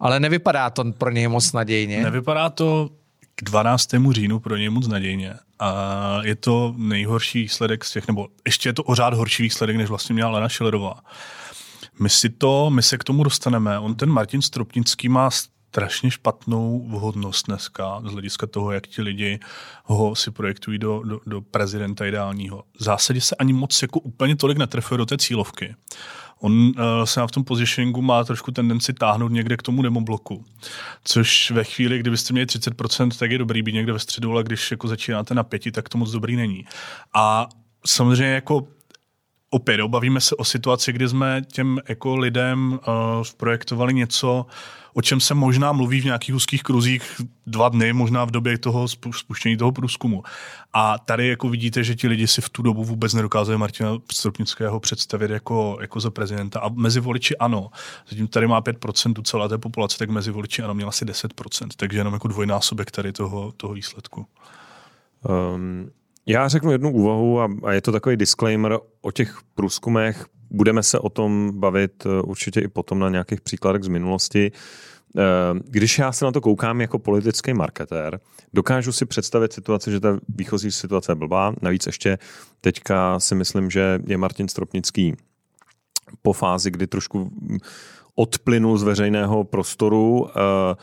ale 0.00 0.20
nevypadá 0.20 0.70
to 0.70 0.84
pro 0.84 1.10
něj 1.10 1.28
moc 1.28 1.52
nadějně. 1.52 2.02
Nevypadá 2.02 2.50
to 2.50 2.90
k 3.34 3.44
12. 3.44 3.90
říjnu 4.10 4.40
pro 4.40 4.56
něj 4.56 4.68
moc 4.68 4.88
nadějně. 4.88 5.34
A 5.58 6.20
je 6.22 6.34
to 6.34 6.74
nejhorší 6.76 7.42
výsledek 7.42 7.84
z 7.84 7.92
těch, 7.92 8.06
nebo 8.06 8.28
ještě 8.46 8.68
je 8.68 8.72
to 8.72 8.82
ořád 8.82 9.14
horší 9.14 9.42
výsledek, 9.42 9.76
než 9.76 9.88
vlastně 9.88 10.14
měla 10.14 10.30
Lena 10.30 10.48
Schillerová. 10.48 11.00
My 12.00 12.08
si 12.08 12.28
to, 12.28 12.70
my 12.70 12.82
se 12.82 12.98
k 12.98 13.04
tomu 13.04 13.24
dostaneme. 13.24 13.78
On 13.78 13.94
ten 13.94 14.10
Martin 14.10 14.42
Stropnický 14.42 15.08
má 15.08 15.30
strašně 15.70 16.10
špatnou 16.10 16.88
vhodnost 16.88 17.46
dneska 17.46 18.02
z 18.04 18.12
hlediska 18.12 18.46
toho, 18.46 18.72
jak 18.72 18.86
ti 18.86 19.02
lidi 19.02 19.40
ho 19.84 20.14
si 20.14 20.30
projektují 20.30 20.78
do, 20.78 21.02
do, 21.02 21.20
do 21.26 21.40
prezidenta 21.40 22.06
ideálního. 22.06 22.64
V 22.78 22.82
zásadě 22.82 23.20
se 23.20 23.36
ani 23.36 23.52
moc 23.52 23.82
jako 23.82 24.00
úplně 24.00 24.36
tolik 24.36 24.58
netrefuje 24.58 24.98
do 24.98 25.06
té 25.06 25.18
cílovky. 25.18 25.74
On 26.40 26.52
uh, 26.52 26.72
se 27.04 27.20
v 27.26 27.30
tom 27.30 27.44
positioningu 27.44 28.02
má 28.02 28.24
trošku 28.24 28.50
tendenci 28.50 28.92
táhnout 28.92 29.32
někde 29.32 29.56
k 29.56 29.62
tomu 29.62 29.82
demobloku, 29.82 30.44
což 31.04 31.50
ve 31.50 31.64
chvíli, 31.64 31.98
kdybyste 31.98 32.32
měli 32.32 32.46
30%, 32.46 33.10
tak 33.18 33.30
je 33.30 33.38
dobrý 33.38 33.62
být 33.62 33.74
někde 33.74 33.92
ve 33.92 33.98
středu, 33.98 34.32
ale 34.32 34.42
když 34.42 34.70
jako 34.70 34.88
začínáte 34.88 35.34
na 35.34 35.42
pěti, 35.42 35.72
tak 35.72 35.88
to 35.88 35.98
moc 35.98 36.10
dobrý 36.10 36.36
není. 36.36 36.64
A 37.14 37.48
samozřejmě 37.86 38.34
jako 38.34 38.66
opět 39.50 39.80
obavíme 39.80 40.20
se 40.20 40.36
o 40.36 40.44
situaci, 40.44 40.92
kdy 40.92 41.08
jsme 41.08 41.42
těm 41.52 41.78
jako 41.88 42.16
lidem 42.16 42.72
uh, 42.72 43.24
projektovali 43.36 43.94
něco, 43.94 44.46
o 44.94 45.02
čem 45.02 45.20
se 45.20 45.34
možná 45.34 45.72
mluví 45.72 46.00
v 46.00 46.04
nějakých 46.04 46.34
úzkých 46.34 46.62
kruzích 46.62 47.20
dva 47.46 47.68
dny, 47.68 47.92
možná 47.92 48.24
v 48.24 48.30
době 48.30 48.58
toho 48.58 48.88
spuštění 48.88 49.56
toho 49.56 49.72
průzkumu. 49.72 50.22
A 50.72 50.98
tady 50.98 51.28
jako 51.28 51.48
vidíte, 51.48 51.84
že 51.84 51.94
ti 51.94 52.08
lidi 52.08 52.26
si 52.26 52.40
v 52.40 52.48
tu 52.48 52.62
dobu 52.62 52.84
vůbec 52.84 53.14
nedokázali 53.14 53.58
Martina 53.58 53.98
Stropnického 54.12 54.80
představit 54.80 55.30
jako, 55.30 55.78
jako 55.80 56.00
za 56.00 56.10
prezidenta. 56.10 56.60
A 56.60 56.68
mezi 56.68 57.00
voliči 57.00 57.36
ano. 57.36 57.70
Zatím 58.08 58.28
tady 58.28 58.46
má 58.46 58.62
5% 58.62 59.22
celé 59.22 59.48
té 59.48 59.58
populace, 59.58 59.98
tak 59.98 60.10
mezi 60.10 60.30
voliči 60.30 60.62
ano 60.62 60.74
měla 60.74 60.88
asi 60.88 61.04
10%. 61.04 61.68
Takže 61.76 61.98
jenom 61.98 62.14
jako 62.14 62.28
dvojnásobek 62.28 62.90
tady 62.90 63.12
toho, 63.12 63.52
toho 63.52 63.74
výsledku. 63.74 64.26
Um, 65.54 65.90
já 66.26 66.48
řeknu 66.48 66.72
jednu 66.72 66.92
úvahu 66.92 67.40
a, 67.40 67.48
a 67.64 67.72
je 67.72 67.80
to 67.80 67.92
takový 67.92 68.16
disclaimer 68.16 68.78
o 69.00 69.10
těch 69.10 69.38
průzkumech. 69.54 70.26
Budeme 70.50 70.82
se 70.82 70.98
o 70.98 71.08
tom 71.08 71.52
bavit 71.54 72.06
eh, 72.06 72.22
určitě 72.22 72.60
i 72.60 72.68
potom 72.68 72.98
na 72.98 73.08
nějakých 73.08 73.40
příkladech 73.40 73.82
z 73.82 73.88
minulosti. 73.88 74.52
Ehm, 75.16 75.60
když 75.64 75.98
já 75.98 76.12
se 76.12 76.24
na 76.24 76.32
to 76.32 76.40
koukám 76.40 76.80
jako 76.80 76.98
politický 76.98 77.54
marketér, 77.54 78.20
dokážu 78.54 78.92
si 78.92 79.06
představit 79.06 79.52
situaci, 79.52 79.90
že 79.90 80.00
ta 80.00 80.18
výchozí 80.28 80.72
situace 80.72 81.12
je 81.12 81.16
blbá. 81.16 81.54
Navíc 81.62 81.86
ještě 81.86 82.18
teďka 82.60 83.20
si 83.20 83.34
myslím, 83.34 83.70
že 83.70 83.98
je 84.06 84.16
Martin 84.16 84.48
Stropnický 84.48 85.16
po 86.22 86.32
fázi, 86.32 86.70
kdy 86.70 86.86
trošku 86.86 87.30
odplynul 88.14 88.78
z 88.78 88.82
veřejného 88.82 89.44
prostoru, 89.44 90.30
eh, 90.30 90.40
Eh, 90.40 90.76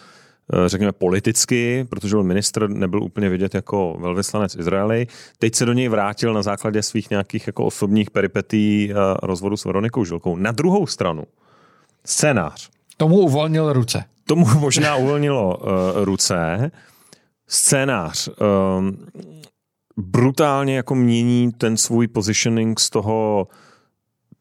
řekněme, 0.65 0.91
politicky, 0.91 1.87
protože 1.89 2.15
byl 2.15 2.23
ministr, 2.23 2.69
nebyl 2.69 3.03
úplně 3.03 3.29
vidět 3.29 3.55
jako 3.55 3.97
velvyslanec 3.99 4.55
Izraeli. 4.55 5.07
Teď 5.39 5.55
se 5.55 5.65
do 5.65 5.73
něj 5.73 5.87
vrátil 5.87 6.33
na 6.33 6.41
základě 6.41 6.83
svých 6.83 7.09
nějakých 7.09 7.47
jako 7.47 7.65
osobních 7.65 8.11
peripetí 8.11 8.93
rozvodu 9.23 9.57
s 9.57 9.65
Veronikou 9.65 10.05
Žilkou. 10.05 10.35
Na 10.35 10.51
druhou 10.51 10.87
stranu, 10.87 11.23
scénář. 12.05 12.69
Tomu 12.97 13.15
uvolnil 13.15 13.73
ruce. 13.73 14.03
Tomu 14.25 14.45
možná 14.59 14.95
uvolnilo 14.95 15.57
uh, 15.57 15.65
ruce. 16.03 16.71
Scénář 17.47 18.29
um, 18.29 18.97
brutálně 19.97 20.75
jako 20.75 20.95
mění 20.95 21.51
ten 21.51 21.77
svůj 21.77 22.07
positioning 22.07 22.79
z 22.79 22.89
toho 22.89 23.47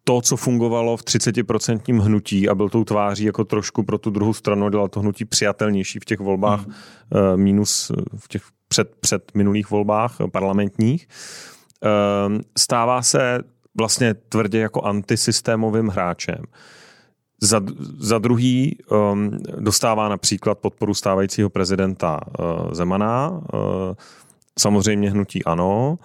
to, 0.09 0.21
co 0.21 0.37
fungovalo 0.37 0.97
v 0.97 1.03
30% 1.03 2.01
hnutí 2.01 2.49
a 2.49 2.55
byl 2.55 2.69
tou 2.69 2.85
tváří 2.85 3.25
jako 3.25 3.45
trošku 3.45 3.83
pro 3.83 3.99
tu 3.99 4.11
druhou 4.11 4.35
stranu, 4.35 4.69
dělal 4.69 4.89
to 4.89 5.01
hnutí 5.01 5.25
přijatelnější 5.25 5.99
v 5.99 6.05
těch 6.05 6.21
volbách, 6.21 6.67
mm. 6.67 6.75
minus 7.35 7.93
v 8.17 8.29
těch 8.29 8.43
před, 8.69 8.97
před 9.01 9.35
minulých 9.35 9.71
volbách 9.71 10.17
parlamentních, 10.33 11.09
ehm, 11.83 12.41
stává 12.59 13.03
se 13.03 13.39
vlastně 13.79 14.15
tvrdě 14.15 14.59
jako 14.59 14.83
antisystémovým 14.83 15.89
hráčem. 15.89 16.43
Za, 17.43 17.61
za 17.99 18.19
druhý 18.19 18.79
um, 18.91 19.31
dostává 19.59 20.09
například 20.09 20.59
podporu 20.59 20.95
stávajícího 20.95 21.51
prezidenta 21.51 22.21
uh, 22.39 22.73
Zemana, 22.73 23.31
uh, 23.31 23.41
samozřejmě 24.59 25.11
hnutí 25.11 25.45
ano. 25.45 25.99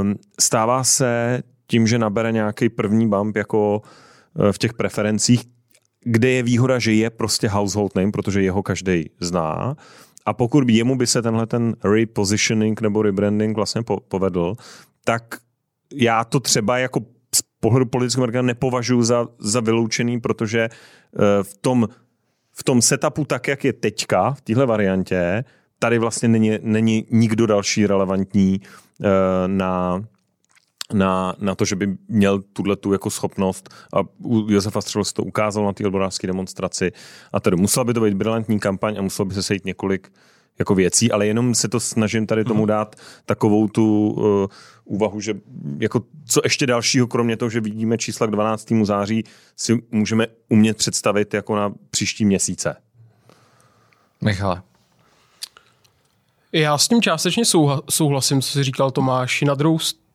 Um, 0.00 0.14
stává 0.40 0.84
se 0.84 1.42
tím, 1.66 1.86
že 1.86 1.98
nabere 1.98 2.32
nějaký 2.32 2.68
první 2.68 3.08
bump 3.08 3.36
jako 3.36 3.82
eh, 4.38 4.52
v 4.52 4.58
těch 4.58 4.74
preferencích, 4.74 5.44
kde 6.04 6.30
je 6.30 6.42
výhoda, 6.42 6.78
že 6.78 6.92
je 6.92 7.10
prostě 7.10 7.48
household 7.48 7.94
name, 7.94 8.12
protože 8.12 8.42
jeho 8.42 8.62
každý 8.62 9.10
zná. 9.20 9.76
A 10.26 10.32
pokud 10.32 10.64
by 10.64 10.72
jemu 10.72 10.96
by 10.96 11.06
se 11.06 11.22
tenhle 11.22 11.46
ten 11.46 11.76
repositioning 11.84 12.80
nebo 12.80 13.02
rebranding 13.02 13.56
vlastně 13.56 13.82
povedl, 14.08 14.54
tak 15.04 15.22
já 15.92 16.24
to 16.24 16.40
třeba 16.40 16.78
jako 16.78 17.00
z 17.34 17.42
pohledu 17.60 17.86
politického 17.86 18.22
marketingu 18.22 18.46
nepovažuji 18.46 19.02
za, 19.02 19.28
za 19.38 19.60
vyloučený, 19.60 20.20
protože 20.20 20.60
eh, 20.60 21.42
v 21.42 21.58
tom, 21.60 21.88
v 22.52 22.64
tom 22.64 22.82
setupu 22.82 23.24
tak, 23.24 23.48
jak 23.48 23.64
je 23.64 23.72
teďka, 23.72 24.30
v 24.30 24.40
téhle 24.40 24.66
variantě, 24.66 25.44
tady 25.78 25.98
vlastně 25.98 26.28
není, 26.28 26.58
není 26.62 27.06
nikdo 27.10 27.46
další 27.46 27.86
relevantní 27.86 28.60
eh, 28.60 29.08
na, 29.46 30.02
na, 30.92 31.34
na 31.38 31.54
to, 31.54 31.64
že 31.64 31.76
by 31.76 31.96
měl 32.08 32.42
tuhle 32.52 32.76
tu 32.76 32.92
jako 32.92 33.10
schopnost 33.10 33.74
a 33.94 34.00
u 34.18 34.50
Josefa 34.50 34.80
Střelu 34.80 35.04
se 35.04 35.14
to 35.14 35.22
ukázal 35.22 35.64
na 35.64 35.72
té 35.72 35.86
odborářské 35.86 36.26
demonstraci 36.26 36.92
a 37.32 37.40
tedy 37.40 37.56
musela 37.56 37.84
by 37.84 37.94
to 37.94 38.00
být 38.00 38.14
brilantní 38.14 38.60
kampaň 38.60 38.96
a 38.98 39.02
muselo 39.02 39.26
by 39.26 39.34
se 39.34 39.42
sejít 39.42 39.64
několik 39.64 40.12
jako 40.58 40.74
věcí, 40.74 41.12
ale 41.12 41.26
jenom 41.26 41.54
se 41.54 41.68
to 41.68 41.80
snažím 41.80 42.26
tady 42.26 42.44
tomu 42.44 42.60
mhm. 42.60 42.68
dát 42.68 42.96
takovou 43.24 43.68
tu 43.68 44.10
uh, 44.10 44.46
úvahu, 44.84 45.20
že 45.20 45.34
jako 45.78 46.02
co 46.26 46.40
ještě 46.44 46.66
dalšího, 46.66 47.06
kromě 47.06 47.36
toho, 47.36 47.50
že 47.50 47.60
vidíme 47.60 47.98
čísla 47.98 48.26
k 48.26 48.30
12. 48.30 48.68
září, 48.82 49.24
si 49.56 49.82
můžeme 49.90 50.26
umět 50.48 50.76
představit 50.76 51.34
jako 51.34 51.56
na 51.56 51.72
příští 51.90 52.24
měsíce. 52.24 52.76
Michale. 54.20 54.62
Já 56.52 56.78
s 56.78 56.88
tím 56.88 57.02
částečně 57.02 57.44
souhlasím, 57.90 58.42
co 58.42 58.50
si 58.50 58.62
říkal 58.62 58.90
Tomáš. 58.90 59.42
Na 59.42 59.54
druhou 59.54 59.78
stranu 59.78 60.05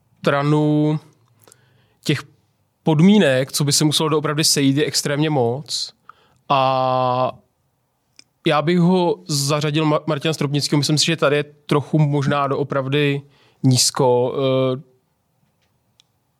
těch 2.04 2.24
podmínek, 2.84 3.52
co 3.52 3.64
by 3.64 3.72
se 3.72 3.86
muselo 3.86 4.10
doopravdy 4.10 4.44
sejít, 4.44 4.78
je 4.78 4.86
extrémně 4.86 5.30
moc. 5.30 5.94
A 6.50 7.32
já 8.48 8.62
bych 8.62 8.80
ho 8.80 9.20
zařadil 9.28 9.86
Martina 10.06 10.34
Stropnického. 10.34 10.78
Myslím 10.78 10.98
si, 10.98 11.06
že 11.06 11.16
tady 11.16 11.36
je 11.36 11.44
trochu 11.44 12.00
možná 12.00 12.48
doopravdy 12.48 13.22
nízko. 13.64 14.36
Eh, 14.38 14.82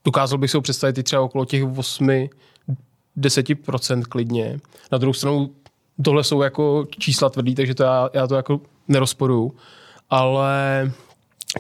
dokázal 0.06 0.38
bych 0.38 0.52
si 0.52 0.58
ho 0.58 0.62
představit 0.62 0.98
i 0.98 1.04
třeba 1.04 1.22
okolo 1.22 1.46
těch 1.46 1.64
8, 1.78 2.30
10% 3.18 4.04
klidně. 4.04 4.60
Na 4.92 4.98
druhou 4.98 5.14
stranu 5.14 5.56
tohle 6.04 6.24
jsou 6.24 6.42
jako 6.42 6.88
čísla 7.00 7.30
tvrdý, 7.30 7.56
takže 7.56 7.76
to 7.76 7.84
já, 7.84 8.10
já 8.14 8.28
to 8.28 8.36
jako 8.36 8.62
nerozporuju. 8.88 9.56
Ale 10.10 10.92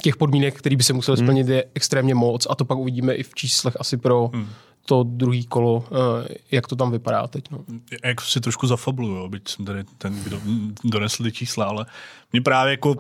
těch 0.01 0.15
podmínek, 0.15 0.57
které 0.57 0.75
by 0.75 0.83
se 0.83 0.93
musely 0.93 1.17
hmm. 1.17 1.27
splnit, 1.27 1.47
je 1.47 1.65
extrémně 1.73 2.15
moc 2.15 2.47
a 2.49 2.55
to 2.55 2.65
pak 2.65 2.77
uvidíme 2.77 3.13
i 3.13 3.23
v 3.23 3.35
číslech 3.35 3.77
asi 3.79 3.97
pro 3.97 4.29
hmm. 4.33 4.47
to 4.85 5.03
druhý 5.03 5.45
kolo, 5.45 5.85
eh, 5.91 6.35
jak 6.51 6.67
to 6.67 6.75
tam 6.75 6.91
vypadá 6.91 7.27
teď. 7.27 7.51
No. 7.51 7.65
Jak 8.03 8.21
si 8.21 8.41
trošku 8.41 8.67
zafabluju, 8.67 9.27
byť 9.27 9.47
jsem 9.49 9.65
tady 9.65 9.83
ten, 9.97 10.23
kdo 10.23 10.41
donesl 10.83 11.23
ty 11.23 11.31
čísla, 11.31 11.65
ale 11.65 11.85
mě 12.31 12.41
právě 12.41 12.71
jako 12.71 12.95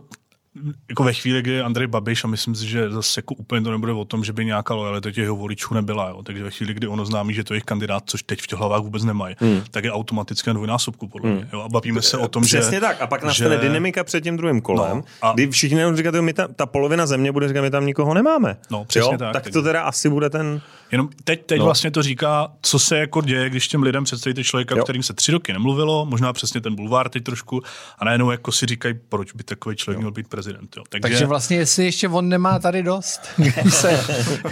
jako 0.89 1.03
ve 1.03 1.13
chvíli, 1.13 1.41
kdy 1.41 1.61
Andrej 1.61 1.87
Babiš, 1.87 2.23
a 2.23 2.27
myslím 2.27 2.55
si, 2.55 2.67
že 2.67 2.89
zase 2.89 3.19
jako 3.19 3.35
úplně 3.35 3.61
to 3.61 3.71
nebude 3.71 3.93
o 3.93 4.05
tom, 4.05 4.23
že 4.23 4.33
by 4.33 4.45
nějaká 4.45 4.73
lojalita 4.73 5.11
těch 5.11 5.17
jeho 5.17 5.35
voličů 5.35 5.73
nebyla, 5.73 6.09
jo. 6.09 6.23
takže 6.23 6.43
ve 6.43 6.51
chvíli, 6.51 6.73
kdy 6.73 6.87
ono 6.87 7.05
známí, 7.05 7.33
že 7.33 7.43
to 7.43 7.53
je 7.53 7.55
jejich 7.55 7.63
kandidát, 7.63 8.03
což 8.05 8.23
teď 8.23 8.41
v 8.41 8.47
těch 8.47 8.59
hlavách 8.59 8.81
vůbec 8.81 9.03
nemají, 9.03 9.35
hmm. 9.39 9.61
tak 9.71 9.83
je 9.83 9.91
automaticky 9.91 10.49
na 10.49 10.53
dvojnásobku, 10.53 11.07
podle 11.07 11.29
hmm. 11.29 11.37
mě. 11.37 11.49
Jo. 11.53 11.61
A 11.61 11.69
bavíme 11.69 12.01
se 12.01 12.17
o 12.17 12.27
tom, 12.27 12.43
Přesně 12.43 12.57
že... 12.57 12.61
Přesně 12.61 12.79
tak, 12.79 13.01
a 13.01 13.07
pak 13.07 13.23
nastane 13.23 13.55
že... 13.55 13.61
dynamika 13.61 14.03
před 14.03 14.21
tím 14.21 14.37
druhým 14.37 14.61
kolem, 14.61 14.97
no, 14.97 15.03
a... 15.21 15.33
kdy 15.33 15.47
všichni 15.47 15.77
jenom 15.77 15.95
říkají, 15.95 16.21
my 16.21 16.33
ta, 16.33 16.47
ta 16.47 16.65
polovina 16.65 17.05
země 17.05 17.31
bude 17.31 17.47
říkat, 17.47 17.61
my 17.61 17.69
tam 17.69 17.85
nikoho 17.85 18.13
nemáme. 18.13 18.57
No, 18.71 18.85
přesně 18.85 19.13
jo? 19.13 19.17
tak. 19.17 19.33
Tak 19.33 19.53
to 19.53 19.61
teda 19.61 19.81
asi 19.81 20.09
bude 20.09 20.29
ten... 20.29 20.61
Jenom 20.91 21.09
teď, 21.23 21.45
teď 21.45 21.59
no. 21.59 21.65
vlastně 21.65 21.91
to 21.91 22.03
říká, 22.03 22.51
co 22.61 22.79
se 22.79 22.97
jako 22.97 23.21
děje, 23.21 23.49
když 23.49 23.67
těm 23.67 23.83
lidem 23.83 24.03
představíte 24.03 24.43
člověka, 24.43 24.75
jo. 24.75 24.83
kterým 24.83 25.03
se 25.03 25.13
tři 25.13 25.31
roky 25.31 25.53
nemluvilo, 25.53 26.05
možná 26.05 26.33
přesně 26.33 26.61
ten 26.61 26.75
bulvár 26.75 27.09
teď 27.09 27.23
trošku, 27.23 27.61
a 27.99 28.05
najednou 28.05 28.31
jako 28.31 28.51
si 28.51 28.65
říkají, 28.65 28.95
proč 29.09 29.33
by 29.33 29.43
takový 29.43 29.75
člověk 29.75 29.95
jo. 29.95 30.01
měl 30.01 30.11
být 30.11 30.27
prezident. 30.27 30.77
Jo. 30.77 30.83
Takže, 30.89 31.01
Takže 31.01 31.25
vlastně 31.25 31.57
jestli 31.57 31.85
ještě 31.85 32.09
on 32.09 32.29
nemá 32.29 32.59
tady 32.59 32.83
dost, 32.83 33.21
když 33.37 33.73
se, 33.73 34.05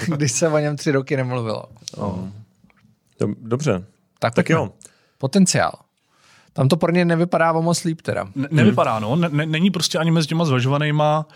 když 0.07 0.31
se 0.31 0.47
o 0.47 0.57
něm 0.57 0.77
tři 0.77 0.91
roky 0.91 1.17
nemluvilo. 1.17 1.63
No. 1.97 2.31
Dobře. 3.41 3.85
Tak, 4.19 4.35
tak 4.35 4.49
jo. 4.49 4.69
Potenciál. 5.17 5.71
Tam 6.53 6.67
to 6.67 6.77
pro 6.77 6.91
ně 6.91 7.05
nevypadá 7.05 7.51
o 7.51 7.61
moc 7.61 7.83
líp 7.83 8.01
teda. 8.01 8.27
Ne, 8.35 8.47
nevypadá, 8.51 8.99
no. 8.99 9.15
Ne, 9.15 9.45
není 9.45 9.71
prostě 9.71 9.97
ani 9.97 10.11
mezi 10.11 10.27
těma 10.27 10.45
zvažovanýma 10.45 11.25
Uh, 11.27 11.33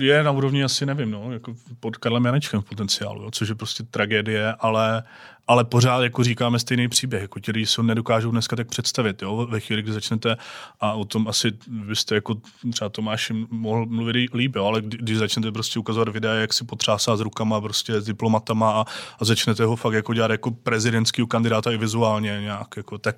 je 0.00 0.22
na 0.22 0.30
úrovni 0.30 0.64
asi, 0.64 0.86
nevím, 0.86 1.10
no, 1.10 1.32
jako 1.32 1.54
pod 1.80 1.96
Karlem 1.96 2.24
Janečkem 2.24 2.60
v 2.60 2.64
potenciálu, 2.64 3.22
jo, 3.22 3.30
což 3.30 3.48
je 3.48 3.54
prostě 3.54 3.82
tragédie, 3.82 4.54
ale, 4.58 5.02
ale 5.50 5.64
pořád 5.64 6.02
jako 6.02 6.24
říkáme 6.24 6.58
stejný 6.58 6.88
příběh, 6.88 7.22
jako 7.22 7.40
ti 7.40 7.52
lidi 7.52 7.66
se 7.66 7.82
nedokážou 7.82 8.30
dneska 8.30 8.56
tak 8.56 8.68
představit, 8.68 9.22
jo, 9.22 9.46
ve 9.50 9.60
chvíli, 9.60 9.82
kdy 9.82 9.92
začnete, 9.92 10.36
a 10.80 10.92
o 10.92 11.04
tom 11.04 11.28
asi 11.28 11.52
byste 11.66 12.14
jako 12.14 12.34
třeba 12.72 12.88
Tomáš 12.88 13.32
mohl 13.50 13.86
mluvit 13.86 14.34
líp, 14.34 14.56
jo, 14.56 14.64
ale 14.64 14.82
když 14.82 15.18
začnete 15.18 15.52
prostě 15.52 15.78
ukazovat 15.78 16.08
videa, 16.08 16.34
jak 16.34 16.52
si 16.52 16.64
potřásá 16.64 17.16
s 17.16 17.20
rukama 17.20 17.60
prostě 17.60 18.00
s 18.00 18.04
diplomatama 18.04 18.70
a, 18.70 18.84
a 19.20 19.24
začnete 19.24 19.64
ho 19.64 19.76
fakt 19.76 19.92
jako 19.92 20.14
dělat 20.14 20.30
jako 20.30 20.50
prezidentský 20.50 21.26
kandidáta 21.26 21.72
i 21.72 21.76
vizuálně 21.76 22.38
nějak, 22.40 22.68
jako 22.76 22.98
tak 22.98 23.16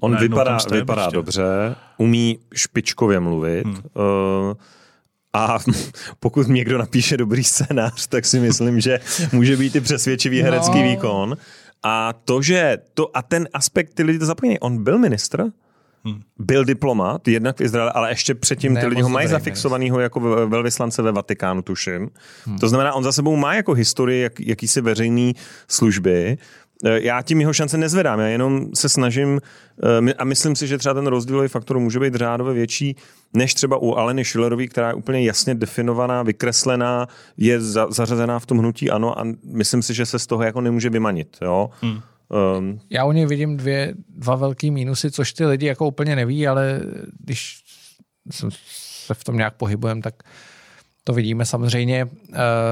On 0.00 0.16
vypadá, 0.16 0.58
vypadá 0.72 1.02
prostě. 1.02 1.16
dobře, 1.16 1.76
umí 1.98 2.38
špičkově 2.54 3.20
mluvit, 3.20 3.66
hmm. 3.66 3.74
uh, 3.74 4.54
a 5.32 5.58
pokud 6.20 6.48
někdo 6.48 6.78
napíše 6.78 7.16
dobrý 7.16 7.44
scénář, 7.44 8.06
tak 8.06 8.24
si 8.24 8.40
myslím, 8.40 8.80
že 8.80 9.00
může 9.32 9.56
být 9.56 9.76
i 9.76 9.80
přesvědčivý 9.80 10.42
herecký 10.42 10.82
no. 10.82 10.88
výkon. 10.88 11.36
A 11.82 12.12
to, 12.24 12.42
že 12.42 12.78
to, 12.94 13.16
a 13.16 13.22
ten 13.22 13.48
aspekt, 13.52 13.94
ty 13.94 14.02
lidi 14.02 14.18
to 14.18 14.26
zapomínají, 14.26 14.58
on 14.58 14.84
byl 14.84 14.98
ministr, 14.98 15.44
hmm. 16.04 16.20
byl 16.38 16.64
diplomat, 16.64 17.28
jednak 17.28 17.56
v 17.56 17.60
Izraeli, 17.60 17.90
ale 17.94 18.10
ještě 18.10 18.34
předtím 18.34 18.74
Ne, 18.74 18.80
ty 18.80 18.86
lidi 18.86 19.02
ho 19.02 19.08
mají 19.08 19.28
zafixovanýho 19.28 20.00
jako 20.00 20.20
ve- 20.20 20.46
velvyslance 20.46 21.02
ve 21.02 21.12
Vatikánu, 21.12 21.62
tuším. 21.62 22.10
Hmm. 22.44 22.58
To 22.58 22.68
znamená, 22.68 22.92
on 22.92 23.04
za 23.04 23.12
sebou 23.12 23.36
má 23.36 23.54
jako 23.54 23.72
historii 23.72 24.22
jak, 24.22 24.40
jakýsi 24.40 24.80
veřejný 24.80 25.34
služby. 25.68 26.38
Eh, 26.84 27.00
Já 27.02 27.22
tím 27.22 27.40
jeho 27.40 27.52
šance 27.52 27.78
nezvedám, 27.78 28.20
já 28.20 28.26
jenom 28.26 28.66
se 28.74 28.88
snažím 28.88 29.40
eh, 30.08 30.14
a 30.14 30.24
myslím 30.24 30.56
si, 30.56 30.66
že 30.66 30.78
třeba 30.78 30.94
ten 30.94 31.06
rozdílový 31.06 31.48
faktor 31.48 31.78
může 31.78 32.00
být 32.00 32.14
řádově 32.14 32.54
větší 32.54 32.96
než 33.34 33.54
třeba 33.54 33.76
u 33.76 33.94
Aleny 33.94 34.24
Schillerové, 34.24 34.66
která 34.66 34.88
je 34.88 34.94
úplně 34.94 35.22
jasně 35.22 35.54
definovaná, 35.54 36.22
vykreslená, 36.22 37.06
je 37.36 37.60
za, 37.60 37.90
zařazená 37.90 38.38
v 38.38 38.46
tom 38.46 38.58
hnutí 38.58 38.90
ano 38.90 39.18
a 39.18 39.24
myslím 39.44 39.82
si, 39.82 39.94
že 39.94 40.06
se 40.06 40.18
z 40.18 40.26
toho 40.26 40.42
jako 40.42 40.60
nemůže 40.60 40.90
vymanit. 40.90 41.36
Jo? 41.42 41.70
Hmm. 41.82 42.00
Um, 42.58 42.80
Já 42.90 43.04
u 43.04 43.12
něj 43.12 43.26
vidím 43.26 43.56
dvě, 43.56 43.94
dva 44.08 44.36
velký 44.36 44.70
mínusy, 44.70 45.10
což 45.10 45.32
ty 45.32 45.46
lidi 45.46 45.66
jako 45.66 45.86
úplně 45.86 46.16
neví, 46.16 46.48
ale 46.48 46.80
když 47.20 47.62
se 48.30 48.46
se 49.06 49.14
v 49.14 49.24
tom 49.24 49.36
nějak 49.36 49.54
pohybujeme, 49.54 50.02
tak 50.02 50.14
to 51.04 51.12
vidíme 51.12 51.46
samozřejmě. 51.46 52.04
Uh, 52.04 52.10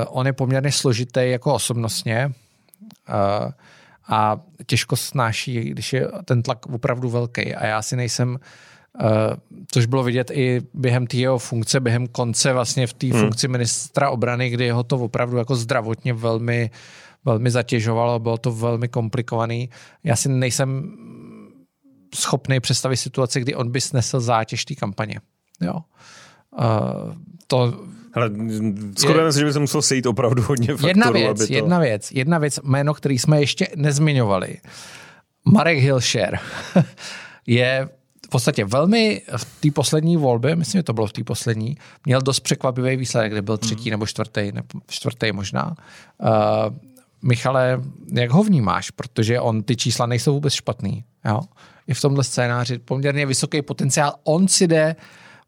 on 0.09 0.27
je 0.27 0.33
poměrně 0.33 0.73
složitý 0.73 1.21
jako 1.31 1.55
osobnostně 1.55 2.33
uh, 3.09 3.51
a 4.11 4.41
těžko 4.67 4.97
snáší, 4.97 5.61
když 5.61 5.93
je 5.93 6.09
ten 6.25 6.43
tlak 6.43 6.67
opravdu 6.67 7.11
velký. 7.11 7.55
A 7.55 7.67
já 7.67 7.83
si 7.83 7.97
nejsem, 7.97 8.39
uh, 9.03 9.09
což 9.73 9.87
bylo 9.87 10.03
vidět 10.03 10.31
i 10.31 10.61
během 10.75 11.07
té 11.07 11.17
jeho 11.17 11.39
funkce, 11.39 11.81
během 11.81 12.07
konce 12.07 12.53
vlastně 12.53 12.87
v 12.87 12.93
té 12.93 13.07
hmm. 13.07 13.21
funkci 13.21 13.49
ministra 13.49 14.11
obrany, 14.11 14.51
kdy 14.51 14.71
ho 14.71 14.83
to 14.83 14.97
opravdu 14.97 15.37
jako 15.37 15.57
zdravotně 15.57 16.13
velmi 16.13 16.71
velmi 17.25 17.51
zatěžovalo, 17.51 18.19
bylo 18.19 18.39
to 18.39 18.53
velmi 18.53 18.89
komplikovaný. 18.89 19.71
Já 20.05 20.17
si 20.17 20.29
nejsem 20.29 20.97
schopný 22.15 22.61
představit 22.61 22.97
situaci, 22.97 23.41
kdy 23.41 23.55
on 23.55 23.71
by 23.71 23.81
snesl 23.81 24.21
zátěž 24.21 24.65
té 24.65 24.75
kampaně. 24.75 25.21
Jo. 25.61 25.75
Uh, 26.59 27.15
to 27.47 27.85
ale 28.13 28.31
skoro 28.99 29.27
je, 29.27 29.33
si, 29.33 29.39
že 29.39 29.45
by 29.45 29.53
se 29.53 29.59
musel 29.59 29.83
sejít 29.83 30.07
opravdu 30.07 30.43
hodně 30.43 30.67
faktorů. 30.67 30.89
jedna 30.89 31.11
věc, 31.11 31.31
aby 31.31 31.47
to... 31.47 31.53
jedna 31.53 31.79
věc, 31.79 32.11
jedna 32.13 32.39
věc, 32.39 32.61
jméno, 32.63 32.95
který 32.95 33.19
jsme 33.19 33.41
ještě 33.41 33.69
nezmiňovali. 33.77 34.57
Marek 35.45 35.79
Hilšer 35.79 36.39
je 37.47 37.89
v 38.27 38.29
podstatě 38.29 38.65
velmi 38.65 39.23
v 39.37 39.61
té 39.61 39.71
poslední 39.71 40.17
volbě, 40.17 40.57
myslím, 40.57 40.79
že 40.79 40.83
to 40.83 40.93
bylo 40.93 41.07
v 41.07 41.13
té 41.13 41.25
poslední, 41.25 41.77
měl 42.05 42.21
dost 42.21 42.41
překvapivý 42.41 42.97
výsledek, 42.97 43.33
kde 43.33 43.43
byl 43.43 43.59
třetí 43.59 43.89
mm. 43.89 43.91
nebo 43.91 44.07
čtvrtý, 44.07 44.53
nebo 44.53 44.69
čtvrtý 44.89 45.33
možná. 45.33 45.77
Uh, 46.19 46.29
Michale, 47.23 47.81
jak 48.13 48.31
ho 48.31 48.43
vnímáš? 48.43 48.91
Protože 48.91 49.41
on, 49.41 49.63
ty 49.63 49.77
čísla 49.77 50.07
nejsou 50.07 50.33
vůbec 50.33 50.53
špatný. 50.53 51.05
Jo? 51.25 51.41
I 51.89 51.95
v 51.95 52.01
tomhle 52.01 52.25
scénáři 52.25 52.79
poměrně 52.79 53.27
vysoký 53.27 53.63
potenciál. 53.63 54.15
On 54.25 54.49
si 54.49 54.67
jde 54.67 54.97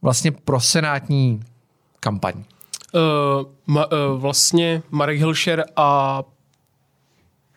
vlastně 0.02 0.32
pro 0.32 0.60
senátní 0.60 1.40
kampaň. 2.03 2.34
Uh, 2.94 3.00
ma, 3.66 3.86
uh, 3.86 4.20
vlastně 4.20 4.82
Marek 4.90 5.18
Hilšer 5.18 5.64
a 5.76 6.22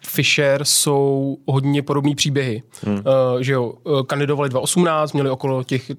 Fischer 0.05 0.65
jsou 0.65 1.37
hodně 1.47 1.81
podobné 1.81 2.15
příběhy. 2.15 2.63
Hmm. 2.83 2.95
Uh, 2.95 3.03
že 3.41 3.53
jo, 3.53 3.73
kandidovali 4.07 4.49
2018, 4.49 5.13
měli 5.13 5.29
okolo 5.29 5.63
těch 5.63 5.91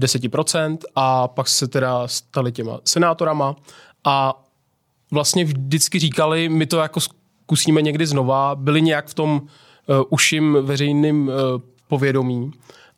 10% 0.00 0.78
a 0.94 1.28
pak 1.28 1.48
se 1.48 1.68
teda 1.68 2.08
stali 2.08 2.52
těma 2.52 2.80
senátorama 2.84 3.56
a 4.04 4.42
vlastně 5.10 5.44
vždycky 5.44 5.98
říkali, 5.98 6.48
my 6.48 6.66
to 6.66 6.78
jako 6.78 7.00
zkusíme 7.00 7.82
někdy 7.82 8.06
znova, 8.06 8.54
byli 8.54 8.82
nějak 8.82 9.08
v 9.08 9.14
tom 9.14 9.40
uh, 9.40 10.02
uším 10.10 10.58
veřejným 10.60 11.28
uh, 11.28 11.34
povědomí, 11.88 12.50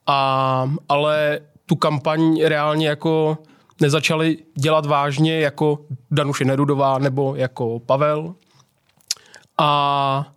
a, 0.06 0.70
ale 0.88 1.40
tu 1.66 1.76
kampaň 1.76 2.40
reálně 2.44 2.88
jako 2.88 3.38
nezačali 3.80 4.38
dělat 4.54 4.86
vážně 4.86 5.40
jako 5.40 5.78
Danuše 6.10 6.44
Nerudová 6.44 6.98
nebo 6.98 7.34
jako 7.36 7.80
Pavel. 7.80 8.34
A 9.58 10.32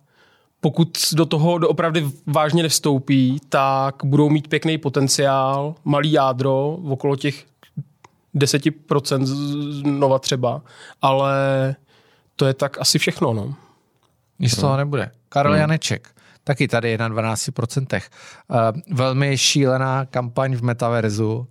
pokud 0.60 0.98
do 1.12 1.26
toho 1.26 1.58
doopravdy 1.58 2.10
vážně 2.26 2.62
nevstoupí, 2.62 3.40
tak 3.48 3.94
budou 4.04 4.28
mít 4.28 4.48
pěkný 4.48 4.78
potenciál, 4.78 5.74
malý 5.84 6.12
jádro, 6.12 6.78
okolo 6.88 7.16
těch 7.16 7.44
10% 8.34 9.24
znova 9.82 10.18
třeba, 10.18 10.62
ale 11.02 11.34
to 12.36 12.46
je 12.46 12.54
tak 12.54 12.80
asi 12.80 12.98
všechno. 12.98 13.32
No. 13.32 13.54
Nic 14.38 14.52
z 14.52 14.60
toho 14.60 14.76
nebude. 14.76 15.10
Karel 15.28 15.52
hmm. 15.52 15.60
Janeček, 15.60 16.08
taky 16.44 16.68
tady 16.68 16.90
je 16.90 16.98
na 16.98 17.08
12%. 17.08 18.00
Uh, 18.48 18.56
velmi 18.96 19.38
šílená 19.38 20.04
kampaň 20.04 20.56
v 20.56 20.62
metaverzu. 20.62 21.46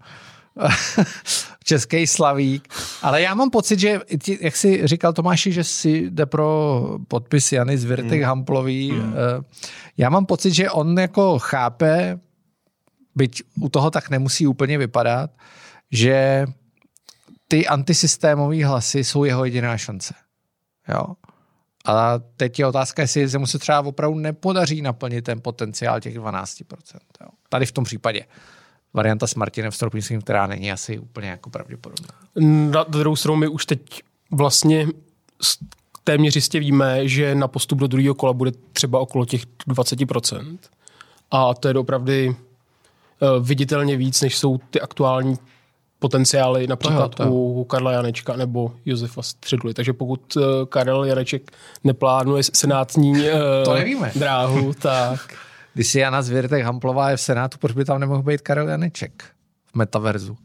Český 1.63 2.07
slavík. 2.07 2.73
Ale 3.01 3.21
já 3.21 3.33
mám 3.33 3.49
pocit, 3.49 3.79
že, 3.79 3.99
jak 4.41 4.55
jsi 4.55 4.87
říkal 4.87 5.13
Tomáši, 5.13 5.51
že 5.51 5.63
si 5.63 6.09
jde 6.09 6.25
pro 6.25 6.81
podpis 7.07 7.51
Jany 7.51 7.77
Zvirtek 7.77 8.19
hmm. 8.19 8.23
Hamplový. 8.23 8.91
Hmm. 8.91 9.13
Já 9.97 10.09
mám 10.09 10.25
pocit, 10.25 10.53
že 10.53 10.71
on 10.71 10.99
jako 10.99 11.39
chápe, 11.39 12.19
byť 13.15 13.43
u 13.61 13.69
toho 13.69 13.91
tak 13.91 14.09
nemusí 14.09 14.47
úplně 14.47 14.77
vypadat, 14.77 15.31
že 15.91 16.45
ty 17.47 17.67
antisystémové 17.67 18.65
hlasy 18.65 19.03
jsou 19.03 19.23
jeho 19.23 19.45
jediná 19.45 19.77
šance. 19.77 20.13
Jo? 20.89 21.03
A 21.85 22.19
teď 22.37 22.59
je 22.59 22.65
otázka, 22.65 23.01
jestli 23.01 23.29
se 23.29 23.37
mu 23.37 23.47
se 23.47 23.59
třeba 23.59 23.79
opravdu 23.79 24.19
nepodaří 24.19 24.81
naplnit 24.81 25.21
ten 25.21 25.41
potenciál 25.41 25.99
těch 25.99 26.17
12%. 26.17 26.63
Jo? 27.21 27.27
Tady 27.49 27.65
v 27.65 27.71
tom 27.71 27.83
případě 27.83 28.25
varianta 28.93 29.27
s 29.27 29.35
Martinem 29.35 29.71
Stropnickým, 29.71 30.21
která 30.21 30.47
není 30.47 30.71
asi 30.71 30.99
úplně 30.99 31.29
jako 31.29 31.49
pravděpodobná. 31.49 32.07
Na 32.71 32.83
druhou 32.83 33.15
stranu 33.15 33.37
my 33.37 33.47
už 33.47 33.65
teď 33.65 34.01
vlastně 34.31 34.87
téměř 36.03 36.35
jistě 36.35 36.59
víme, 36.59 37.07
že 37.07 37.35
na 37.35 37.47
postup 37.47 37.79
do 37.79 37.87
druhého 37.87 38.15
kola 38.15 38.33
bude 38.33 38.51
třeba 38.73 38.99
okolo 38.99 39.25
těch 39.25 39.41
20%. 39.69 40.57
A 41.31 41.53
to 41.53 41.67
je 41.67 41.73
opravdu 41.73 42.13
viditelně 43.39 43.97
víc, 43.97 44.21
než 44.21 44.37
jsou 44.37 44.57
ty 44.57 44.81
aktuální 44.81 45.37
potenciály 45.99 46.67
například 46.67 47.15
to. 47.15 47.23
u 47.31 47.63
Karla 47.63 47.91
Janečka 47.91 48.35
nebo 48.35 48.71
Josefa 48.85 49.21
Středuly. 49.21 49.73
Takže 49.73 49.93
pokud 49.93 50.37
Karel 50.69 51.05
Janeček 51.05 51.51
neplánuje 51.83 52.43
senátní 52.43 53.13
to 53.65 53.73
nevíme. 53.73 54.11
dráhu, 54.15 54.73
tak... 54.73 55.33
Když 55.73 55.87
si 55.87 55.99
Jana 55.99 56.21
Zvěrtek 56.21 56.63
Hamplová 56.63 57.09
je 57.09 57.17
v 57.17 57.21
Senátu, 57.21 57.57
proč 57.57 57.71
by 57.71 57.85
tam 57.85 57.99
nemohl 57.99 58.23
být 58.23 58.41
Karel 58.41 58.67
Janeček 58.67 59.23
v 59.65 59.75
metaverzu? 59.75 60.37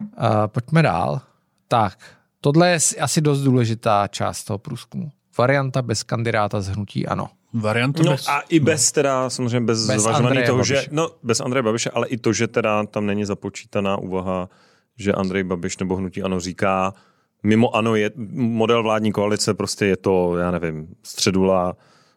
Uh, 0.00 0.02
pojďme 0.46 0.82
dál. 0.82 1.20
Tak, 1.68 1.98
tohle 2.40 2.70
je 2.70 2.78
asi 3.00 3.20
dost 3.20 3.40
důležitá 3.40 4.06
část 4.06 4.44
toho 4.44 4.58
průzkumu. 4.58 5.10
Varianta 5.38 5.82
bez 5.82 6.02
kandidáta 6.02 6.60
z 6.60 6.68
hnutí 6.68 7.06
ano. 7.06 7.28
Varianta 7.54 8.02
no 8.02 8.10
bez... 8.10 8.28
a 8.28 8.40
i 8.40 8.60
bez 8.60 8.92
teda, 8.92 9.30
samozřejmě 9.30 9.60
bez, 9.60 9.86
bez 9.86 10.02
zvažování 10.02 10.42
toho, 10.46 10.58
Babiše. 10.58 10.74
že, 10.74 10.86
no 10.90 11.10
bez 11.22 11.40
Andreje 11.40 11.62
Babiše, 11.62 11.90
ale 11.90 12.08
i 12.08 12.16
to, 12.16 12.32
že 12.32 12.48
teda 12.48 12.86
tam 12.86 13.06
není 13.06 13.24
započítaná 13.24 13.96
úvaha, 13.96 14.48
že 14.96 15.12
Andrej 15.12 15.44
Babiš 15.44 15.78
nebo 15.78 15.96
hnutí 15.96 16.22
ano 16.22 16.40
říká, 16.40 16.94
mimo 17.42 17.76
ano 17.76 17.94
je 17.94 18.10
model 18.34 18.82
vládní 18.82 19.12
koalice, 19.12 19.54
prostě 19.54 19.86
je 19.86 19.96
to, 19.96 20.36
já 20.36 20.50
nevím, 20.50 20.88
středula, 21.02 21.76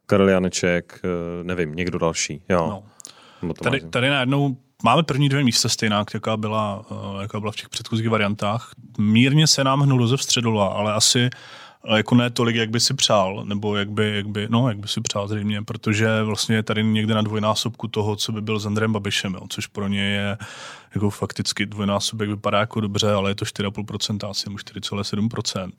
Karel 0.10 0.30
Janeček, 0.30 1.01
nevím, 1.43 1.76
někdo 1.76 1.99
další. 1.99 2.41
Jo. 2.49 2.84
No. 3.41 3.53
Tady, 3.53 3.82
tady 3.82 4.10
najednou 4.10 4.57
máme 4.84 5.03
první 5.03 5.30
dvě 5.30 5.43
místa 5.43 5.70
stejná, 5.70 6.05
jaká 6.14 6.38
byla, 6.38 6.86
jaká 7.22 7.39
byla 7.39 7.51
v 7.51 7.55
těch 7.55 7.70
předchozích 7.70 8.10
variantách. 8.10 8.72
Mírně 8.97 9.47
se 9.47 9.64
nám 9.64 9.82
hnulo 9.82 10.07
ze 10.07 10.18
středula, 10.18 10.68
ale 10.68 10.93
asi 10.93 11.30
jako 11.95 12.16
ne 12.16 12.30
tolik, 12.30 12.55
jak 12.55 12.70
by 12.70 12.80
si 12.80 12.93
přál, 12.93 13.45
nebo 13.45 13.76
jak 13.76 13.89
by, 13.89 14.16
jak 14.16 14.28
by, 14.28 14.47
no, 14.49 14.70
jak 14.70 14.78
by 14.78 14.88
si 14.88 15.01
přál 15.01 15.28
zřejmě, 15.28 15.62
protože 15.62 16.24
vlastně 16.24 16.55
je 16.55 16.64
tady 16.64 16.84
někde 16.84 17.14
na 17.14 17.22
dvojnásobku 17.22 17.88
toho, 17.88 18.16
co 18.16 18.32
by 18.32 18.41
byl 18.41 18.60
s 18.60 18.66
Andrem 18.66 18.93
Babišem, 18.93 19.34
jo, 19.34 19.41
což 19.49 19.68
pro 19.68 19.88
ně 19.88 20.03
je 20.03 20.38
jako 20.96 21.10
fakticky 21.10 21.66
dvojnásobek 21.66 22.30
vypadá 22.30 22.60
jako 22.60 22.82
dobře, 22.82 23.12
ale 23.12 23.32
je 23.32 23.36
to 23.36 23.46
4,5%, 23.46 24.30
asi 24.30 24.50
4,7%. 24.50 25.72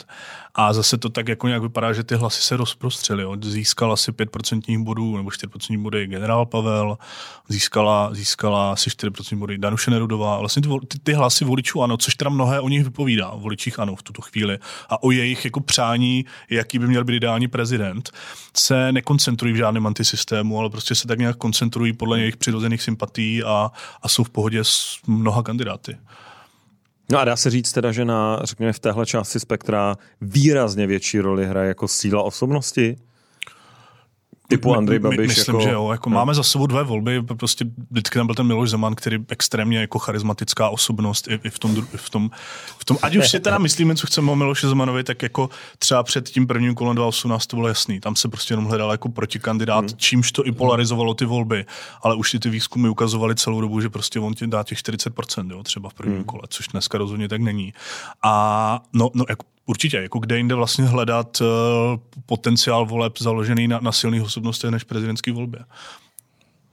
A 0.54 0.72
zase 0.72 0.98
to 0.98 1.08
tak 1.08 1.28
jako 1.28 1.46
nějak 1.46 1.62
vypadá, 1.62 1.92
že 1.92 2.04
ty 2.04 2.14
hlasy 2.14 2.42
se 2.42 2.56
rozprostřely. 2.56 3.22
Jo. 3.22 3.36
Získal 3.42 3.92
asi 3.92 4.12
5% 4.12 4.84
bodů, 4.84 5.16
nebo 5.16 5.30
4% 5.30 5.82
body 5.82 6.06
generál 6.06 6.46
Pavel, 6.46 6.98
získala, 7.48 8.14
získala 8.14 8.72
asi 8.72 8.90
4% 8.90 9.38
body 9.38 9.58
Danuše 9.58 9.90
Nerudová. 9.90 10.38
Vlastně 10.38 10.62
ty, 10.62 10.68
ty, 10.88 10.98
ty, 10.98 11.12
hlasy 11.12 11.44
voličů 11.44 11.82
ano, 11.82 11.96
což 11.96 12.14
teda 12.14 12.30
mnohé 12.30 12.60
o 12.60 12.68
nich 12.68 12.84
vypovídá, 12.84 13.28
o 13.28 13.40
voličích 13.40 13.78
ano 13.78 13.96
v 13.96 14.02
tuto 14.02 14.22
chvíli. 14.22 14.58
A 14.88 15.02
o 15.02 15.10
jejich 15.10 15.44
jako 15.44 15.60
přání, 15.60 16.24
jaký 16.50 16.78
by 16.78 16.88
měl 16.88 17.04
být 17.04 17.16
ideální 17.16 17.48
prezident, 17.48 18.10
se 18.56 18.92
nekoncentrují 18.92 19.52
v 19.52 19.56
žádném 19.56 19.86
antisystému, 19.86 20.58
ale 20.58 20.70
prostě 20.70 20.94
se 20.94 21.08
tak 21.08 21.18
nějak 21.18 21.36
koncentrují 21.36 21.92
podle 21.92 22.20
jejich 22.20 22.36
přirozených 22.36 22.82
sympatí 22.82 23.42
a, 23.42 23.70
a 24.02 24.08
jsou 24.08 24.24
v 24.24 24.30
pohodě 24.30 24.64
s 24.64 24.99
mnoha 25.06 25.42
kandidáty. 25.42 25.98
No 27.10 27.18
a 27.18 27.24
dá 27.24 27.36
se 27.36 27.50
říct 27.50 27.72
teda, 27.72 27.92
že 27.92 28.04
na, 28.04 28.40
řekněme, 28.44 28.72
v 28.72 28.78
téhle 28.78 29.06
části 29.06 29.40
spektra 29.40 29.96
výrazně 30.20 30.86
větší 30.86 31.20
roli 31.20 31.46
hraje 31.46 31.68
jako 31.68 31.88
síla 31.88 32.22
osobnosti? 32.22 32.96
Typu 34.50 34.76
Andrej 34.76 34.98
Babiš. 34.98 35.18
My, 35.18 35.26
myslím, 35.26 35.54
jako, 35.54 35.64
že 35.64 35.70
jo. 35.70 35.88
Jako 35.92 36.10
no. 36.10 36.14
Máme 36.14 36.34
za 36.34 36.42
sebou 36.42 36.66
dvě 36.66 36.82
volby, 36.82 37.22
prostě 37.22 37.64
vždycky 37.90 38.18
tam 38.18 38.26
byl 38.26 38.34
ten 38.34 38.46
Miloš 38.46 38.70
Zeman, 38.70 38.94
který 38.94 39.18
extrémně 39.28 39.78
jako 39.78 39.98
charismatická 39.98 40.68
osobnost 40.68 41.28
i, 41.28 41.40
i 41.44 41.50
v, 41.50 41.58
tom, 41.58 41.76
i 41.94 41.96
v, 41.96 42.10
tom, 42.10 42.30
v 42.78 42.84
tom, 42.84 42.96
ať 43.02 43.16
už 43.16 43.28
si 43.28 43.40
teda 43.40 43.58
myslíme, 43.58 43.94
co 43.94 44.06
chceme 44.06 44.32
o 44.32 44.36
Miloši 44.36 44.66
Zemanovi, 44.66 45.04
tak 45.04 45.22
jako 45.22 45.50
třeba 45.78 46.02
před 46.02 46.28
tím 46.28 46.46
prvním 46.46 46.74
kolem 46.74 46.96
2018 46.96 47.46
to 47.46 47.56
bylo 47.56 47.68
jasný. 47.68 48.00
Tam 48.00 48.16
se 48.16 48.28
prostě 48.28 48.52
jenom 48.52 48.64
hledal 48.64 48.90
jako 48.90 49.08
protikandidát, 49.08 49.84
hmm. 49.84 49.96
čímž 49.96 50.32
to 50.32 50.46
i 50.46 50.52
polarizovalo 50.52 51.14
ty 51.14 51.24
volby, 51.24 51.64
ale 52.02 52.14
už 52.14 52.36
ty 52.40 52.50
výzkumy 52.50 52.88
ukazovaly 52.88 53.34
celou 53.34 53.60
dobu, 53.60 53.80
že 53.80 53.88
prostě 53.88 54.20
on 54.20 54.34
ti 54.34 54.46
dá 54.46 54.62
těch 54.62 54.78
40%, 54.78 55.50
jo, 55.50 55.62
třeba 55.62 55.88
v 55.88 55.94
prvním 55.94 56.16
hmm. 56.16 56.24
kole, 56.24 56.42
což 56.48 56.68
dneska 56.68 56.98
rozhodně 56.98 57.28
tak 57.28 57.40
není. 57.40 57.74
A 58.22 58.82
no, 58.92 59.10
no 59.14 59.24
jako 59.28 59.44
Určitě, 59.70 59.96
jako 59.96 60.18
kde 60.18 60.36
jinde 60.36 60.54
vlastně 60.54 60.84
hledat 60.84 61.40
uh, 61.40 61.46
potenciál 62.26 62.86
voleb 62.86 63.18
založený 63.18 63.68
na, 63.68 63.80
na 63.82 63.92
silných 63.92 64.22
osobnostech 64.22 64.70
než 64.70 64.84
prezidentské 64.84 65.32
volbě. 65.32 65.60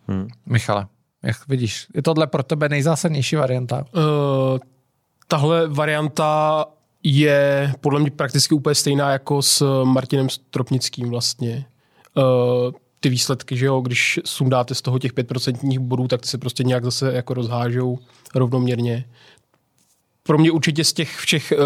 Hmm. 0.08 0.28
Michale, 0.46 0.88
jak 1.24 1.48
vidíš, 1.48 1.88
je 1.94 2.02
tohle 2.02 2.28
pro 2.28 2.44
tebe 2.44 2.70
nejzásadnější 2.70 3.36
varianta? 3.36 3.86
Uh, 3.96 4.60
tahle 5.28 5.68
varianta 5.68 6.66
je 7.04 7.74
podle 7.82 8.00
mě 8.00 8.12
prakticky 8.12 8.56
úplně 8.56 8.76
stejná 8.76 9.12
jako 9.12 9.42
s 9.42 9.84
Martinem 9.84 10.30
Stropnickým 10.30 11.10
vlastně. 11.10 11.66
Uh, 12.16 12.72
ty 13.00 13.10
výsledky, 13.10 13.58
že 13.58 13.66
jo, 13.66 13.82
když 13.82 14.20
sundáte 14.26 14.76
z 14.76 14.82
toho 14.82 15.00
těch 15.00 15.14
5% 15.14 15.80
bodů, 15.80 16.08
tak 16.08 16.22
ty 16.22 16.28
se 16.28 16.38
prostě 16.38 16.64
nějak 16.64 16.84
zase 16.84 17.14
jako 17.14 17.34
rozhážou 17.34 18.00
rovnoměrně. 18.36 19.06
Pro 20.24 20.38
mě 20.38 20.52
určitě 20.52 20.84
z 20.84 20.94
těch 20.94 21.16
všech 21.16 21.54
uh, 21.58 21.64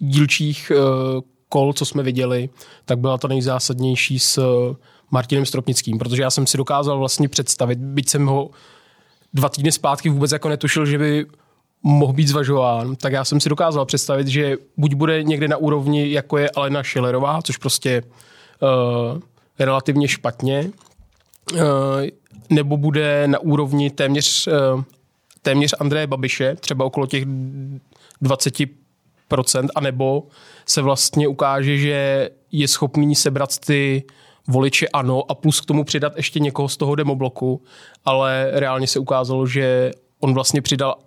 dílčích 0.00 0.72
uh, 0.74 1.20
kol, 1.48 1.72
co 1.72 1.84
jsme 1.84 2.02
viděli, 2.02 2.48
tak 2.84 2.98
byla 2.98 3.18
ta 3.18 3.28
nejzásadnější 3.28 4.18
s 4.18 4.38
uh, 4.38 4.76
Martinem 5.10 5.46
Stropnickým, 5.46 5.98
protože 5.98 6.22
já 6.22 6.30
jsem 6.30 6.46
si 6.46 6.56
dokázal 6.56 6.98
vlastně 6.98 7.28
představit, 7.28 7.78
byť 7.78 8.08
jsem 8.08 8.26
ho 8.26 8.50
dva 9.34 9.48
týdny 9.48 9.72
zpátky 9.72 10.08
vůbec 10.08 10.32
jako 10.32 10.48
netušil, 10.48 10.86
že 10.86 10.98
by 10.98 11.26
mohl 11.82 12.12
být 12.12 12.28
zvažován, 12.28 12.96
tak 12.96 13.12
já 13.12 13.24
jsem 13.24 13.40
si 13.40 13.48
dokázal 13.48 13.84
představit, 13.86 14.28
že 14.28 14.56
buď 14.76 14.94
bude 14.94 15.22
někde 15.22 15.48
na 15.48 15.56
úrovni, 15.56 16.12
jako 16.12 16.38
je 16.38 16.50
Alena 16.50 16.82
Schillerová, 16.82 17.42
což 17.42 17.56
prostě 17.56 18.02
uh, 18.02 19.20
relativně 19.58 20.08
špatně, 20.08 20.70
uh, 21.52 21.60
nebo 22.50 22.76
bude 22.76 23.28
na 23.28 23.38
úrovni 23.38 23.90
téměř, 23.90 24.46
uh, 24.46 24.82
téměř 25.42 25.74
Andreje 25.80 26.06
Babiše, 26.06 26.56
třeba 26.56 26.84
okolo 26.84 27.06
těch 27.06 27.24
20 28.20 28.54
anebo 29.74 30.26
se 30.66 30.82
vlastně 30.82 31.28
ukáže, 31.28 31.78
že 31.78 32.30
je 32.52 32.68
schopný 32.68 33.14
sebrat 33.14 33.58
ty 33.58 34.04
voliče 34.48 34.88
ano 34.88 35.30
a 35.30 35.34
plus 35.34 35.60
k 35.60 35.66
tomu 35.66 35.84
přidat 35.84 36.16
ještě 36.16 36.40
někoho 36.40 36.68
z 36.68 36.76
toho 36.76 36.94
demobloku, 36.94 37.62
ale 38.04 38.50
reálně 38.52 38.86
se 38.86 38.98
ukázalo, 38.98 39.46
že 39.46 39.90
on 40.20 40.34
vlastně 40.34 40.62
přidal 40.62 40.98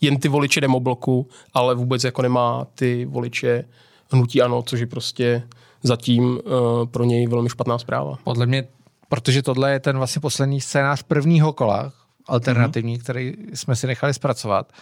jen 0.00 0.16
ty 0.16 0.28
voliče 0.28 0.60
demobloku, 0.60 1.28
ale 1.54 1.74
vůbec 1.74 2.04
jako 2.04 2.22
nemá 2.22 2.66
ty 2.74 3.04
voliče 3.04 3.64
hnutí 4.10 4.42
ano, 4.42 4.62
což 4.62 4.80
je 4.80 4.86
prostě 4.86 5.42
zatím 5.82 6.24
uh, 6.24 6.40
pro 6.86 7.04
něj 7.04 7.26
velmi 7.26 7.48
špatná 7.48 7.78
zpráva. 7.78 8.18
Podle 8.24 8.46
mě, 8.46 8.68
protože 9.08 9.42
tohle 9.42 9.72
je 9.72 9.80
ten 9.80 9.96
vlastně 9.96 10.20
poslední 10.20 10.60
scénář 10.60 11.02
prvního 11.02 11.52
kola, 11.52 11.92
alternativní, 12.26 12.96
mm-hmm. 12.96 13.02
který 13.02 13.32
jsme 13.54 13.76
si 13.76 13.86
nechali 13.86 14.14
zpracovat. 14.14 14.72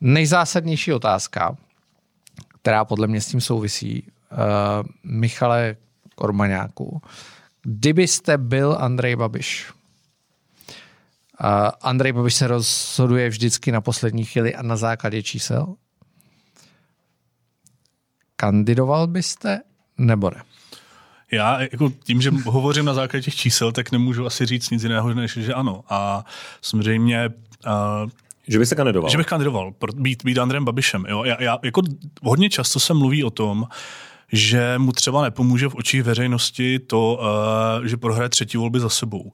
Nejzásadnější 0.00 0.92
otázka, 0.92 1.56
která 2.64 2.84
podle 2.84 3.06
mě 3.06 3.20
s 3.20 3.26
tím 3.26 3.40
souvisí. 3.40 4.02
Uh, 4.32 4.38
Michale 5.04 5.76
Kormaňáku, 6.14 7.02
kdybyste 7.62 8.38
byl 8.38 8.76
Andrej 8.80 9.16
Babiš, 9.16 9.72
uh, 11.40 11.48
Andrej 11.82 12.12
Babiš 12.12 12.34
se 12.34 12.46
rozhoduje 12.46 13.28
vždycky 13.28 13.72
na 13.72 13.80
poslední 13.80 14.24
chvíli 14.24 14.54
a 14.54 14.62
na 14.62 14.76
základě 14.76 15.22
čísel. 15.22 15.74
Kandidoval 18.36 19.06
byste 19.06 19.60
nebo 19.98 20.30
ne? 20.30 20.42
Já 21.32 21.60
jako 21.60 21.92
tím, 22.04 22.20
že 22.20 22.30
hovořím 22.44 22.84
na 22.84 22.94
základě 22.94 23.22
těch 23.22 23.36
čísel, 23.36 23.72
tak 23.72 23.92
nemůžu 23.92 24.26
asi 24.26 24.46
říct 24.46 24.70
nic 24.70 24.82
jiného, 24.82 25.14
než 25.14 25.32
že 25.32 25.54
ano. 25.54 25.84
A 25.88 26.24
samozřejmě 26.62 27.28
uh, 27.28 28.10
že 28.48 28.58
by 28.58 28.66
se 28.66 28.74
kandidoval. 28.74 29.10
Že 29.10 29.18
bych 29.18 29.26
kandidoval, 29.26 29.72
být, 29.94 30.24
být 30.24 30.38
Andrem 30.38 30.64
Babišem. 30.64 31.06
Jo? 31.08 31.24
Já, 31.24 31.42
já, 31.42 31.58
jako 31.62 31.82
hodně 32.22 32.50
často 32.50 32.80
se 32.80 32.94
mluví 32.94 33.24
o 33.24 33.30
tom, 33.30 33.66
že 34.32 34.74
mu 34.78 34.92
třeba 34.92 35.22
nepomůže 35.22 35.68
v 35.68 35.74
očích 35.74 36.02
veřejnosti 36.02 36.78
to, 36.78 37.20
uh, 37.78 37.86
že 37.86 37.96
prohraje 37.96 38.28
třetí 38.28 38.56
volby 38.56 38.80
za 38.80 38.88
sebou. 38.88 39.30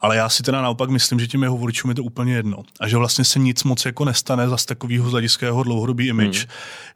Ale 0.00 0.16
já 0.16 0.28
si 0.28 0.42
teda 0.42 0.62
naopak 0.62 0.90
myslím, 0.90 1.20
že 1.20 1.26
těm 1.26 1.42
jeho 1.42 1.56
voličům 1.56 1.90
je 1.90 1.94
to 1.94 2.02
úplně 2.02 2.34
jedno. 2.34 2.62
A 2.80 2.88
že 2.88 2.96
vlastně 2.96 3.24
se 3.24 3.38
nic 3.38 3.64
moc 3.64 3.84
jako 3.84 4.04
nestane 4.04 4.48
za 4.48 4.56
takového 4.66 5.10
hlediského 5.10 5.62
dlouhodobý 5.62 6.08
image. 6.08 6.38
Hmm. 6.38 6.48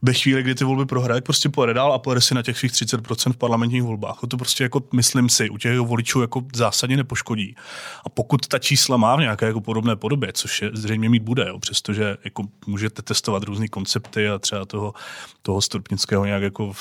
Ve 0.02 0.12
chvíli, 0.12 0.42
kdy 0.42 0.54
ty 0.54 0.64
volby 0.64 0.86
prohraje, 0.86 1.20
prostě 1.20 1.48
pojede 1.48 1.74
dál 1.74 1.92
a 1.92 1.98
pojede 1.98 2.20
si 2.20 2.34
na 2.34 2.42
těch 2.42 2.58
svých 2.58 2.72
30% 2.72 3.32
v 3.32 3.36
parlamentních 3.36 3.82
volbách. 3.82 4.18
To 4.28 4.36
prostě 4.36 4.64
jako 4.64 4.82
myslím 4.94 5.28
si, 5.28 5.50
u 5.50 5.58
těch 5.58 5.72
jeho 5.72 5.84
voličů 5.84 6.20
jako 6.20 6.42
zásadně 6.54 6.96
nepoškodí. 6.96 7.56
A 8.04 8.08
pokud 8.08 8.46
ta 8.46 8.58
čísla 8.58 8.96
má 8.96 9.16
v 9.16 9.20
nějaké 9.20 9.46
jako 9.46 9.60
podobné 9.60 9.96
podobě, 9.96 10.32
což 10.32 10.62
je 10.62 10.70
zřejmě 10.72 11.08
mít 11.08 11.22
bude, 11.22 11.48
jo, 11.48 11.58
přestože 11.58 12.16
jako 12.24 12.42
můžete 12.66 13.02
testovat 13.02 13.42
různé 13.42 13.68
koncepty 13.68 14.28
a 14.28 14.38
třeba 14.38 14.64
toho, 14.64 14.94
toho 15.42 15.60
Stropnického 15.60 16.24
nějak 16.24 16.42
jako 16.42 16.72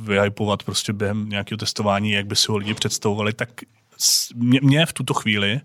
vyhypovat 0.00 0.62
prostě 0.62 0.92
během 0.92 1.28
nějakého 1.28 1.58
testování, 1.58 2.10
jak 2.10 2.26
by 2.26 2.36
si 2.36 2.46
ho 2.48 2.56
lidi 2.56 2.74
představovali, 2.74 3.32
tak 3.32 3.48
mě, 4.34 4.60
mě 4.62 4.86
v 4.86 4.92
tuto 4.92 5.14
chvíli, 5.14 5.60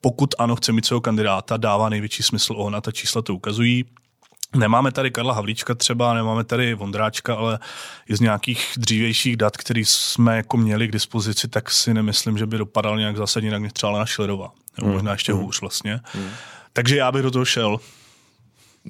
pokud 0.00 0.34
ano, 0.38 0.56
chce 0.56 0.72
mít 0.72 0.86
svého 0.86 1.00
kandidáta, 1.00 1.56
dává 1.56 1.88
největší 1.88 2.22
smysl 2.22 2.54
on 2.56 2.76
a 2.76 2.80
ta 2.80 2.92
čísla 2.92 3.22
to 3.22 3.34
ukazují. 3.34 3.84
Nemáme 4.56 4.92
tady 4.92 5.10
Karla 5.10 5.34
Havlíčka 5.34 5.74
třeba, 5.74 6.14
nemáme 6.14 6.44
tady 6.44 6.74
Vondráčka, 6.74 7.34
ale 7.34 7.58
i 8.08 8.16
z 8.16 8.20
nějakých 8.20 8.72
dřívějších 8.76 9.36
dat, 9.36 9.56
které 9.56 9.80
jsme 9.84 10.36
jako 10.36 10.56
měli 10.56 10.88
k 10.88 10.92
dispozici, 10.92 11.48
tak 11.48 11.70
si 11.70 11.94
nemyslím, 11.94 12.38
že 12.38 12.46
by 12.46 12.58
dopadal 12.58 12.98
nějak 12.98 13.16
zásadně 13.16 13.46
jinak 13.46 13.62
než 13.62 13.72
třeba 13.72 13.98
na 13.98 14.06
Šilerová. 14.06 14.52
Nebo 14.78 14.86
hmm. 14.86 14.94
možná 14.94 15.12
ještě 15.12 15.32
hmm. 15.32 15.42
hůř 15.42 15.60
vlastně. 15.60 16.00
Hmm. 16.04 16.30
Takže 16.72 16.96
já 16.96 17.12
bych 17.12 17.22
do 17.22 17.30
toho 17.30 17.44
šel. 17.44 17.80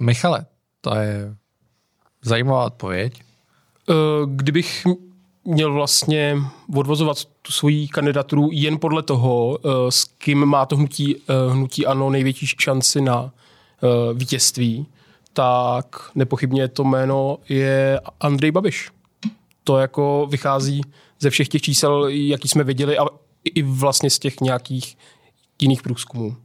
Michale, 0.00 0.46
to 0.80 0.94
je 0.94 1.36
zajímavá 2.22 2.64
odpověď. 2.64 3.22
Eh, 3.90 3.94
kdybych 4.26 4.84
měl 5.44 5.72
vlastně 5.72 6.36
odvozovat 6.76 7.24
tu 7.24 7.52
svoji 7.52 7.88
kandidaturu 7.88 8.48
jen 8.52 8.78
podle 8.78 9.02
toho, 9.02 9.58
eh, 9.58 9.92
s 9.92 10.04
kým 10.04 10.44
má 10.46 10.66
to 10.66 10.76
hnutí, 10.76 11.16
eh, 11.16 11.52
hnutí 11.52 11.86
ANO 11.86 12.10
největší 12.10 12.46
šanci 12.46 13.00
na 13.00 13.32
eh, 13.82 14.14
vítězství, 14.14 14.86
tak 15.32 16.10
nepochybně 16.14 16.68
to 16.68 16.84
jméno 16.84 17.38
je 17.48 18.00
Andrej 18.20 18.50
Babiš. 18.50 18.90
To 19.64 19.78
jako 19.78 20.26
vychází 20.30 20.80
ze 21.20 21.30
všech 21.30 21.48
těch 21.48 21.62
čísel, 21.62 22.08
jaký 22.08 22.48
jsme 22.48 22.64
viděli 22.64 22.98
a 22.98 23.06
i 23.44 23.62
vlastně 23.62 24.10
z 24.10 24.18
těch 24.18 24.40
nějakých 24.40 24.96
jiných 25.62 25.82
průzkumů. 25.82 26.36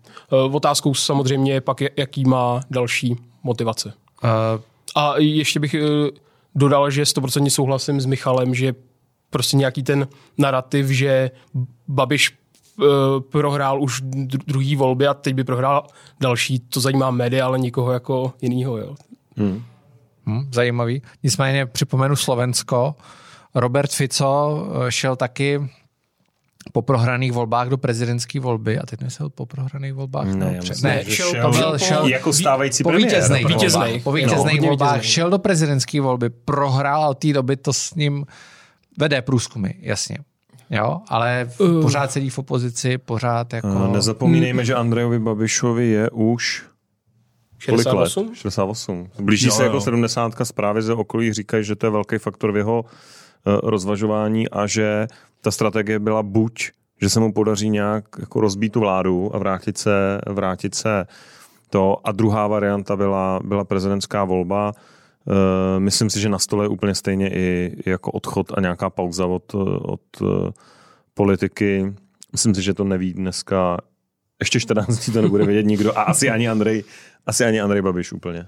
Otázkou 0.51 0.93
samozřejmě 0.93 1.53
je 1.53 1.61
pak, 1.61 1.81
jaký 1.97 2.25
má 2.25 2.61
další 2.69 3.15
motivace. 3.43 3.93
Uh. 4.23 4.29
A 4.95 5.13
ještě 5.17 5.59
bych 5.59 5.75
dodal, 6.55 6.91
že 6.91 7.03
100% 7.03 7.49
souhlasím 7.49 8.01
s 8.01 8.05
Michalem, 8.05 8.55
že 8.55 8.73
prostě 9.29 9.57
nějaký 9.57 9.83
ten 9.83 10.07
narrativ, 10.37 10.87
že 10.87 11.31
Babiš 11.87 12.31
uh, 12.77 12.85
prohrál 13.19 13.81
už 13.81 14.01
druhý 14.47 14.75
volby 14.75 15.07
a 15.07 15.13
teď 15.13 15.33
by 15.33 15.43
prohrál 15.43 15.87
další, 16.19 16.59
to 16.59 16.79
zajímá 16.79 17.11
média, 17.11 17.45
ale 17.45 17.59
nikoho 17.59 17.91
jako 17.91 18.33
jinýho. 18.41 18.77
Jo. 18.77 18.95
Hmm. 19.37 19.63
Hmm, 20.25 20.49
zajímavý. 20.53 21.01
Nicméně 21.23 21.65
připomenu 21.65 22.15
Slovensko. 22.15 22.95
Robert 23.55 23.91
Fico 23.91 24.67
eh, 24.87 24.91
šel 24.91 25.15
taky 25.15 25.69
po 26.71 26.81
prohraných 26.81 27.31
volbách 27.31 27.67
do 27.67 27.77
prezidentské 27.77 28.39
volby 28.39 28.79
a 28.79 28.85
teď 28.85 29.01
nesel 29.01 29.29
po 29.29 29.45
prohraných 29.45 29.93
volbách. 29.93 30.27
Ne, 30.27 30.45
no, 30.45 30.51
myslím, 30.69 30.91
ne 30.91 31.05
šel, 31.05 31.31
šel, 31.31 31.53
šel, 31.53 31.77
šel, 31.77 32.07
jako 32.07 32.33
stávající 32.33 32.83
po 32.83 32.91
vítězných, 32.91 33.45
vítězných, 33.45 34.03
po 34.03 34.11
vítězných 34.11 34.61
volbách 34.61 34.93
vítěznej. 34.93 35.13
šel 35.13 35.29
do 35.29 35.39
prezidentské 35.39 36.01
volby, 36.01 36.29
prohrál 36.29 37.03
a 37.03 37.09
od 37.09 37.17
té 37.17 37.33
doby 37.33 37.57
to 37.57 37.73
s 37.73 37.95
ním 37.95 38.25
Vede 38.99 39.21
průzkumy, 39.21 39.69
jasně. 39.79 40.17
Jo, 40.69 41.01
ale 41.07 41.49
uh. 41.57 41.81
pořád 41.81 42.11
sedí 42.11 42.29
v 42.29 42.39
opozici, 42.39 42.97
pořád 42.97 43.53
jako... 43.53 43.67
Uh, 43.67 43.93
nezapomínejme, 43.93 44.65
že 44.65 44.75
Andrejovi 44.75 45.19
Babišovi 45.19 45.87
je 45.87 46.09
už 46.09 46.65
68? 47.59 48.27
Let? 48.27 48.35
68. 48.35 49.09
Blíží 49.19 49.45
jo, 49.45 49.51
se 49.51 49.63
jako 49.63 49.75
jo. 49.75 49.81
70. 49.81 50.33
zprávy 50.43 50.81
ze 50.81 50.93
okolí 50.93 51.33
říkají, 51.33 51.63
že 51.63 51.75
to 51.75 51.85
je 51.85 51.89
velký 51.89 52.17
faktor 52.17 52.51
v 52.51 52.57
jeho 52.57 52.81
uh, 52.81 53.69
rozvažování 53.69 54.49
a 54.49 54.67
že 54.67 55.07
ta 55.41 55.51
strategie 55.51 55.99
byla 55.99 56.23
buď, 56.23 56.69
že 57.01 57.09
se 57.09 57.19
mu 57.19 57.33
podaří 57.33 57.69
nějak 57.69 58.05
jako 58.19 58.41
rozbít 58.41 58.73
tu 58.73 58.79
vládu 58.79 59.35
a 59.35 59.37
vrátit 59.37 59.77
se, 59.77 60.21
vrátit 60.27 60.75
se 60.75 61.05
to. 61.69 61.97
A 62.03 62.11
druhá 62.11 62.47
varianta 62.47 62.95
byla, 62.95 63.39
byla 63.43 63.63
prezidentská 63.63 64.23
volba, 64.23 64.73
myslím 65.79 66.09
si, 66.09 66.19
že 66.19 66.29
na 66.29 66.39
stole 66.39 66.65
je 66.65 66.69
úplně 66.69 66.95
stejně 66.95 67.29
i 67.29 67.75
jako 67.85 68.11
odchod 68.11 68.51
a 68.57 68.61
nějaká 68.61 68.89
pauza 68.89 69.25
od, 69.25 69.53
od 69.81 70.01
eh, 70.21 70.51
politiky. 71.13 71.93
Myslím 72.31 72.55
si, 72.55 72.61
že 72.61 72.73
to 72.73 72.83
neví 72.83 73.13
dneska, 73.13 73.77
ještě 74.39 74.59
14 74.59 75.05
dní 75.05 75.13
to 75.13 75.21
nebude 75.21 75.45
vědět 75.45 75.65
nikdo 75.65 75.97
a 75.97 76.01
asi 76.01 76.29
ani 76.29 76.49
Andrej, 76.49 76.83
asi 77.25 77.45
ani 77.45 77.61
Andrej 77.61 77.81
Babiš 77.81 78.11
úplně. 78.11 78.47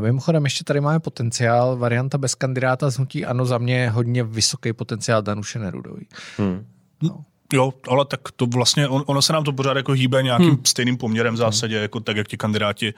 Mimochodem, 0.00 0.44
ještě 0.44 0.64
tady 0.64 0.80
máme 0.80 1.00
potenciál, 1.00 1.76
varianta 1.76 2.18
bez 2.18 2.34
kandidáta 2.34 2.90
z 2.90 2.96
hnutí 2.96 3.24
ano, 3.24 3.46
za 3.46 3.58
mě 3.58 3.78
je 3.78 3.90
hodně 3.90 4.24
vysoký 4.24 4.72
potenciál 4.72 5.22
Danuše 5.22 5.58
Nerudový. 5.58 6.06
Hmm. 6.36 6.66
No. 7.02 7.24
Jo, 7.52 7.72
ale 7.88 8.04
tak 8.04 8.20
to 8.36 8.46
vlastně, 8.46 8.88
on, 8.88 9.04
ono 9.06 9.22
se 9.22 9.32
nám 9.32 9.44
to 9.44 9.52
pořád 9.52 9.76
jako 9.76 9.92
hýbe 9.92 10.22
nějakým 10.22 10.48
hmm. 10.48 10.64
stejným 10.66 10.96
poměrem 10.96 11.34
v 11.34 11.36
zásadě, 11.36 11.76
jako 11.76 12.00
tak, 12.00 12.16
jak 12.16 12.28
ti 12.28 12.36
kandidáti 12.36 12.94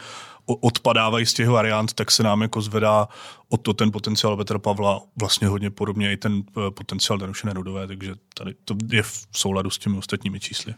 odpadávají 0.46 1.26
z 1.26 1.34
těch 1.34 1.48
variant, 1.48 1.92
tak 1.92 2.10
se 2.10 2.22
nám 2.22 2.42
jako 2.42 2.60
zvedá 2.60 3.08
o 3.48 3.56
to 3.56 3.74
ten 3.74 3.92
potenciál 3.92 4.36
Petra 4.36 4.58
Pavla 4.58 5.00
vlastně 5.16 5.48
hodně 5.48 5.70
podobně 5.70 6.12
i 6.12 6.16
ten 6.16 6.42
eh, 6.48 6.70
potenciál 6.70 7.18
Danuše 7.18 7.46
Nerudové, 7.46 7.86
takže 7.86 8.14
tady 8.34 8.54
to 8.64 8.76
je 8.90 9.02
v 9.02 9.26
souladu 9.32 9.70
s 9.70 9.78
těmi 9.78 9.98
ostatními 9.98 10.40
čísly. 10.40 10.74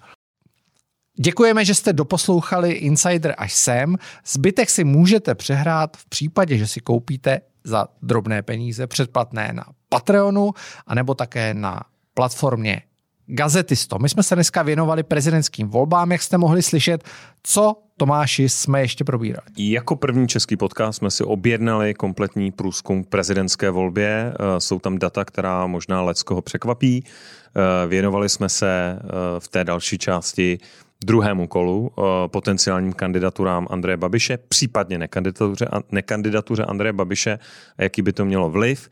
Děkujeme, 1.21 1.65
že 1.65 1.75
jste 1.75 1.93
doposlouchali 1.93 2.73
Insider 2.73 3.35
až 3.39 3.53
sem. 3.53 3.97
Zbytek 4.27 4.71
si 4.71 4.85
můžete 4.85 5.35
přehrát 5.35 5.97
v 5.97 6.09
případě, 6.09 6.59
že 6.59 6.67
si 6.67 6.81
koupíte 6.81 7.41
za 7.65 7.87
drobné 8.03 8.43
peníze 8.43 8.87
předplatné 8.87 9.53
na 9.53 9.65
Patreonu, 9.89 10.51
anebo 10.87 11.15
také 11.15 11.55
na 11.55 11.81
platformě 12.15 12.83
Gazetisto. 13.31 13.99
My 13.99 14.09
jsme 14.09 14.23
se 14.23 14.35
dneska 14.35 14.63
věnovali 14.63 15.03
prezidentským 15.03 15.69
volbám, 15.69 16.13
jak 16.13 16.23
jste 16.23 16.39
mohli 16.39 16.63
slyšet. 16.63 17.05
Co, 17.43 17.77
Tomáši, 17.97 18.49
jsme 18.49 18.81
ještě 18.81 19.05
probírali? 19.05 19.47
Jako 19.57 19.97
první 19.97 20.29
český 20.29 20.57
podcast 20.57 20.99
jsme 20.99 21.11
si 21.11 21.25
objednali 21.25 21.95
kompletní 21.95 22.53
průzkum 22.53 23.05
prezidentské 23.05 23.71
volbě. 23.71 24.33
Eh, 24.35 24.61
jsou 24.61 24.79
tam 24.79 24.99
data, 24.99 25.25
která 25.25 25.67
možná 25.67 26.03
leckoho 26.03 26.43
překvapí. 26.43 27.05
Eh, 27.05 27.89
věnovali 27.89 28.29
jsme 28.29 28.49
se 28.49 28.99
eh, 28.99 29.09
v 29.39 29.49
té 29.49 29.65
další 29.65 29.99
části 29.99 30.59
druhému 31.05 31.47
kolu 31.47 31.91
potenciálním 32.27 32.93
kandidaturám 32.93 33.67
Andreje 33.71 33.97
Babiše, 33.97 34.39
případně 34.49 34.99
nekandidatuře, 34.99 35.69
nekandidatuře 35.91 36.65
Andreje 36.65 36.93
Babiše 36.93 37.39
jaký 37.79 38.03
by 38.03 38.13
to 38.13 38.25
mělo 38.25 38.51
vliv. 38.51 38.91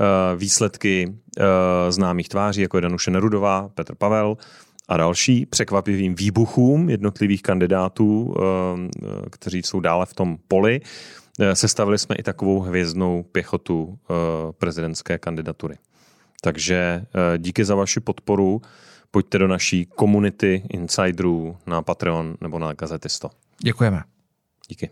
Eh, 0.00 0.36
výsledky 0.36 1.14
eh, 1.38 1.92
známých 1.92 2.28
tváří, 2.28 2.62
jako 2.62 2.76
je 2.76 2.80
Danuše 2.80 3.10
Nerudová, 3.10 3.68
Petr 3.68 3.94
Pavel 3.94 4.36
a 4.88 4.96
další, 4.96 5.46
překvapivým 5.46 6.14
výbuchům 6.14 6.90
jednotlivých 6.90 7.42
kandidátů, 7.42 8.34
eh, 8.36 9.30
kteří 9.30 9.62
jsou 9.62 9.80
dále 9.80 10.06
v 10.06 10.14
tom 10.14 10.38
poli. 10.48 10.80
Sestavili 11.52 11.98
jsme 11.98 12.16
i 12.16 12.22
takovou 12.22 12.60
hvězdnou 12.60 13.22
pěchotu 13.22 13.98
prezidentské 14.58 15.18
kandidatury. 15.18 15.76
Takže 16.42 17.06
díky 17.38 17.64
za 17.64 17.74
vaši 17.74 18.00
podporu. 18.00 18.62
Pojďte 19.10 19.38
do 19.38 19.48
naší 19.48 19.86
komunity 19.86 20.62
insiderů 20.70 21.56
na 21.66 21.82
Patreon 21.82 22.36
nebo 22.40 22.58
na 22.58 22.72
Gazetisto. 22.72 23.30
Děkujeme. 23.62 24.02
Díky. 24.68 24.90